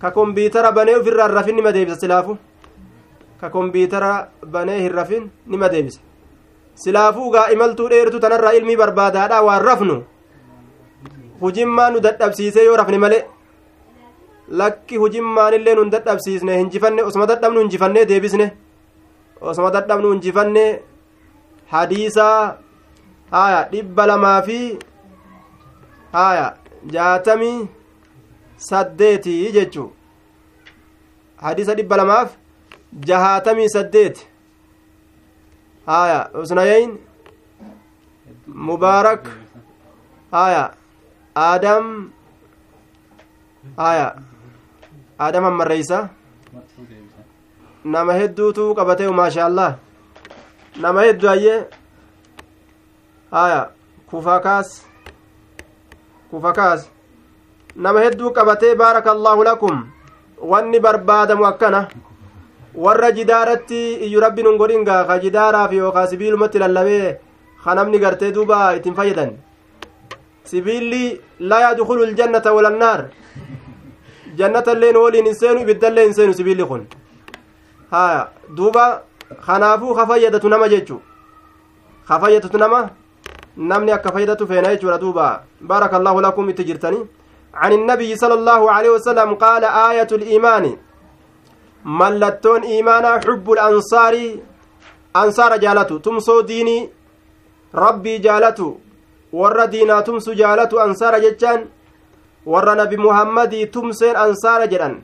ka 0.00 0.10
kombiitara 0.10 0.72
banee 0.72 0.96
ufirraa 0.96 1.28
rafin 1.28 2.36
ka 3.40 3.50
kombiitara 3.50 4.28
banee 4.52 4.80
hin 4.80 4.92
rafin 4.94 5.30
nima 5.46 5.68
deebisa 5.68 6.00
silaafuu 6.74 7.30
gaa 7.32 7.48
imaltuu 7.52 7.88
dheertu 7.90 8.20
tanarraa 8.20 8.52
ilmii 8.54 8.76
barbaadaadha 8.76 9.42
waan 9.42 9.62
rafnu 9.64 10.04
hujimmaa 11.40 11.90
nu 11.90 12.00
dadhabsiisee 12.00 12.64
yoo 12.64 12.76
rafne 12.76 12.98
malee 12.98 13.24
lakki 14.48 14.96
hujimmaanillee 14.96 15.74
nun 15.76 15.92
dadhabsiisne 15.92 16.56
hinjifanne 16.58 17.02
osuma 17.02 17.28
dadhabnu 17.28 17.60
hinjifannee 17.60 18.08
deebisne 18.08 18.46
osuma 19.40 19.70
dadhabnu 19.70 20.12
hinjifanne 20.12 20.64
hadiisaa 21.74 22.56
haya 23.30 23.62
dhibba 23.72 24.06
lamaa 24.06 24.42
fi 24.48 24.78
haya 26.12 26.46
jaatamii 26.96 27.68
saddeetii 28.56 29.52
jechu 29.52 29.92
hadiisa 31.36 31.74
dhibba 31.74 31.96
lamaaf 32.02 32.34
jahaatamii 33.10 33.68
saddeet 33.76 34.26
haya 35.86 36.18
usnayeyn 36.42 36.98
mubaarak 38.68 39.28
haya 40.32 40.64
aadam 41.44 41.86
haya 43.76 44.04
aadama 45.22 45.50
marreeysa 45.58 45.98
nama 47.94 48.12
hedduutu 48.20 48.64
qabatee 48.78 49.08
maashaallah 49.18 49.68
nama 50.84 51.00
hedduu 51.06 51.28
hayyee 51.32 51.58
haya 53.36 53.60
kufakaas 54.10 54.70
kufakaas 56.30 56.82
nama 57.86 58.00
hedduu 58.04 58.30
qabatee 58.38 58.72
baarakallaahu 58.82 59.44
lakum 59.50 59.76
wanni 60.54 60.80
barbaadamu 60.88 61.46
akkana 61.52 61.80
warra 62.86 63.12
jidaaratti 63.20 63.80
iyyu 64.08 64.20
rabbi 64.26 64.42
nun 64.48 64.58
godhin 64.64 64.84
gaa 64.90 65.00
ka 65.10 65.18
jidaaraaf 65.28 65.72
yookaa 65.80 66.06
sibiilumatti 66.14 66.58
lallabee 66.66 67.16
ka 67.64 67.74
namni 67.80 68.02
gartee 68.06 68.32
duuba 68.38 68.60
ittiin 68.78 68.94
fayyadan 69.00 69.32
sibiilli 70.52 71.04
laa 71.50 71.62
yadkulu 71.66 72.10
ljannata 72.14 72.52
walannaar 72.58 73.00
jannatalleen 74.36 74.94
woliin 74.96 75.26
hin 75.26 75.34
seenu 75.40 75.60
ibiddallee 75.60 76.04
hin 76.06 76.14
seenu 76.14 76.34
sibiilli 76.34 76.64
kun 76.66 76.86
haya 77.90 78.28
duuba 78.56 79.02
kanaafuu 79.46 79.94
ka 79.94 80.06
fayyadatu 80.06 80.48
nama 80.48 80.68
jechu 80.68 81.00
ka 82.08 82.20
fayyadatu 82.20 82.58
nama 82.58 82.80
namni 83.56 83.92
akka 83.92 84.12
fayyadatu 84.12 84.46
feena 84.46 84.68
jechuudha 84.74 84.98
duuba 85.00 85.26
baaraka 85.60 85.96
allaahu 85.96 86.20
lakum 86.28 86.48
itti 86.50 86.64
jirtani 86.70 87.02
عن 87.64 87.72
النبي 87.72 88.16
صلى 88.16 88.34
الله 88.34 88.70
عليه 88.72 88.90
وسلم 88.90 89.34
قال 89.34 89.64
آية 89.64 90.08
الإيمان 90.12 90.64
ملتون 91.84 92.60
إيمانا 92.64 93.10
حب 93.24 93.46
الأنصار 93.56 94.14
أنصار 95.16 95.56
جالتو 95.56 95.96
تمسو 95.98 96.40
ديني 96.40 96.88
ربي 97.74 98.18
جالتو 98.18 98.68
ور 99.32 99.64
دينا 99.64 100.00
تمسو 100.00 100.32
جالتو 100.32 100.80
أنصار 100.80 101.18
جتان 101.18 101.60
warra 102.46 102.74
nabi 102.74 102.96
muhammadii 102.96 103.66
tumseen 103.70 104.16
ansaara 104.16 104.66
jedhan 104.66 104.96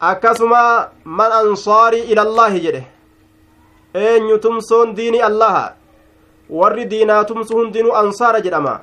akkasuma 0.00 0.90
man 1.04 1.32
ansaarii 1.32 2.00
ilallaahi 2.12 2.60
jedhe 2.64 2.82
eenyu 3.94 4.38
tumsoon 4.38 4.94
diini 4.96 5.22
allaha 5.28 5.64
warri 6.50 6.84
diinaa 6.84 7.24
tumsu 7.24 7.56
hundinuu 7.56 7.94
ansaara 8.02 8.40
jedhama 8.46 8.74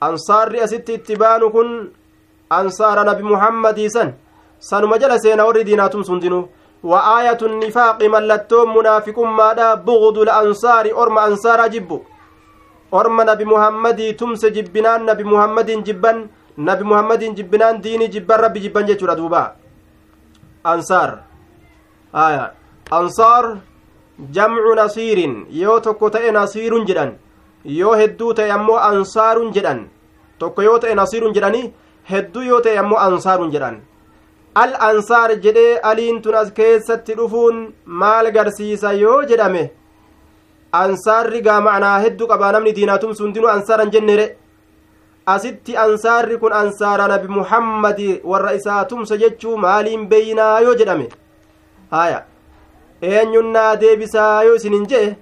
ansaarri 0.00 0.60
asitti 0.66 0.94
itti 0.94 1.16
baanu 1.16 1.50
kun 1.50 1.70
ansaara 2.50 3.04
nabi 3.04 3.22
muhammadii 3.22 3.90
san 3.90 4.12
sanuma 4.58 4.98
jala 4.98 5.18
seena 5.18 5.44
warri 5.46 5.64
diinaa 5.64 5.88
tumsu 5.88 6.12
hundinuu 6.12 6.48
wa 6.82 7.04
aayatu 7.16 7.48
nnifaaqi 7.48 8.08
mallattoon 8.08 8.68
munaafiqummaadha 8.78 9.76
bugdu 9.76 10.22
l 10.24 10.28
ansaari 10.28 10.92
orma 11.02 11.22
ansaaraa 11.28 11.68
jibbu 11.68 12.04
orma 12.98 13.22
nabi 13.30 13.44
muhammadii 13.52 14.12
tumse 14.20 14.48
jibbinaan 14.56 15.06
nabi 15.10 15.24
muhammadiin 15.30 15.82
jibban 15.86 16.18
nabi 16.68 16.84
muhammadiin 16.90 17.34
jibbinaan 17.38 17.80
diinii 17.84 18.10
jibban 18.14 18.40
rabbi 18.44 18.60
jibban 18.64 18.86
jechuudha 18.90 19.16
duuba 19.20 19.40
ansaar 20.72 21.08
aya 22.24 22.44
ansaar 22.98 23.44
jamcu 24.38 24.74
nasiirin 24.82 25.34
yoo 25.62 25.78
tokko 25.86 26.10
ta'e 26.16 26.30
nasiirun 26.38 26.86
jedhan 26.90 27.12
yoo 27.80 27.96
hedduu 28.02 28.32
ta'e 28.40 28.50
ammoo 28.58 28.76
ansaarun 28.90 29.52
jedhan 29.56 29.82
tokko 30.42 30.62
yoo 30.68 30.78
ta'e 30.84 30.94
nasiirun 31.02 31.34
jedhani 31.38 31.64
hedduu 32.12 32.42
yoo 32.50 32.60
ta'e 32.66 32.78
ammoo 32.84 32.98
ansaarun 33.08 33.50
jedhan 33.54 33.78
al 34.64 34.74
ansaar 34.90 35.28
jedhee 35.44 35.70
aliin 35.92 36.22
as 36.42 36.50
keessatti 36.58 37.14
dhufuun 37.20 37.64
maal 38.02 38.28
garsiisa 38.36 38.92
yoo 39.04 39.20
jedhame 39.32 39.64
ansaarri 40.82 41.40
gaa 41.46 41.60
ma'anaa 41.66 41.96
hedduu 42.04 42.26
qaba 42.32 42.50
namni 42.56 42.72
diinaa 42.76 42.98
hundinuu 43.08 43.50
ansaaran 43.56 43.90
jenneere 43.94 44.26
asitti 45.34 45.76
ansaarri 45.84 46.36
kun 46.42 46.52
ansaara 46.62 47.08
nabi 47.12 47.28
muhammadi 47.38 48.08
warra 48.30 48.52
isaa 48.58 48.80
tumsa 48.92 49.16
jechuu 49.22 49.56
maaliin 49.64 50.06
beeynaa 50.12 50.54
yoo 50.66 50.74
jedhame 50.80 51.06
haya 51.94 52.18
eenyunnaa 53.12 53.68
deebisaa 53.84 54.32
yoo 54.48 54.56
isin 54.60 54.74
hin 54.78 54.86
je'e 54.94 55.12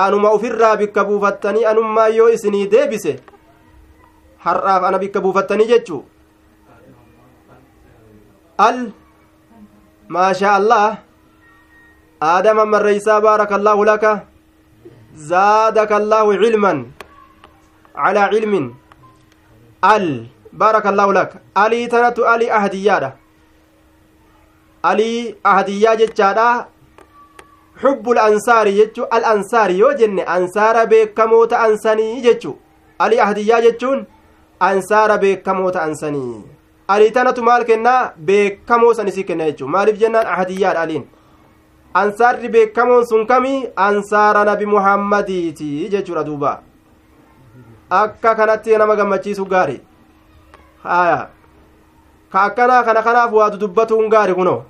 anuma 0.00 0.30
ofirraa 0.38 0.74
bikka 0.82 1.04
buufattanii 1.10 1.64
anummaa 1.70 2.08
yoo 2.18 2.28
isin 2.38 2.58
deebise 2.74 3.16
har'aaf 4.48 4.82
ana 4.90 4.98
bikka 5.06 5.20
buufattanii 5.26 5.66
jechuu 5.72 6.02
al 8.68 8.78
maashaa 10.16 10.52
allah 10.60 10.86
aadama 12.32 12.64
marreysaa 12.74 13.20
baaraka 13.26 13.54
allaahu 13.60 13.84
laka 13.90 14.12
zaadaka 15.32 15.96
allaahu 16.00 16.34
cilman 16.42 16.78
calaa 17.94 18.28
cilmin 18.34 18.66
al 19.94 20.06
baaraka 20.62 20.88
allaahu 20.92 21.12
laka 21.18 21.38
alii 21.64 21.88
tanatu 21.94 22.26
alii 22.34 22.48
ahadiyyaadha 22.58 23.10
alii 24.92 25.34
ahadiyyaa 25.52 25.96
jechaadha 26.02 26.48
xubbul 27.82 28.18
ansaari 28.28 28.72
jechu 28.80 29.06
al 29.18 29.24
ansaari 29.34 29.78
yoo 29.78 29.92
jenne 30.00 30.22
ansaara 30.36 30.86
beekamoo 30.92 31.44
ta'an 31.52 31.76
sanii 31.84 32.20
jechu 32.26 32.58
alii 33.06 33.18
ahadiyyaa 33.26 33.60
jechuun 33.66 34.06
ansaara 34.70 35.16
beekamoo 35.24 35.70
ta'an 35.76 35.94
sanii 36.02 36.38
alii 36.94 37.10
tanatu 37.16 37.42
maal 37.48 37.64
kennaa 37.70 38.00
beekamoo 38.28 38.94
san 38.98 39.08
isii 39.12 39.24
kenna 39.30 39.50
jechu 39.50 39.68
maaliif 39.76 39.98
jennaan 40.02 40.26
ahadiyyaadha 40.34 40.80
aliin 40.86 41.04
ansaarri 41.94 42.48
beekamoon 42.52 43.06
sun 43.06 43.26
kami 43.26 43.66
ansaara 43.76 44.44
nabi 44.44 44.66
muhammadiiti 44.66 45.88
jechuudha 45.92 46.24
duuba 46.26 46.50
akka 48.00 48.34
kanatti 48.38 48.76
nama 48.78 48.96
gammachiisu 48.96 49.46
gaari 49.52 49.76
haya 50.82 51.20
ka 52.32 52.40
akkanaa 52.50 52.82
kana 52.88 53.02
kanaaf 53.02 53.32
waa 53.32 53.50
dudubbatuun 53.50 54.08
gaari 54.08 54.34
kuno 54.34 54.62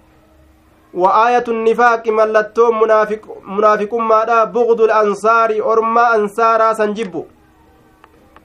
وآية 1.02 1.44
النفاق 1.48 2.04
ملتو 2.20 2.70
منافق 2.80 3.22
منافق 3.56 3.92
ما 3.94 4.44
بغض 4.54 4.80
الأنصار 4.80 5.50
أرما 5.72 6.14
أنصارا 6.14 6.72
سنجبو 6.72 7.24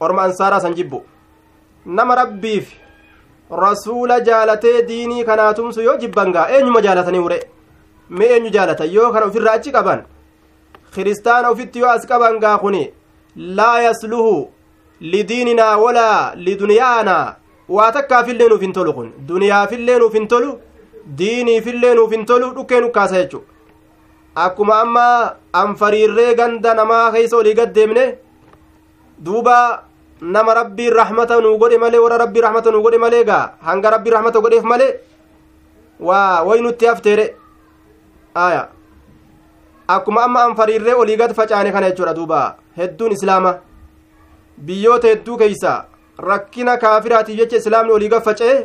أرما 0.02 0.26
أنصارا 0.26 0.60
سنجبو 0.60 1.00
نما 1.86 2.14
ربيف 2.16 2.74
رسول 3.52 4.24
جالتي 4.24 4.82
ديني 4.82 5.24
كناتم 5.24 5.72
سيو 5.72 5.94
جبنغا 6.02 6.44
أين 6.54 6.66
مجالتني 6.74 7.20
ورئ 7.20 7.42
mi 8.10 8.26
eenyu 8.34 8.50
jaalatan 8.56 8.92
yoo 8.92 9.12
kana 9.14 9.26
ofirraa 9.28 9.54
achi 9.58 9.72
qaban 9.76 10.00
kiristaana 10.94 11.52
ofitti 11.54 11.80
yoo 11.82 11.90
as 11.96 12.04
qaban 12.12 12.40
gaa 12.44 12.58
kuni 12.64 12.82
laa 13.58 13.76
yasluhu 13.86 14.34
lidiininaa 15.12 15.76
walaa 15.84 16.20
liduniyaanaa 16.46 17.26
waa 17.76 17.90
takkaafillee 17.98 18.48
nuuf 18.52 18.62
hin 18.66 18.74
tolu 18.78 18.94
kun 18.98 19.12
duniyaafillee 19.30 19.98
nuuf 20.04 20.14
hin 20.20 20.28
tolu 20.32 20.50
diiniifillee 21.20 21.94
nuuf 22.00 22.12
hin 22.18 22.26
tolu 22.32 22.48
dhukkee 22.56 22.80
nu 22.86 22.90
kaasa 22.96 23.16
jechu 23.20 23.42
akkuma 24.46 24.80
amma 24.86 25.06
an 25.62 25.76
fariirree 25.82 26.34
ganda 26.40 26.74
namaa 26.80 27.06
keeysa 27.18 27.38
olii 27.42 27.54
gad 27.60 27.74
deemne 27.78 28.04
duuba 29.28 29.60
nama 30.36 30.54
rabbiin 30.60 30.94
rahmata 31.02 31.42
nuu 31.46 31.58
godhe 31.62 31.78
malee 31.86 31.98
warra 32.06 32.18
rabbiin 32.24 32.44
rahmata 32.48 32.72
nuu 32.76 32.82
godhe 32.88 32.98
malee 33.06 33.24
gaa 33.30 33.46
hanga 33.70 33.90
rabbiin 33.96 34.14
rahmata 34.16 34.40
godheef 34.46 34.64
malee 34.74 34.94
waa 36.10 36.44
wayi 36.50 36.62
nutti 36.66 36.86
hafteere 36.92 37.28
aya 38.36 38.70
akkuma 39.88 40.24
amma 40.24 40.44
anfariirree 40.46 40.94
olii 40.94 41.18
gad 41.18 41.34
facaane 41.34 41.72
kana 41.72 41.90
jechuudha 41.90 42.14
duuba 42.14 42.56
hedduun 42.78 43.12
islaama 43.12 43.52
biyyoota 44.58 45.08
hedduu 45.12 45.38
keeysa 45.42 45.74
rakkina 46.28 46.78
kaafiraatiif 46.78 47.38
jecha 47.40 47.58
islaamni 47.58 47.92
olii 47.92 48.10
gad 48.10 48.24
faca'e 48.24 48.58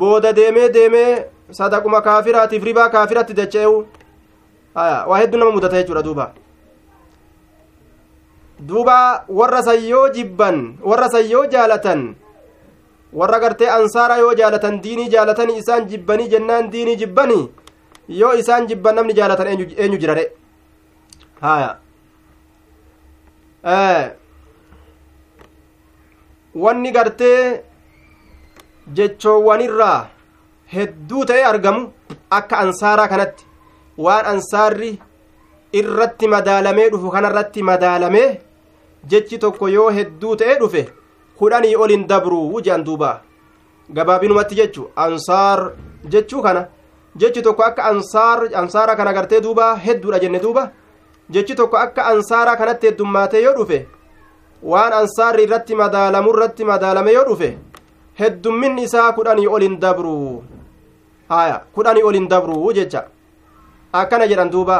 booda 0.00 0.32
deemee 0.36 0.68
deemee 0.76 1.12
sadaquma 1.60 2.00
kaafiraatiif 2.08 2.64
ribaa 2.68 2.88
kaafiratti 2.96 3.36
dacha'eu 3.40 3.74
aya 4.74 4.96
waa 5.10 5.18
hedduu 5.22 5.38
nama 5.40 5.50
mudata 5.58 5.80
jechuudha 5.82 6.02
duuba 6.08 6.32
duuba 8.70 9.24
warra 9.28 9.72
yoo 9.92 10.08
jibban 10.16 10.58
warra 10.82 11.20
yoo 11.34 11.46
jaalatan 11.52 12.02
warra 13.12 13.38
gartee 13.40 13.70
ansaara 13.78 14.16
yoo 14.16 14.34
jaalatan 14.34 14.80
diinii 14.82 15.08
jaalatanii 15.14 15.58
isaan 15.62 15.86
jibbanii 15.90 16.28
jennaan 16.32 16.72
diinii 16.72 16.96
jibbanii 17.02 17.46
yoo 18.08 18.32
isaan 18.32 18.66
jibban 18.68 18.94
namni 18.96 19.14
jaalatan 19.14 19.48
eenyu 19.76 19.98
jirare 20.02 20.24
haya 21.40 21.70
wanni 26.62 26.92
gartee 26.96 27.40
jechoowwanirraa 28.98 29.98
hedduu 30.74 31.24
ta'ee 31.32 31.44
argamu 31.50 31.92
akka 32.38 32.58
ansaaraa 32.64 33.08
kanatti 33.12 33.44
waan 34.06 34.26
ansaarri 34.32 34.90
irratti 35.82 36.28
madaalamee 36.36 36.88
dhufu 36.94 37.10
kanarratti 37.16 37.62
madaalamee 37.70 38.28
jechi 39.14 39.38
tokko 39.44 39.68
yoo 39.76 39.88
hedduu 39.98 40.36
ta'ee 40.42 40.58
dhufe 40.62 40.86
kudhanii 41.42 41.76
dabruu 41.78 42.00
dabru 42.12 42.40
wujaan 42.56 42.84
duubaa 42.88 43.16
gabaabinumatti 43.98 44.54
jechu 44.62 44.90
ansaar 45.06 45.70
jechuu 46.14 46.42
kana 46.48 46.68
jechi 47.20 47.42
tokko 47.42 47.62
akka 47.64 47.84
ansaara 48.60 48.94
kana 48.98 49.12
gartee 49.16 49.40
duuba 49.44 49.64
hedduudha 49.84 50.18
jenne 50.22 50.38
duuba 50.44 50.62
jechi 51.34 51.54
tokko 51.60 51.76
akka 51.84 52.02
ansaara 52.10 52.52
kanatti 52.58 52.86
heddummaatee 52.88 53.40
yoo 53.44 53.54
dhufe 53.56 53.78
waan 54.72 54.92
ansaarri 54.98 55.44
irratti 55.46 55.74
madaalamuu 55.80 56.32
irratti 56.36 56.64
madaalame 56.68 57.12
yoo 57.16 57.24
dhufe 57.28 57.48
heddummin 58.20 58.78
isaa 58.84 59.08
kudhanii 59.18 59.46
ol 59.54 59.62
hin 59.66 59.76
dabru 59.86 60.14
haya 61.34 61.56
kudhanii 61.78 62.02
ol 62.10 62.14
hin 62.18 62.28
dabru 62.34 62.60
jecha 62.78 63.02
akkana 64.02 64.26
jedhan 64.34 64.50
duuba 64.54 64.78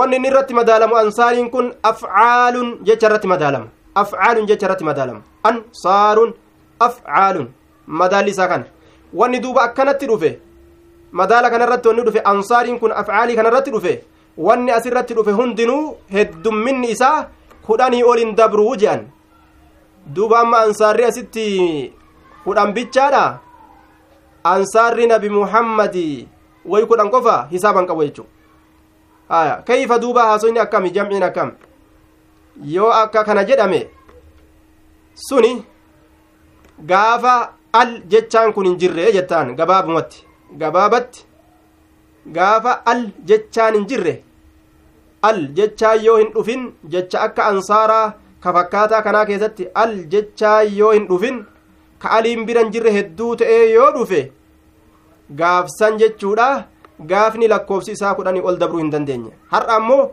wanni 0.00 0.16
inni 0.20 0.28
irratti 0.32 0.54
madaalamu 0.60 0.96
ansaariin 1.02 1.50
kun 1.56 1.70
afcaalun 1.92 2.72
jecha 2.88 3.06
irratti 3.10 3.28
madaalama 3.34 3.66
afcaalun 4.04 4.46
jecha 4.52 4.66
irratti 4.68 4.84
madaalama 4.92 5.20
ansaarun 5.52 6.34
afcaalun 6.88 7.52
madaalli 8.00 8.30
isaa 8.36 8.48
kana 8.54 8.64
wanni 9.14 9.38
duuba 9.40 9.62
akkanatti 9.62 10.06
dhufe 10.06 10.38
madaala 11.12 11.50
kanarratti 11.50 11.88
wanni 11.88 12.02
dhufe 12.02 12.20
ansaariin 12.24 12.78
kun 12.78 12.92
afcaalii 12.92 13.36
kanarratti 13.36 13.70
dhufe 13.70 14.04
wanni 14.38 14.70
asirratti 14.70 15.14
dhufe 15.14 15.30
hundinuu 15.32 15.94
heddumminni 16.10 16.90
isaa 16.90 17.26
kudhanii 17.66 18.02
olin 18.02 18.34
dabruu 18.36 18.76
je'an 18.76 19.02
duuba 20.14 20.40
amma 20.40 20.58
ansaarri 20.58 21.04
asitti 21.04 21.46
kudhan 22.44 22.72
bichaadha 22.74 23.24
ansaarri 24.44 25.06
nabi 25.06 25.28
muhammadi 25.38 26.28
way 26.64 26.86
kudhan 26.86 27.10
qofa 27.10 27.36
hisaaban 27.50 27.86
qabu 27.86 28.04
jechuu 28.04 28.26
haya 29.28 29.56
kayfa 29.66 29.98
duuba 29.98 30.22
haasonni 30.28 30.58
akkami 30.60 30.90
jamciin 30.90 31.22
akkam 31.30 31.50
yoo 32.74 32.90
akka 33.02 33.24
kana 33.24 33.44
jedhame 33.48 33.80
suni 35.28 35.52
gaafa 36.90 37.34
al 37.72 38.02
jechaan 38.12 38.52
kun 38.54 38.64
hin 38.66 38.78
jirre 38.80 39.12
jettaan 39.12 39.56
gabaabumatti 39.56 40.24
gabaabatti 40.60 41.18
gaafa 42.36 42.72
al 42.92 43.02
jechaan 43.28 43.74
hin 43.74 43.86
jirre 43.90 44.14
al 45.28 45.40
jechaa 45.56 45.94
yoo 45.94 46.16
hin 46.20 46.32
dhufin 46.34 46.62
jecha 46.92 47.18
akka 47.26 47.44
ansaaraa 47.50 48.12
ka 48.40 48.52
fakkaataa 48.54 49.02
kanaa 49.06 49.24
keessatti 49.28 49.66
al 49.84 49.94
jechaan 50.12 50.74
yoo 50.78 50.92
hin 50.96 51.06
dhufin 51.10 51.36
ka 52.02 52.08
aliin 52.18 52.46
bira 52.48 52.60
hin 52.64 52.72
jirre 52.74 52.90
hedduu 52.96 53.36
ta'ee 53.36 53.64
yoo 53.74 53.90
dhufe 53.96 54.20
gaafsan 55.40 55.98
jechuudha 56.00 56.48
gaafni 57.10 57.48
lakkoofsi 57.54 57.92
isaa 57.98 58.14
kudhanii 58.18 58.40
ol 58.48 58.58
dabruu 58.62 58.78
hin 58.82 58.90
dandeenye 58.94 59.30
har'a 59.52 59.76
ammoo 59.80 60.04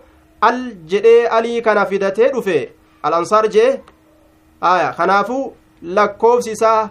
al 0.49 0.61
jedhee 0.91 1.21
alii 1.37 1.61
kana 1.65 1.85
fidatee 1.91 2.31
dhufe 2.35 2.57
al 3.05 3.13
ansaar 3.19 3.45
jee 3.55 3.71
aya 4.71 4.89
kanaafuu 4.97 5.43
lakkoofsi 5.97 6.51
isaa 6.57 6.81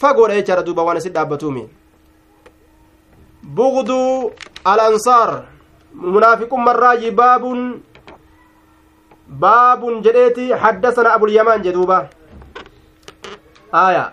fagoodha 0.00 0.36
jechaadha 0.38 0.62
duuba 0.64 0.82
waan 0.86 0.96
isin 0.98 1.12
dhaabbatuumi 1.16 1.64
bugduu 3.58 4.32
alansaar 4.72 5.44
munaafiqummarraa 6.14 6.96
jibaabun 7.02 7.60
baabun 9.44 10.02
jedheeti 10.06 10.48
haddasana 10.64 11.12
abulyamaan 11.16 11.62
jeduuba 11.68 11.98
aya 13.84 14.04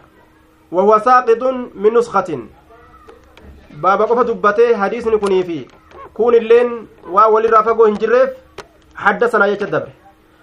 wahuwa 0.72 1.00
saaqixun 1.10 1.68
min 1.86 1.94
nuskatin 2.00 2.44
baaba 3.86 4.06
qofa 4.12 4.24
dubbatee 4.30 4.74
hadiisni 4.84 5.18
kunii 5.24 5.44
fi 5.50 5.60
kun 6.20 6.34
illeen 6.42 6.72
waa 7.16 7.28
walirraa 7.38 7.64
fagoo 7.72 7.86
hin 7.92 7.98
jirreef 8.04 8.30
حدثنا 9.00 9.46
يتدبر 9.46 9.90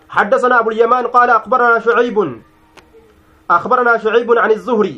حدثنا 0.09 0.61
أبو 0.61 0.71
اليمان 0.71 1.07
قال 1.07 1.31
أخبرنا 1.31 1.79
شعيب 1.79 2.41
أخبرنا 3.51 3.99
شعيب 3.99 4.31
عن 4.39 4.51
الزهري 4.51 4.97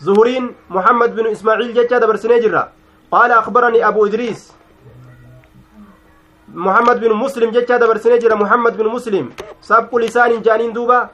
زهورين 0.00 0.44
محمد 0.70 1.14
بن 1.16 1.26
إسماعيل 1.26 1.74
جتة 1.74 1.98
دبرسني 1.98 2.38
جرا 2.40 2.68
قال 3.12 3.30
أخبرني 3.32 3.88
أبو 3.88 4.06
إدريس 4.06 4.52
محمد 6.54 7.00
بن 7.00 7.12
مسلم 7.12 7.50
جتة 7.50 7.76
دبرسني 7.76 8.18
جرا 8.18 8.34
محمد 8.34 8.76
بن 8.76 8.86
مسلم 8.86 9.30
سبق 9.62 9.96
لسان 9.96 10.42
جانين 10.42 10.72
دوبا 10.72 11.08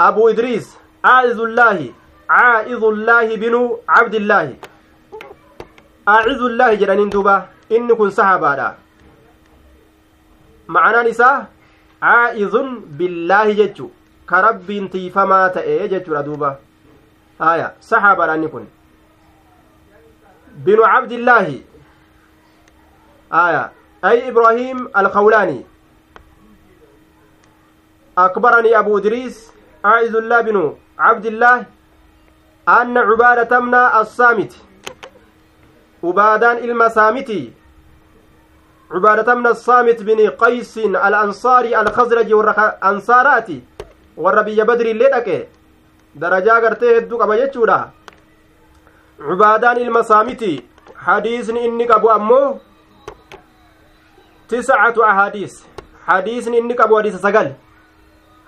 أبو 0.00 0.28
إدريس 0.28 0.76
عائذ 1.04 1.40
الله 1.40 1.92
عائذ 2.30 2.82
الله 2.84 3.36
بن 3.36 3.78
عبد 3.88 4.14
الله 4.14 4.56
أعز 6.08 6.40
الله 6.42 6.74
جرانين 6.74 7.08
دوبا 7.10 7.46
إن 7.72 7.94
كن 7.94 8.10
صحابا 8.10 8.74
معنى 10.68 11.08
نساء 11.10 11.46
عائذ 12.02 12.56
بالله 12.88 13.52
جتشو 13.52 13.88
كرب 14.30 14.88
تيفما 14.92 15.48
تأي 15.48 15.88
جتشو 15.88 16.20
دوبا 16.20 16.58
aya 17.40 17.72
saxaabaadha 17.80 18.36
inni 18.36 18.50
kun 18.50 18.66
عبد 20.66 21.12
الله 21.12 21.60
aya 23.32 23.32
آية. 23.32 23.70
أي 24.04 24.28
إبراهيم 24.30 24.88
الخولاني 24.98 25.64
أكبرني 28.18 28.78
أبو 28.78 28.98
إدريس 28.98 29.52
أعز 29.84 30.14
الله 30.16 30.40
بن 30.40 30.76
عبد 30.98 31.26
الله 31.26 31.64
أن 32.68 32.98
عبادة 32.98 33.60
من 33.60 33.74
الصامت 33.74 34.52
عبادان 36.04 36.56
المسامتي 36.56 37.52
عبادة 38.90 39.34
من 39.34 39.46
الصامت 39.46 40.02
بن 40.02 40.30
قيس 40.30 40.78
الأنصاري 40.78 41.80
الخزرج 41.80 42.32
والأنصارات 42.34 43.46
والربي 44.16 44.62
بدر 44.62 44.86
الليلة 44.86 45.46
درجة 46.16 46.50
قرتي 46.62 46.98
هدو 46.98 47.18
قبا 47.18 47.34
يجورا 47.34 47.90
عبادان 49.20 49.76
المسامتي 49.76 50.62
حديث 50.96 51.50
إني 51.50 51.84
قبو 51.86 52.08
أمو 52.08 52.58
تسعة 54.48 54.94
أحاديث 55.10 55.52
حديث 56.06 56.48
إني 56.48 56.74
قبو 56.74 56.98
حديث 57.00 57.16
سقل 57.16 57.52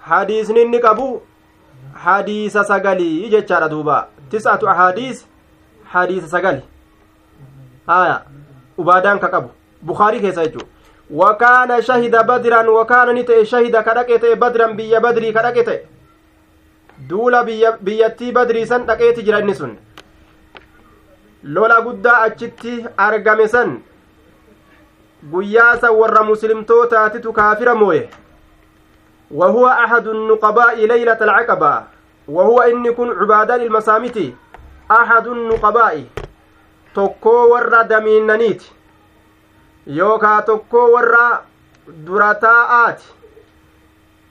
حديث 0.03 0.51
إني 0.51 0.79
قبو 0.79 1.21
حديث 1.95 2.57
سقلي 2.59 3.11
يجتشار 3.27 3.67
دوبا 3.67 4.09
تسعة 4.31 4.61
أحاديث 4.69 5.25
حديث 5.87 6.25
سقل 6.25 6.61
آية 7.91 8.23
عبادان 8.79 9.19
كقبو 9.19 9.49
بخاري 9.83 10.21
كيسا 10.21 10.43
يجو 10.43 10.61
وكان 11.11 11.83
شهد 11.83 12.17
بدرا 12.17 12.69
وكان 12.71 13.15
نتئ 13.15 13.45
شهد 13.45 13.77
كركت 13.77 14.25
بدرا 14.25 14.67
بي 14.73 14.99
بدري 14.99 15.33
كركت 15.33 15.69
duula 16.99 17.45
biyyattii 17.83 18.33
badrii 18.33 18.67
san 18.67 18.87
dhaqeeti 18.87 19.23
jira 19.25 19.55
sun 19.55 19.77
lola 21.45 21.81
guddaa 21.83 22.21
achitti 22.23 22.85
argame 22.97 23.49
san 23.49 23.83
guyyaa 25.33 25.77
san 25.81 25.93
warra 25.95 26.25
muslimtootaatitu 26.25 27.33
kaafira 27.33 27.75
mooye 27.75 28.11
وهو 29.31 29.69
أحد 29.69 30.07
النقباء 30.07 30.87
ليلة 30.87 31.19
العقبة 31.21 31.83
وهو 32.29 32.61
إن 32.61 32.91
كن 32.95 33.11
عبادة 33.11 33.55
المسامتي 33.55 34.35
أحد 34.91 35.27
النقباء 35.27 36.05
tokkoo 36.95 37.51
warra 37.51 37.85
damiinnaniiti 37.89 38.67
yookaa 39.87 40.43
tokkoo 40.43 40.93
warra 40.93 41.43
durataa'aati 42.07 43.07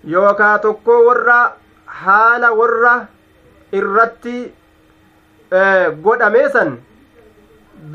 yookaa 0.07 0.57
tokkoo 0.59 1.05
warra 1.05 1.37
haala 2.01 2.49
warra 2.59 2.95
irratti 3.79 4.37
godhamee 6.05 6.49
san 6.55 6.69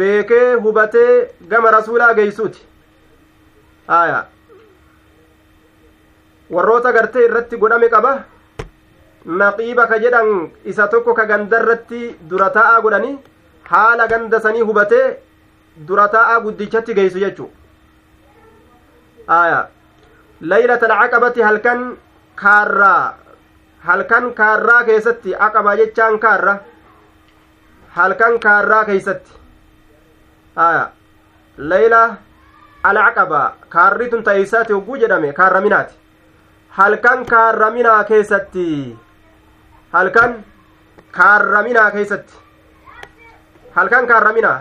beekee 0.01 0.49
hubatee 0.65 1.09
gama 1.53 1.71
rasuulaa 1.79 2.13
geeysuuti 2.21 2.63
haya 3.93 4.21
warroota 6.57 6.93
gartee 6.99 7.27
irratti 7.29 7.61
godhame 7.67 7.89
qaba 7.97 8.13
naqiiba 9.43 9.87
ka 9.93 10.01
jedhan 10.05 10.31
isa 10.75 10.89
tokko 10.95 11.15
ka 11.21 11.25
gandarratti 11.33 12.03
dura 12.33 12.51
taa'aa 12.59 12.81
godhanii 12.87 13.17
haala 13.71 14.07
ganda 14.13 14.41
sanii 14.49 14.65
hubatee 14.71 15.05
dura 15.91 16.09
taa'aa 16.17 16.41
guddichatti 16.47 16.97
geeysu 17.01 17.23
jechu 17.27 17.51
haya 19.33 19.61
laylata 20.53 20.87
alcaqabatti 20.87 21.43
halkan 21.49 21.89
kaarraa 22.43 23.01
halkan 23.87 24.25
kaarraa 24.37 24.85
keessatti 24.89 25.33
aqabaa 25.47 25.75
jechaan 25.81 26.19
kaarra 26.25 26.53
halkan 27.95 28.35
kaarraa 28.41 28.85
keeysatti 28.89 29.39
aya 30.65 30.83
leyla 31.73 32.01
alcaqabaa 32.91 33.47
kaarri 33.77 34.09
tun 34.11 34.25
ta'eysaati 34.27 34.73
hogguu 34.77 34.99
jedhame 35.05 35.33
kaarraminaati 35.39 35.95
halkan 36.81 37.25
kaarraminaa 37.31 38.05
keessatti 38.13 38.67
halkan 39.93 40.35
kaarraminaa 41.21 41.91
keessatti 41.91 42.35
halkan 43.79 44.07
kaarraminaa 44.13 44.59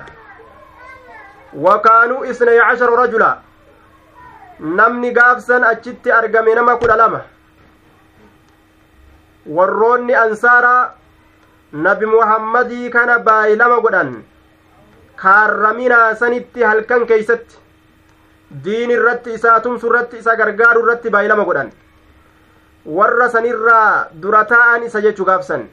wakaanuu 1.67 2.23
isnay 2.31 2.57
cashara 2.63 2.95
rajula 3.03 3.31
namni 4.79 5.11
gaafsan 5.19 5.67
achitti 5.73 6.15
argame 6.21 6.55
nama 6.61 6.77
kudha 6.77 6.95
lama 7.03 7.21
warroonni 9.57 10.15
ansaaraa 10.15 10.91
nabi 11.85 12.05
muhammadii 12.15 12.89
kana 12.95 13.17
baay'ilama 13.27 13.79
godhan 13.85 14.11
kaarraminaa 15.23 16.15
sanitti 16.21 16.63
halkan 16.69 17.05
keeysatti 17.11 17.57
diin 18.65 18.91
irratti 18.97 19.33
isaa 19.39 19.59
tumsu 19.67 19.87
irratti 19.89 20.19
isa 20.23 20.35
gargaaru 20.43 20.83
irratti 20.85 21.13
baay'ilama 21.17 21.45
godhan 21.49 21.71
warra 22.97 23.29
sanirraa 23.37 23.87
dura 24.25 24.43
taa'an 24.55 24.87
isa 24.91 25.05
jechuu 25.09 25.29
gaafsan 25.33 25.67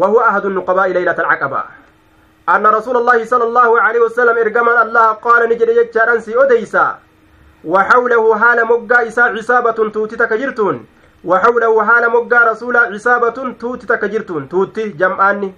وهو 0.00 0.20
أحد 0.20 0.44
النقباء 0.46 0.86
ليلة 0.88 1.12
العقبة 1.18 1.62
أن 2.48 2.66
رسول 2.66 2.96
الله 2.96 3.24
صلى 3.24 3.44
الله 3.44 3.80
عليه 3.80 4.00
وسلم 4.00 4.36
إرجما 4.38 4.82
الله 4.82 5.08
قال 5.26 5.48
نجد 5.52 5.68
يجتران 5.68 6.20
سي 6.20 6.32
أديسا 6.36 6.98
وحوله 7.64 8.24
حال 8.38 8.58
مقا 8.64 8.98
إسا 9.08 9.20
عصابة 9.36 9.76
توتتك 9.92 10.32
جرتون 10.32 10.76
وحول 11.24 11.64
وحال 11.64 12.04
مقا 12.10 12.40
رسولا 12.50 12.80
عصابة 12.90 13.54
توت 13.62 13.84
تكجرتون 13.86 14.48
توت 14.48 14.78
جمعاني 14.98 15.52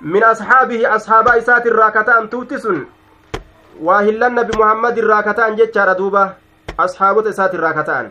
من 0.00 0.22
أصحابه 0.24 0.96
أصحاب 0.96 1.28
إسات 1.28 1.66
الراكتان 1.66 2.30
توتسن 2.30 2.86
واهلن 3.80 4.42
بمحمد 4.42 4.98
الراكتان 4.98 5.56
جتشار 5.56 5.92
دوبا 5.92 6.34
أصحاب 6.78 7.26
إسات 7.26 7.54
الراكتان 7.54 8.10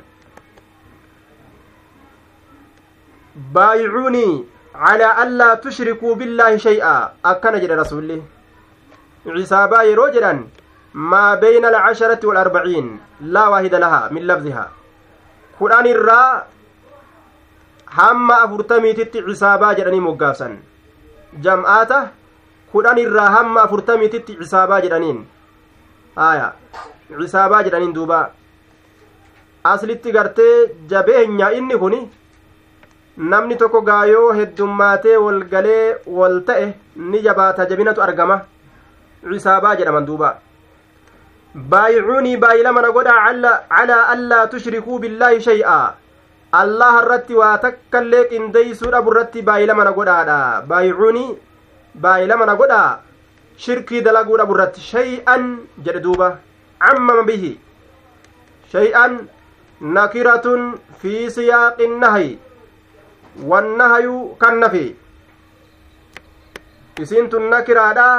بايعوني 3.56 4.46
على 4.76 5.24
ألا 5.24 5.54
تشركوا 5.54 6.16
بالله 6.16 6.58
شيئا 6.58 7.14
أكن 7.26 7.60
جل 7.60 7.78
رسول 7.80 8.22
عصابا 9.28 9.82
يروجرا 9.82 10.48
ما 10.94 11.36
بين 11.36 11.66
العشرة 11.66 12.20
والأربعين 12.24 13.00
لا 13.22 13.48
واحد 13.48 13.76
لها 13.76 14.10
من 14.12 14.22
لفظها 14.22 14.70
kudhan 15.60 15.86
irraa 15.88 16.45
hamma 17.98 18.36
afurtamiititti 18.45 19.23
cisaabaa 19.27 19.73
jedhanii 19.80 20.02
moggaafsan 20.07 20.57
jam'aata 21.48 21.99
kudhan 22.73 22.99
irraa 23.06 23.30
hamma 23.36 23.61
afurtamiititti 23.68 24.36
cisaabaa 24.41 24.82
jedhaniin 24.88 25.22
haya 26.22 26.49
cisaabaa 27.22 27.64
jedhaniin 27.69 27.95
duuba 27.99 28.19
aslitti 29.73 30.15
gartee 30.19 30.56
jabeenya 30.95 31.49
inni 31.60 31.80
kun 31.86 31.95
namni 33.34 33.56
tokko 33.64 33.82
gaayoo 33.91 34.27
heddummaatee 34.41 35.18
wal 35.27 35.41
galee 35.53 35.86
wal 36.19 36.41
ta'e 36.52 36.68
ni 37.14 37.23
jabaata 37.30 37.69
jabinatu 37.73 38.06
argama 38.10 38.41
cisaabaa 39.34 39.76
jedhaman 39.84 40.10
duuba 40.11 40.34
baayicunii 41.72 42.36
baayilamana 42.38 42.91
godhaa 42.95 43.27
calaa 43.72 43.99
allaa 44.14 44.48
tushrikuu 44.53 44.99
billaahi 45.03 45.41
shay'a 45.48 45.94
allah 46.61 46.90
irratti 47.03 47.34
waa 47.41 47.53
takkaillee 47.65 48.23
qindeeysuu 48.32 48.91
dhabu 48.95 49.14
irratti 49.15 49.41
baayilamana 49.49 49.94
godhaadha 49.98 50.38
baayicunii 50.72 51.30
baayilamana 52.06 52.56
godhaa 52.64 52.90
shirkii 53.68 54.02
dalaguu 54.07 54.38
dhabu 54.41 54.56
irratti 54.57 54.82
shay'an 54.90 55.45
jedhe 55.86 56.03
duuba 56.07 56.30
cammama 56.88 57.23
bihi 57.32 57.53
shay'an 58.76 59.15
nakiratun 59.99 60.72
fi 61.02 61.15
siyaaqi 61.38 61.88
nahayi 61.94 62.32
wannahayu 63.52 64.19
kan 64.44 64.60
nafi 64.64 64.88
isiintun 67.06 67.49
nakiraadha 67.56 68.10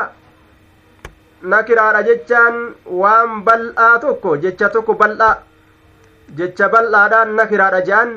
nakiraadha 1.42 2.02
jechaan 2.08 2.54
waan 3.02 3.42
bal'aa 3.44 3.98
tokko 3.98 4.36
jecha 4.44 4.68
tokko 4.68 4.94
bal'aa 4.94 5.36
jecha 6.38 6.68
bal'aadhaan 6.68 7.34
nakiraadha 7.36 7.84
je'an 7.86 8.12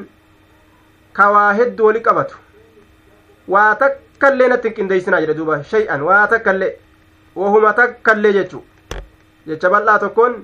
kawaa 1.14 1.54
hedduu 1.60 1.86
wali 1.88 2.00
qabatu 2.02 2.38
waa 3.48 3.76
takka 3.76 4.30
illee 4.34 4.48
natti 4.54 4.68
hin 4.70 4.76
qindeessinaa 4.78 5.20
jedhe 5.26 5.34
duuba 5.38 5.64
shay'an 5.74 6.02
waa 6.10 6.28
takka 6.34 6.52
illee 6.54 6.74
wahuma 7.36 7.74
takka 7.82 8.14
illee 8.14 8.34
jechuu 8.40 8.64
jecha 9.48 9.70
bal'aa 9.76 10.00
tokkoon 10.06 10.36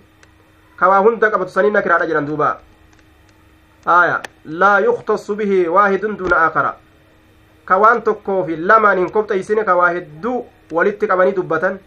kawaa 0.84 1.00
hunda 1.08 1.30
qabatu 1.30 1.52
sanii 1.58 1.72
nakiraadha 1.78 2.06
jedhan 2.10 2.28
duuba 2.32 2.50
aya 4.00 4.22
laa 4.64 4.80
yuktasu 4.88 5.36
bihi 5.42 5.62
waahidun 5.78 6.18
duuna 6.20 6.38
aakara 6.46 6.76
kawaan 7.72 8.02
tokkoo 8.02 8.44
fi 8.48 8.56
lamaan 8.72 8.98
hin 9.04 9.12
kopheeysine 9.18 9.64
kawaa 9.70 9.90
hedduu 9.98 10.40
walitti 10.78 11.08
qabanii 11.12 11.32
dubbatan 11.38 11.78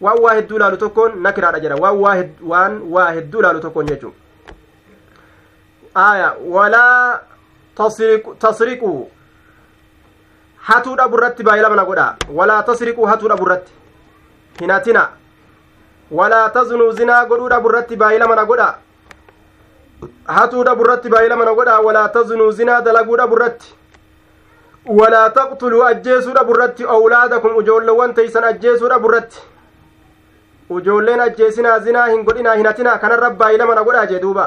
waan 0.00 0.18
waa 0.20 0.34
hedduu 0.34 0.58
laalu 0.58 0.76
tokkoon 0.76 1.22
nakiraadha 1.22 1.60
jedha 1.60 1.74
waan 1.76 1.96
waa 1.98 2.26
waan 2.50 2.82
waa 2.92 3.10
hedduu 3.12 3.42
laalu 3.42 3.60
tokkoon 3.60 3.86
jechuun 3.88 4.12
aya 5.94 6.34
walaa 6.54 7.20
tasriquu 8.40 9.08
hatuu 10.68 10.96
dhabu 11.00 11.16
irratti 11.18 11.42
baay'ee 11.44 11.62
lamana 11.62 11.84
godha 11.84 12.16
walaa 12.38 12.62
tasriquu 12.62 13.06
hatuu 13.12 13.28
dhabu 13.32 13.46
irratti 13.48 13.72
hin 14.62 14.70
hatina 14.70 15.04
walaa 16.22 16.48
taznuu 16.56 16.92
zinaa 17.02 17.24
godhuu 17.26 17.48
dhabu 17.56 17.68
irratti 17.72 17.96
baay'ee 18.04 18.18
lamana 18.24 18.44
godha 18.52 18.72
hatuu 20.38 20.64
dhabu 20.70 20.82
irratti 20.88 21.08
baay'ee 21.16 21.28
lamana 21.34 21.54
godha 21.60 21.78
walaa 21.90 22.08
taznuu 22.18 22.50
zinaa 22.62 22.80
dalaguu 22.88 23.16
dhabu 23.24 23.36
irratti 23.40 23.74
walaa 25.02 25.30
taqtuluu 25.38 25.84
ajjeesuu 25.92 26.34
dhabu 26.40 26.54
irratti 26.58 26.84
awlaadakum 26.98 27.60
ijoollowwan 27.62 28.14
teeysan 28.20 28.44
ajjeesuu 28.54 28.88
dhabu 28.94 29.08
irratti 29.14 29.42
ujoolleen 30.78 31.20
ajjeesinaa 31.20 31.78
zinaa 31.86 32.06
hin 32.12 32.20
godhinaa 32.28 32.52
hin 32.58 32.66
hatinaa 32.70 32.98
kanarra 33.04 33.28
baay'ilamana 33.40 33.82
godhaa 33.88 34.04
jee 34.10 34.18
duuba 34.24 34.42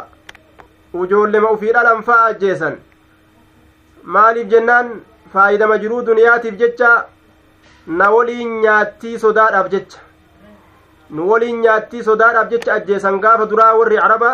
ujoollema 1.05 1.47
dhalan 1.63 2.03
faa 2.09 2.19
ajjeesan 2.25 2.77
maaliif 4.17 4.49
jennaan 4.53 4.91
faayidama 5.33 5.77
jiruu 5.83 5.99
duniyaatiif 6.11 6.55
jecha 6.63 6.91
na 8.01 8.07
waliin 8.17 8.53
nyaatii 8.67 9.15
sodaadhaaf 9.25 9.67
jecha 9.73 10.03
nu 11.17 11.25
waliin 11.31 11.59
nyaattii 11.65 12.03
sodaadhaaf 12.09 12.55
jecha 12.55 12.77
ajjeesan 12.81 13.19
gaafa 13.27 13.49
duraa 13.55 13.73
warri 13.81 13.99
caraba 14.03 14.31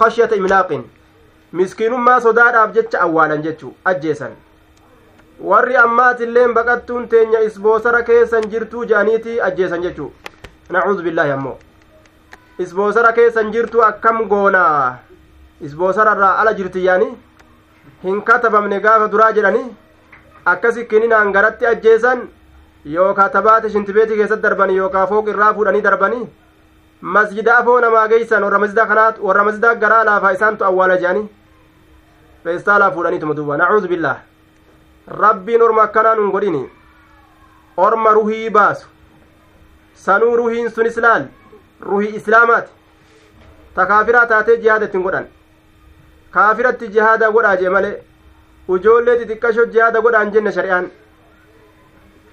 khashyata 0.00 0.40
imlaaqin 0.42 0.84
miskiinummaa 1.62 2.18
sodaadhaaf 2.28 2.74
jecha 2.76 3.02
awwaalan 3.06 3.46
jechu 3.48 3.72
ajjeesan 3.94 4.36
warri 5.54 5.80
ammaatilleen 5.86 6.54
baqattuun 6.60 7.08
teenya 7.16 7.42
isboosara 7.48 8.04
keessan 8.12 8.50
jirtuu 8.56 8.84
je'aniitii 8.92 9.40
ajjeesan 9.50 9.88
jechuu 9.88 10.12
nacuudu 10.72 11.02
billaahi 11.02 11.30
ammoo 11.32 11.56
isboosara 12.58 13.12
keessan 13.12 13.50
jirtu 13.52 13.82
akkam 13.86 14.20
goonaa 14.28 14.96
isboosararraa 15.60 16.38
ala 16.42 16.54
jirti 16.60 16.84
yaani 16.84 17.08
hin 18.04 18.22
katabamne 18.22 18.78
gaafa 18.86 19.08
duraa 19.14 19.32
jedhani 19.38 19.60
akkasi 20.52 20.84
kininaan 20.86 21.32
garatti 21.32 21.66
ajjeesan 21.66 22.22
yookaa 22.94 23.28
tabaata 23.34 23.70
shintibeetii 23.74 24.16
keessatti 24.16 24.42
darbanii 24.46 24.76
yookaa 24.78 25.06
fooq 25.06 25.28
irraa 25.34 25.52
fuudhanii 25.58 25.80
darbanii 25.88 26.28
masjida 27.16 27.56
afoo 27.58 27.76
namaa 27.86 28.08
geeysan 28.14 28.42
warra 28.48 28.58
masjida 28.64 28.86
kanaat 28.86 29.18
warra 29.28 29.44
masjida 29.50 29.74
garaa 29.84 30.04
laafaa 30.10 30.32
isaantu 30.38 30.64
awwaala 30.70 30.96
jedhanii 31.04 31.28
feestaalaa 32.44 32.90
fuudhaniituma 32.96 33.34
duba 33.42 33.56
nacuudu 33.64 33.88
billaah 33.92 34.16
rabbiin 35.20 35.62
orma 35.68 35.82
akkanaa 35.86 36.14
nun 36.22 36.30
godhini 36.38 36.64
orma 37.88 38.10
ruhii 38.18 38.50
baasu 38.58 38.88
sanuu 39.94 40.36
ruhiin 40.36 40.70
sunis 40.74 40.96
laal 40.96 41.24
ruhii 41.82 42.14
islaamaati 42.16 42.72
ta 43.74 43.86
kaafiraa 43.86 44.26
taatee 44.26 44.56
jihaada 44.56 44.84
ittiin 44.84 45.02
godhan 45.02 45.26
kaafiratti 46.30 46.88
jihaada 46.88 47.30
godhaa 47.32 47.54
jee 47.62 47.68
malee 47.76 47.94
ujoollee 48.76 49.16
xixiqqashoo 49.22 49.66
jihaada 49.72 50.00
godhaan 50.02 50.32
jenne 50.32 50.52
shari'aan 50.58 50.90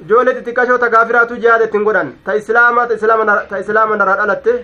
ijoollee 0.05 0.35
xixiqqashoo 0.39 0.77
ta 0.85 0.89
kaafiraatu 0.95 1.35
jihaada 1.45 1.63
ittiin 1.69 1.83
godhan 1.89 2.13
ta 2.25 2.33
islaamaa 2.41 2.87
ta 2.87 3.57
islaama 3.65 3.95
narraa 3.95 4.15
dhalatte 4.23 4.57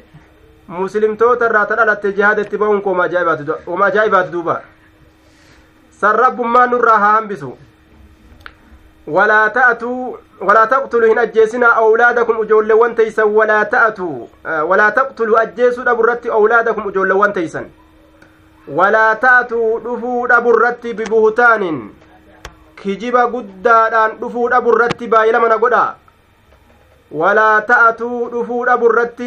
muslimtoota 0.79 1.45
irraa 1.51 1.65
ta 1.65 1.75
dhalatte 1.81 2.11
jihaada 2.21 2.41
itti 2.47 2.57
ba'uun 2.65 2.81
koo 2.81 2.91
oma 2.95 3.85
ajaa'ibaati 3.93 4.31
duuba 4.31 4.59
sarrabbummaa 6.01 6.65
nurraa 6.67 6.97
haa 7.05 7.13
hambisu 7.13 7.57
ولا 9.07 9.47
تأتوا 9.47 10.17
ولا 10.41 10.65
تقتلوا 10.65 11.13
هن 11.13 11.19
أجيسنا 11.19 11.67
أولادكم 11.67 12.41
أجولوان 12.41 12.95
تيسا 12.95 13.23
ولا 13.23 13.63
تأتوا 13.63 14.25
آه، 14.45 14.63
ولا 14.63 14.89
تقتلوا 14.89 15.41
أجيسوا 15.41 15.83
دبرت 15.83 16.25
أولادكم 16.27 16.87
أجولوان 16.87 17.33
تيسا 17.33 17.69
ولا 18.67 19.13
تأتوا 19.13 19.79
دفوا 19.79 20.27
دبرت 20.27 20.87
ببهتان 20.87 21.89
كجبا 22.83 23.23
قدادان 23.25 24.11
دفوا 24.21 24.49
دبرت 24.49 25.03
بايلمنا 25.03 25.55
قدا 25.55 25.95
ولا 27.11 27.59
تأتوا 27.59 28.29
دفوا 28.29 28.65
دبرت 28.75 29.21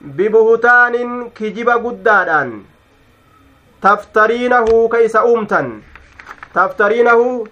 ببهتان 0.00 1.28
كجبا 1.30 1.74
قدادان 1.74 2.62
تفترينه 3.82 4.88
كيس 4.88 5.16
أمتن 5.16 5.80
تفترينه 6.54 7.46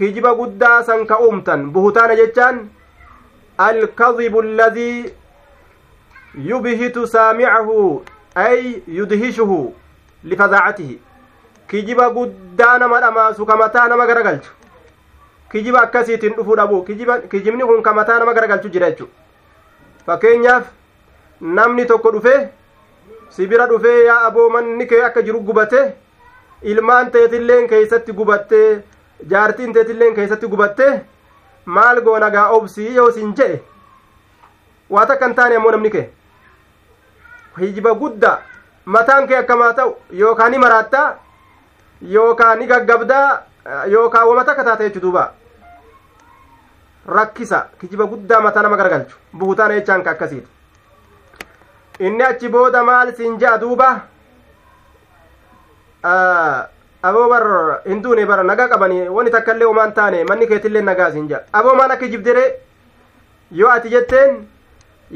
kijiba 0.00 0.34
guddaa 0.34 0.82
san 0.88 1.02
ka 1.08 1.16
uumtan 1.22 1.64
buhutaana 1.72 2.14
jechaan 2.18 2.58
alkadibu 3.64 4.40
alladii 4.42 5.12
yubhitu 6.50 7.02
saamicahu 7.14 7.80
ay 8.44 8.62
yudhishuhu 8.98 9.58
lifadaacatihi 10.30 10.94
kijiba 11.72 12.06
guddaa 12.14 12.78
nama 12.82 13.00
dhamaasu 13.04 13.46
ka 13.50 13.56
mataa 13.62 13.82
nama 13.92 14.06
garagalchu 14.10 14.52
kijiba 15.54 15.82
akkasiitiin 15.88 16.32
dhufuu 16.38 16.56
dhabu 16.60 16.78
kijibni 17.30 17.64
kun 17.72 17.82
ka 17.88 17.94
mataa 17.98 18.16
nama 18.22 18.34
garagalchu 18.38 18.68
jira 18.76 18.90
jechu 18.92 19.08
fakkeenyaaf 20.06 20.64
namni 21.58 21.84
tokko 21.90 22.10
dhufee 22.14 22.40
sibira 23.36 23.66
dhufee 23.74 24.04
yaa 24.08 24.20
aboo 24.30 24.46
manni 24.56 24.86
kee 24.94 25.02
akka 25.10 25.22
jiru 25.28 25.40
gubate 25.50 25.84
ilmaan 26.74 27.10
ta'etilleen 27.18 27.68
keeysatti 27.74 28.12
gubattee 28.22 28.70
jaartiin 29.28 29.72
teetilleen 29.72 30.14
keessatti 30.14 30.48
gubatte 30.48 31.04
maal 31.64 32.00
goo 32.00 32.18
nagaa 32.18 32.48
obsii 32.48 32.94
yoo 32.94 33.10
sin 33.12 33.34
jedhe 33.36 33.62
waa 34.90 35.06
takka 35.06 35.32
taane 35.34 35.56
ammoo 35.56 35.70
namni 35.70 35.90
kee 35.90 36.10
hijiba 37.60 37.94
guddaa 37.94 38.38
mataan 38.84 39.26
kee 39.28 39.38
akkamaa 39.38 39.72
ta'u 39.74 39.96
yookaan 40.18 40.50
ni 40.52 40.58
maraattaa 40.58 41.08
yookaan 42.12 42.58
ni 42.58 42.66
gaggabdaa 42.66 43.28
yookaan 43.86 44.28
wama 44.28 44.44
takka 44.44 44.64
taate 44.64 44.84
jechuu 44.90 45.02
duuba 45.02 45.28
rakkisa 47.06 47.64
kijiba 47.80 48.06
guddaa 48.06 48.40
mataa 48.40 48.62
nama 48.62 48.76
garagalchu 48.76 49.16
buhutaan 49.38 49.72
jechaan 49.76 50.02
ka 50.02 50.10
akkasiidha 50.10 50.48
inni 52.00 52.22
achi 52.24 52.48
booda 52.48 52.84
maal 52.84 53.12
siin 53.16 53.40
ja'a 53.40 53.58
duuba 53.60 53.94
aboo 57.02 57.28
bar 57.28 57.80
hinduune 57.86 58.26
bara 58.26 58.42
nagaa 58.44 58.68
qabanii 58.68 59.08
wani 59.08 59.30
takkaillee 59.30 59.66
omaan 59.72 59.92
taane 59.94 60.24
manni 60.28 60.46
keetillee 60.46 60.82
nagaa 60.82 61.08
isin 61.10 61.28
jedha 61.28 61.44
aboo 61.60 61.74
maan 61.74 61.90
akka 61.92 62.06
jibdere 62.12 62.44
yoo 63.58 63.70
ati 63.74 63.88
jetteen 63.92 64.34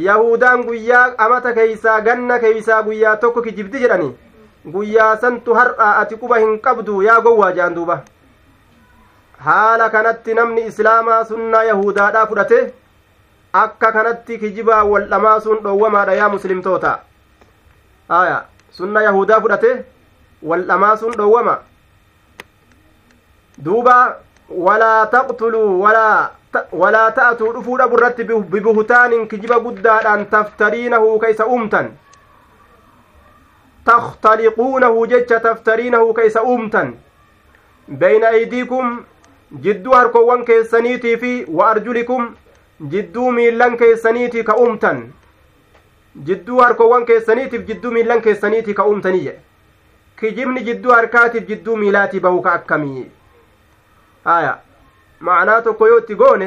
yahudaan 0.06 0.64
guyyaa 0.64 1.04
amata 1.24 1.52
keeysaa 1.56 2.00
ganna 2.06 2.38
keeysaa 2.44 2.82
guyyaa 2.86 3.16
tokko 3.24 3.42
kijibdi 3.42 3.78
jedhani 3.82 4.08
guyyaa 4.76 5.16
santu 5.24 5.54
har'a 5.58 5.90
ati 5.96 6.16
quba 6.22 6.38
hin 6.44 6.58
qabdu 6.66 7.02
yaa 7.08 7.18
gowwaa 7.26 7.52
jedhan 7.58 7.74
duuba 7.76 7.98
haala 9.48 9.90
kanatti 9.96 10.34
namni 10.40 10.66
islaamaa 10.72 11.20
sunnaa 11.34 11.62
yahudaadhaa 11.72 12.24
fudhate 12.32 12.72
akka 13.64 13.92
kanatti 13.98 14.38
kijibaa 14.46 14.80
waldhamaa 14.92 15.36
sun 15.50 15.60
dhowwamaadha 15.68 16.14
yaa 16.22 16.28
muslimtoota 16.38 16.96
aya 18.22 18.42
sunna 18.80 19.02
yahudaa 19.10 19.40
fudhate 19.46 19.72
waldhamaa 20.52 20.96
sun 21.04 21.12
dhowwama 21.22 21.58
duuba 23.62 24.16
walaa 24.68 25.06
taqtuluu 25.10 25.82
walaa 25.82 26.30
walaa 26.78 27.10
ta'atuu 27.18 27.50
dhufuu 27.56 27.76
dhabu 27.80 27.96
irratti 28.00 28.24
bibuhtaanin 28.54 29.28
kijiba 29.32 29.58
guddaadhaan 29.66 30.24
taftariinahu 30.32 31.12
ka 31.26 31.30
isa 31.34 31.46
uumtan 31.58 31.88
taktaliquunahu 33.92 35.06
jecha 35.14 35.40
taftariinahu 35.46 36.10
ka 36.18 36.24
isa 36.30 36.42
uumtan 36.48 36.92
beyna 38.02 38.28
aydiikum 38.42 39.00
jidduu 39.68 39.92
harkoowwan 40.00 40.44
keessaniitii 40.52 41.16
fi 41.24 41.34
wa 41.62 41.70
arjulikum 41.78 42.28
jidduu 42.98 43.30
miillan 43.40 43.76
keessaniitii 43.86 44.44
ka 44.52 44.56
uumtan 44.66 45.02
jidduu 46.28 46.58
harkoowwan 46.62 47.06
keessaniitiif 47.12 47.66
jidduu 47.74 47.90
miillan 47.98 48.22
keessaniitii 48.30 48.74
ka 48.80 48.84
uumtaniyye 48.92 49.36
kijibni 50.22 50.60
jidduu 50.70 50.92
harkaatiif 51.00 51.48
jidduu 51.52 51.76
miilaatii 51.82 52.20
bahu 52.28 52.40
ka 52.48 52.52
akkamii 52.60 53.10
haya 54.24 54.52
ma'anaa 55.26 55.62
tokko 55.62 55.86
yoo 55.88 55.98
itti 56.02 56.14
goone 56.20 56.46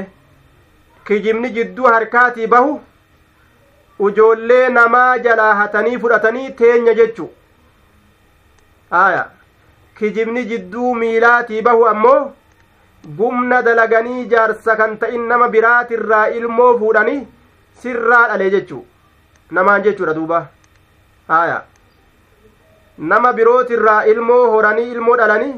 kijibni 1.06 1.49
jidduu 1.58 1.86
harkaati 1.94 2.48
bahu 2.54 2.72
ujoollee 4.08 4.70
namaa 4.78 5.18
jalaa 5.28 5.54
hatanii 5.60 5.98
fudhatanii 6.06 6.49
teenya 6.62 6.94
jechu 6.99 7.28
haya 8.98 9.24
kijibni 9.99 10.45
jidduu 10.52 10.95
miilaatii 11.02 11.62
bahu 11.70 11.88
ammoo 11.91 12.20
gumna 13.22 13.62
dalaganii 13.70 14.26
jaarsa 14.34 14.76
kan 14.82 14.98
ta'in 15.04 15.22
nama 15.30 15.49
biraatirraa 15.56 16.26
ilmoo 16.41 16.72
fuudhanii 16.80 17.22
sirraa 17.84 18.28
dhale 18.34 18.49
jechuu 18.58 18.86
namaan 19.60 19.82
jechuudha 19.88 20.14
duuba 20.20 20.44
haya 21.34 21.62
nama 23.10 23.34
birootirraa 23.40 24.02
ilmoo 24.14 24.44
horanii 24.54 24.91
ilmoo 24.95 25.18
dhalanii 25.22 25.56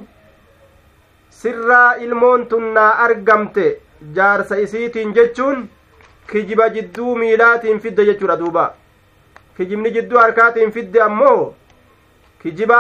sirraa 1.30 1.94
ilmoon 2.04 2.46
tun 2.50 2.78
argamte 2.78 3.66
jaarsa 4.16 4.56
isiitiin 4.66 5.14
jechuun 5.16 5.70
kijiba 6.32 6.68
jidduu 6.76 7.16
miilaatiin 7.16 7.80
fidde 7.82 8.06
jechuudha 8.12 8.38
duuba 8.42 8.66
kijibni 9.58 9.92
jidduu 9.94 10.20
harkaatiin 10.20 10.72
fidde 10.72 11.02
ammoo 11.02 11.54
kijiba 12.44 12.80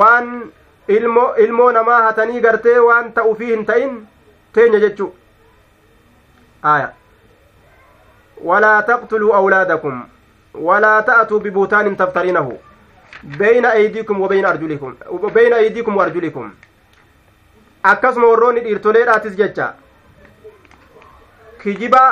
waan 0.00 0.52
ilmoo 0.88 1.28
ilmoo 1.46 1.70
namaa 1.72 2.02
hatanii 2.02 2.40
gartee 2.48 2.78
waan 2.88 3.12
ta 3.12 3.24
ufii 3.30 3.54
hin 3.54 3.64
ta'in 3.72 3.96
teenya 4.52 4.80
jechuu 4.86 5.10
aya 6.74 6.88
walaa 8.50 8.78
taqtuluu 8.92 9.32
awlaadakum 9.40 10.02
walaa 10.70 11.02
ta'atuu 11.10 11.40
bibuutaanin 11.40 11.96
taftarinahu 11.96 12.58
bayna 13.26 13.68
aydiikum 13.74 14.20
wabayna 14.20 14.48
arjulikum 14.48 14.94
bayna 15.34 15.56
aydiikum 15.56 15.96
waarjulikum 15.96 16.50
akkasuma 17.82 18.28
warroonni 18.28 18.60
dhiirtoleedhaatis 18.66 19.34
jecha 19.40 19.66
kijiba 21.62 22.02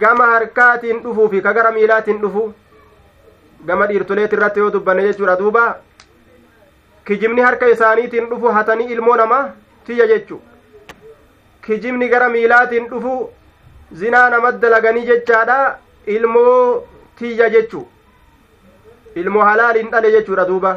gama 0.00 0.26
harkaatiin 0.34 1.00
dhufuu 1.06 1.28
fi 1.30 1.40
ka 1.42 1.52
gara 1.54 1.72
miilaatiin 1.78 2.20
dhufu 2.20 2.44
gama 3.66 3.86
dhiirtoleet 3.90 4.32
irratti 4.38 4.60
yoo 4.60 4.70
dubbanne 4.76 5.02
jechuudha 5.08 5.36
duuba 5.42 5.64
kijibni 7.04 7.40
harka 7.46 7.68
isaaniitiin 7.74 8.26
dhufu 8.30 8.54
hatanii 8.58 8.86
ilmoo 8.98 9.16
namaa 9.22 9.42
tiyya 9.86 10.06
jechu 10.12 10.40
kijibni 11.66 12.08
gara 12.14 12.28
miilaatiin 12.36 12.88
dhufu 12.94 13.18
zinaa 14.02 14.28
nama 14.30 14.52
dalaganii 14.62 15.04
jechaadha 15.12 15.60
ilmoo 16.20 16.58
tiyya 17.18 17.50
jechu 17.58 17.86
ilmoo 19.20 19.44
halaaliin 19.48 19.90
dhale 19.92 20.08
jechuudha 20.14 20.44
duuba 20.48 20.70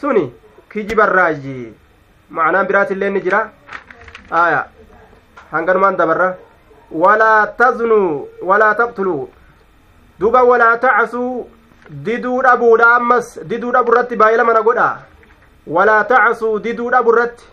suni 0.00 0.24
kijibarraayi 0.72 1.54
ma'anaan 2.38 2.66
biraatillee 2.70 3.10
ni 3.14 3.20
jira 3.26 3.40
aya 4.40 4.58
hanganumaan 5.52 5.96
dabarra 6.00 6.26
walaa 7.04 7.40
taznuu 7.62 8.10
walaa 8.50 8.74
taqtuluu 8.80 9.24
duuba 10.20 10.42
walaa 10.50 10.74
tacasuu 10.76 11.48
diduu 12.10 12.42
dhabuudha 12.48 12.90
ammas 12.98 13.32
diduu 13.54 13.72
dhabu 13.78 13.92
irratti 13.96 14.16
baay'ee 14.24 14.36
lamana 14.42 14.62
godha 14.68 14.86
walaa 15.78 16.04
tacasuu 16.14 16.54
diduu 16.68 16.90
dhabu 16.96 17.12
irratti 17.16 17.46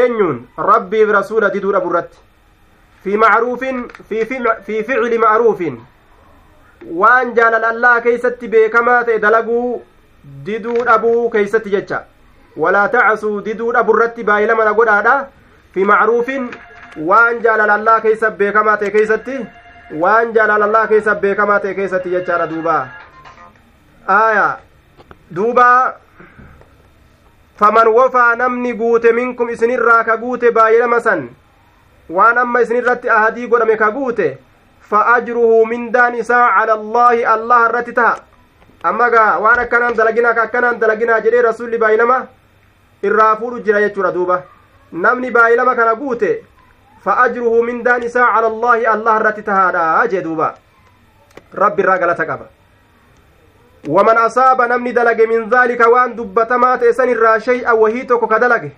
eenyuun 0.00 0.42
rabbiif 0.72 1.12
rasuula 1.20 1.52
diduu 1.58 1.72
dhabu 1.76 1.90
irratti 1.90 2.18
fi 3.04 3.16
macruufin 3.26 3.84
fi 4.10 4.24
ficli 4.88 5.24
macruufin 5.28 5.78
waan 7.00 7.34
jaalalallaa 7.36 8.00
keeysatti 8.00 8.48
beekamaa 8.48 9.04
ta'e 9.04 9.20
dalaguu 9.22 9.82
diduu 10.46 10.84
dhabuu 10.86 11.30
keeysatti 11.30 11.70
jecha 11.74 12.02
walaa 12.64 12.88
ta'asuu 12.94 13.36
diduu 13.48 13.72
dhaburratti 13.76 14.24
baay'ilamana 14.30 14.72
godhaadha 14.78 15.14
fi 15.74 15.84
macruufin 15.92 16.48
waan 17.12 17.42
jaalalallaa 17.46 18.00
keessatti 18.06 18.38
beekamaa 18.38 18.76
ta'e 18.82 18.90
keessatti 18.96 19.38
waan 20.04 20.32
jaalalallaa 20.34 20.86
keessatti 20.94 21.20
beekamaa 21.26 21.58
ta'e 21.66 21.74
keessatti 21.80 22.10
jechaadha 22.16 22.46
duuba 22.54 22.80
aya 24.18 24.48
dubaa 25.30 25.96
faman 27.62 27.88
wofaa 27.98 28.36
namni 28.44 28.72
guute 28.84 29.12
minkum 29.22 29.50
isinirraa 29.56 30.02
ka 30.04 30.16
guute 30.24 30.50
lama 30.78 31.00
san 31.00 31.28
waan 32.18 32.38
amma 32.38 32.60
irratti 32.60 33.08
ahadii 33.18 33.46
godhame 33.48 33.76
ka 33.76 33.90
guute 33.90 34.38
فأجره 34.90 35.64
من 35.64 35.90
دان 35.90 36.14
على 36.30 36.72
الله 36.72 37.34
الله 37.34 37.66
الرتتا 37.66 38.14
أما 38.86 39.36
وأنا 39.36 39.62
أكنان 39.62 39.92
دلقنا 39.94 40.42
أكنان 40.42 40.78
دلقنا 40.78 41.18
جري 41.18 41.40
رسول 41.40 41.78
بايلما 41.78 42.26
الرافور 43.04 43.58
جرى 43.58 43.82
يجرى 43.82 44.10
دوبة 44.10 44.42
نمني 44.92 45.30
بايلما 45.30 45.74
كان 45.74 45.88
قوته 45.88 46.36
فأجره 47.04 47.60
من 47.62 47.82
دان 47.82 48.02
على 48.16 48.46
الله 48.46 48.94
الله 48.94 49.16
الرتتا 49.16 49.52
هذا 49.52 50.06
جدوبة 50.06 50.54
رب 51.54 51.80
الرجل 51.80 52.14
تقبل 52.14 52.46
ومن 53.88 54.16
أصاب 54.18 54.62
نمني 54.62 54.92
دلق 54.92 55.26
من 55.28 55.48
ذلك 55.50 55.80
وأن 55.86 56.16
دبتما 56.16 56.76
تيسن 56.76 57.08
الراشي 57.08 57.62
أو 57.68 57.80
وهي 57.82 58.02
كدلقه 58.04 58.70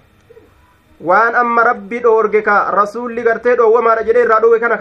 waan 1.03 1.35
amma 1.35 1.65
rabbi 1.65 1.99
dhoorge 2.01 2.43
ka 2.47 2.71
rasuulli 2.75 3.23
gartee 3.27 3.57
dhoowwamaadha 3.61 4.03
jedhee 4.09 4.23
irraa 4.25 4.41
dhoowwe 4.43 4.59
kana 4.61 4.77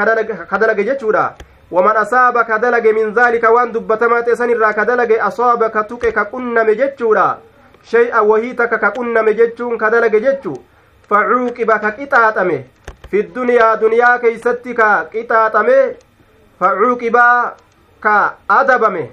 kadalage 0.51 0.83
jechuudha 0.89 1.23
waman 1.71 1.97
asaaba 1.97 2.43
ka 2.45 2.59
dalage 2.59 2.93
min 2.93 3.13
zaalika 3.13 3.49
waan 3.53 3.71
dubbatamaa 3.73 4.21
ta'e 4.23 4.35
san 4.35 4.49
irraa 4.55 4.73
ka 4.73 4.85
dalage 4.85 5.17
asaaba 5.27 5.69
ka 5.75 5.83
tuqe 5.83 6.11
ka 6.13 6.25
qunname 6.33 6.75
jechuudha 6.81 7.27
shay'a 7.93 8.21
wahii 8.33 8.53
takka 8.59 8.77
ka 8.83 8.91
qunname 8.97 9.33
jechuun 9.39 9.77
ka 9.77 9.89
dalage 9.95 10.19
jechu 10.27 10.53
facuuqiba 11.09 11.79
ka 11.79 11.91
qixaaxame 11.97 12.61
fidduniyaa 13.11 13.75
duniyaa 13.81 14.17
keeysatti 14.19 14.73
ka 14.81 14.89
qixaaxame 15.15 15.95
facuuqibaa 16.59 17.53
ka 17.99 18.15
adabame 18.59 19.09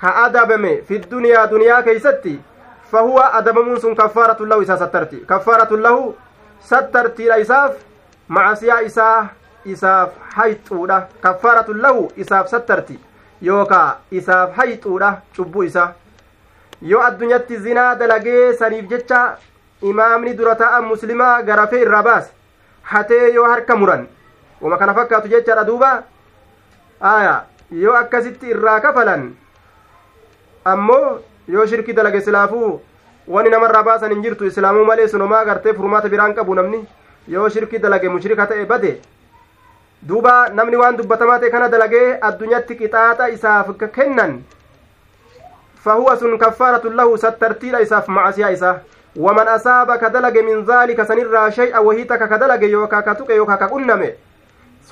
ka 0.00 0.14
adabame 0.26 0.72
fidduniyaa 0.90 1.46
duniyaa 1.50 1.82
keeysatti 1.82 2.38
fahuwa 2.92 3.28
adabamuun 3.42 3.80
sun 3.80 3.94
kaffaaratu 3.96 4.46
lahu 4.46 4.62
isaa 4.62 4.76
sattarti 4.86 5.16
kaffaaratu 5.34 5.76
lahu 5.76 6.16
sattartiidha 6.60 7.36
isaaf 7.38 7.74
macasiyaa 8.28 8.80
isaa 8.82 9.28
isaaf 9.64 10.14
hayxuudha 10.36 11.02
kaffaratun 11.20 11.80
lahu 11.84 12.08
isaaf 12.16 12.48
sattarti 12.50 12.98
yookaa 13.48 14.00
isaaf 14.10 14.56
hayxuudha 14.56 15.12
cubbuu 15.36 15.62
isaa 15.70 15.88
yoo 16.92 17.02
addunyatti 17.02 17.56
zinaa 17.66 17.94
dalagee 17.94 18.52
saniif 18.56 18.88
jecha 18.90 19.20
imaamni 19.92 20.34
dura 20.38 20.54
ta'a 20.56 20.82
muslimaa 20.82 21.42
garafee 21.42 21.80
irraa 21.86 22.02
baas 22.10 22.30
hatee 22.82 23.32
yoo 23.38 23.48
harka 23.48 23.76
muran 23.76 24.08
wama 24.60 24.76
kana 24.78 24.94
fakkaatu 24.94 25.28
jechaadha 25.34 25.64
duuba 25.70 25.90
aya 27.12 27.34
yoo 27.84 27.94
akkasitti 28.02 28.46
irraa 28.56 28.80
kafalan 28.80 29.30
ammoo 30.74 31.18
yoo 31.54 31.66
shirki 31.66 31.92
dalage 31.92 32.20
silaafuu 32.20 32.72
wani 33.28 33.50
namarraa 33.52 33.82
baasan 33.84 34.10
hin 34.12 34.22
jirtu 34.26 34.44
islaamuu 34.48 34.84
malee 34.90 35.06
sunomaa 35.14 35.44
gartee 35.44 35.72
furmaata 35.80 36.08
biraan 36.12 36.34
qabu 36.36 36.54
namni 36.58 36.78
yoo 37.32 37.48
shirki 37.56 37.78
dalage 37.82 38.08
mushrika 38.12 38.46
ta'e 38.52 38.64
bade 38.70 38.92
duuba 40.12 40.32
namni 40.60 40.80
waan 40.82 40.96
dubbatamaa 41.00 41.36
ta'e 41.42 41.50
kana 41.56 41.68
dalagee 41.74 42.06
addunyatti 42.28 42.78
qixaaxa 42.80 43.28
isaaf 43.34 43.70
kennan 43.98 44.32
fahuwa 45.84 46.16
sun 46.24 46.38
kaffaaratun 46.44 46.96
lahu 47.02 47.18
sattartiidha 47.26 47.82
isaaf 47.88 48.08
macasiyaa 48.18 48.50
isaa 48.58 48.74
waman 49.26 49.48
asaaba 49.58 49.98
ka 50.04 50.10
dalage 50.16 50.42
min 50.50 50.64
zaalika 50.72 51.06
sanirraa 51.12 51.48
shay'a 51.60 51.80
wahii 51.90 52.04
takka 52.12 52.26
ka 52.32 52.40
dalage 52.44 52.66
yookaa 52.76 53.02
ka 53.10 53.14
tuqe 53.22 53.36
yookaa 53.42 53.56
ka 53.64 53.72
qunname 53.74 54.12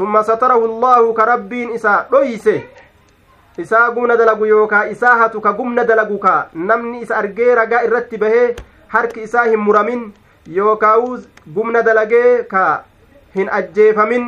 summa 0.00 0.24
satarahu 0.32 0.64
allaahu 0.72 1.14
ka 1.22 1.32
rabbiin 1.34 1.72
isa 1.80 2.00
dhoyse 2.12 2.56
isaa 3.58 3.90
gumna 3.92 4.16
dalagu 4.16 4.46
yookaa 4.46 4.86
isaa 4.92 5.16
hatu 5.18 5.40
ka 5.40 5.52
gumna 5.56 5.84
dalagu 5.84 6.18
ka 6.18 6.32
namni 6.54 7.00
isa 7.06 7.16
argee 7.16 7.54
ragaa 7.58 7.80
irratti 7.86 8.20
bahee 8.24 8.54
harki 8.94 9.22
isaa 9.26 9.44
hin 9.48 9.62
muramin 9.68 10.02
yookaawuu 10.56 11.16
gumna 11.56 11.82
dalagee 11.86 12.34
ka 12.52 12.66
hin 13.34 13.48
ajjeefamin 13.60 14.26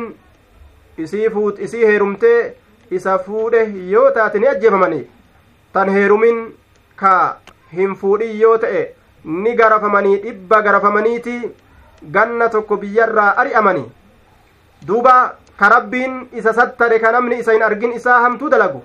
isii 1.05 1.29
fuut 1.35 1.61
heerumtee 1.75 2.53
isa 2.91 3.19
fuudhe 3.27 3.61
yoo 3.93 4.09
taate 4.17 4.39
ni 4.39 4.47
ajjeefamani 4.55 5.07
tan 5.73 5.89
heerumin 5.99 6.41
ka 6.95 7.15
hin 7.77 7.95
fuudhin 7.95 8.33
yoo 8.39 8.57
ta'e 8.57 8.85
ni 9.23 9.53
garafamanii 9.55 10.17
dhibba 10.23 10.61
garafamaniiti 10.61 11.39
ganna 12.11 12.49
tokko 12.49 12.77
biyyarraa 12.77 13.33
ari'amanii 13.43 13.85
duuba 14.85 15.17
ka 15.59 15.69
rabbiin 15.69 16.23
isa 16.33 16.53
sattare 16.53 16.99
ka 16.99 17.11
namni 17.11 17.39
isa 17.43 17.51
hin 17.53 17.61
argin 17.67 17.93
isaa 17.93 18.19
hamtuu 18.23 18.49
dalagu 18.49 18.81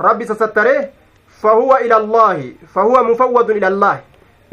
ربي 0.00 0.24
سستره 0.24 0.88
فهو 1.42 1.76
إلى 1.76 1.96
الله 1.96 2.52
فهو 2.74 3.04
مفوض 3.04 3.50
إلى 3.50 3.68
الله 3.68 4.00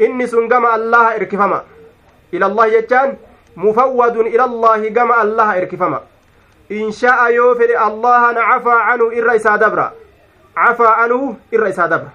إني 0.00 0.26
سنجمع 0.26 0.74
الله 0.74 1.14
إركفما 1.16 1.64
إلى 2.34 2.46
الله 2.46 2.66
يجان 2.66 3.16
مفوض 3.56 4.18
إلى 4.18 4.44
الله 4.44 4.88
جمع 4.88 5.22
الله 5.22 5.58
إركفما 5.58 6.00
إن 6.72 6.92
شاء 6.92 7.30
يوفر 7.32 7.86
الله 7.88 8.32
نعفى 8.32 8.70
عنه 8.72 9.04
إرئيس 9.04 9.46
دبرا 9.46 9.92
عفى 10.56 10.86
عنه 10.86 11.36
إرئيس 11.54 11.80
دبرا 11.80 12.10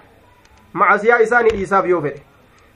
مع 0.74 0.96
زيائسان 0.96 1.46
إيساب 1.46 1.86
يوفر 1.86 2.14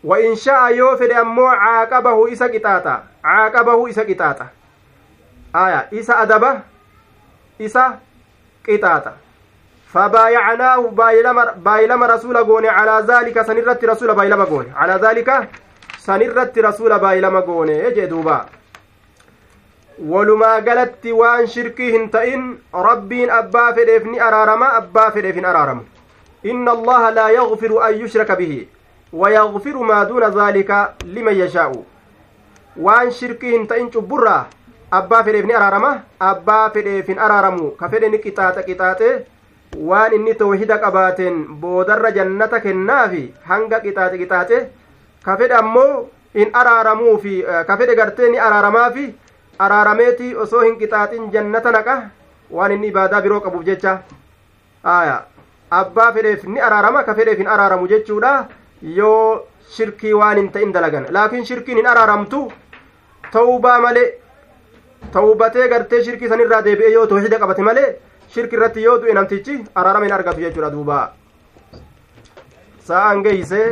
وإن 0.04 0.36
شاء 0.36 0.74
يوفر 0.74 1.20
أمو 1.20 1.44
عاقبه 1.46 2.32
إسا 2.32 2.46
قطاطا 2.46 3.04
عاقبه 3.24 3.90
إسا 3.90 4.02
قطاطا 4.02 4.46
آية 5.56 6.00
إسا 6.00 6.22
أدبه 6.22 6.58
إسا 7.60 7.98
قطاطا 8.68 9.16
فبايعناه 9.94 10.76
بايلما 11.56 12.06
رسول 12.06 12.36
غوني 12.36 12.68
على 12.68 13.04
ذلك 13.08 13.42
سنرت 13.42 13.84
رسول 13.84 14.14
بايلما 14.14 14.44
غوني 14.44 14.68
على 14.76 14.92
ذلك 15.08 15.48
سنرت 15.98 16.58
رسول 16.58 16.98
بايلما 16.98 17.40
غوني 17.40 17.78
يجي 17.78 18.06
دوبا 18.06 18.46
walumaa 20.12 20.60
galatti 20.66 21.10
waan 21.12 21.48
shirkii 21.52 21.86
hin 21.92 22.04
ta'in 22.10 22.42
rabbiin 22.86 23.30
abbaa 23.36 23.72
fedheef 23.78 24.04
ni 24.10 24.20
araarama 24.26 24.68
abbaa 24.80 25.10
fedheef 25.14 25.34
hin 25.40 25.44
araaramu 25.48 25.82
inna 26.52 26.70
allaha 26.76 27.08
laa 27.16 27.32
yagfiru 27.38 27.80
an 27.86 27.96
yushraka 28.04 28.36
bihi 28.40 28.60
wayagfiru 29.20 29.82
maa 29.90 30.04
duuna 30.12 30.28
dhaalika 30.36 30.76
liman 31.16 31.36
yashaa'u 31.40 31.82
waan 32.86 33.10
shirkii 33.18 33.56
hin 33.56 33.66
ta'in 33.72 33.90
cubburraa 33.96 34.46
abbaa 35.00 35.22
fedheef 35.30 35.50
ni 35.50 35.58
araarama 35.60 35.90
abbaa 36.30 36.70
fedheef 36.78 37.10
hin 37.12 37.18
araaramu 37.26 37.74
ka 37.82 37.90
fedhe 37.96 38.12
ni 38.14 38.22
qixaaxa 38.28 38.66
qixaaxe 38.70 39.10
waan 39.76 40.12
inni 40.14 40.34
tawhida 40.34 40.78
qabaateen 40.78 41.60
boodarra 41.60 42.12
jannata 42.12 42.60
kennaafi 42.60 43.34
hanga 43.44 43.80
qixaaxe 43.80 44.16
qixaaxe 44.18 44.68
ka 45.24 45.36
fedhe 45.36 45.52
ammoo 45.54 46.08
in 46.34 46.48
araaramuufi 46.52 47.42
eh, 47.44 47.96
gartee 47.96 48.30
ni 48.30 48.38
araaramaafi 48.38 49.14
araarameetii 49.58 50.34
osoo 50.36 50.60
hin 50.62 50.78
qixaaxin 50.78 51.30
jannata 51.32 51.70
naqa 51.72 52.02
waan 52.50 52.72
inni 52.72 52.86
ibaadaa 52.88 53.20
biroo 53.20 53.40
qabuuf 53.40 53.64
jecha 53.64 54.02
abbaa 55.70 56.12
fedheef 56.12 56.44
ni 56.44 56.60
araarama 56.60 57.02
ka 57.04 57.14
hin 57.14 57.46
araaramu 57.48 57.88
jechuudha 57.88 58.48
yoo 58.82 59.42
shirkii 59.76 60.12
waan 60.14 60.36
hin 60.38 60.52
ta'in 60.52 60.72
dalagan 60.72 61.06
laakiin 61.10 61.44
shirkiin 61.46 61.76
hin 61.78 61.86
araaramtu 61.86 62.50
tawbaa 63.32 63.80
malee 63.80 64.14
batee 65.36 65.68
gartee 65.68 66.04
shirkii 66.04 66.28
sanirraa 66.28 66.62
deebi'e 66.64 66.92
yoo 66.92 67.06
tawhida 67.06 67.38
qabate 67.38 67.62
malee 67.62 68.00
shirki 68.34 68.56
irratti 68.56 68.82
yoo 68.84 68.98
du'e 69.02 69.12
namtichi 69.16 69.54
araarama 69.82 70.08
hin 70.08 70.14
argatu 70.18 70.44
jechuudha 70.44 70.72
duuba 70.74 71.00
sa'aan 72.92 73.24
geeyse 73.28 73.64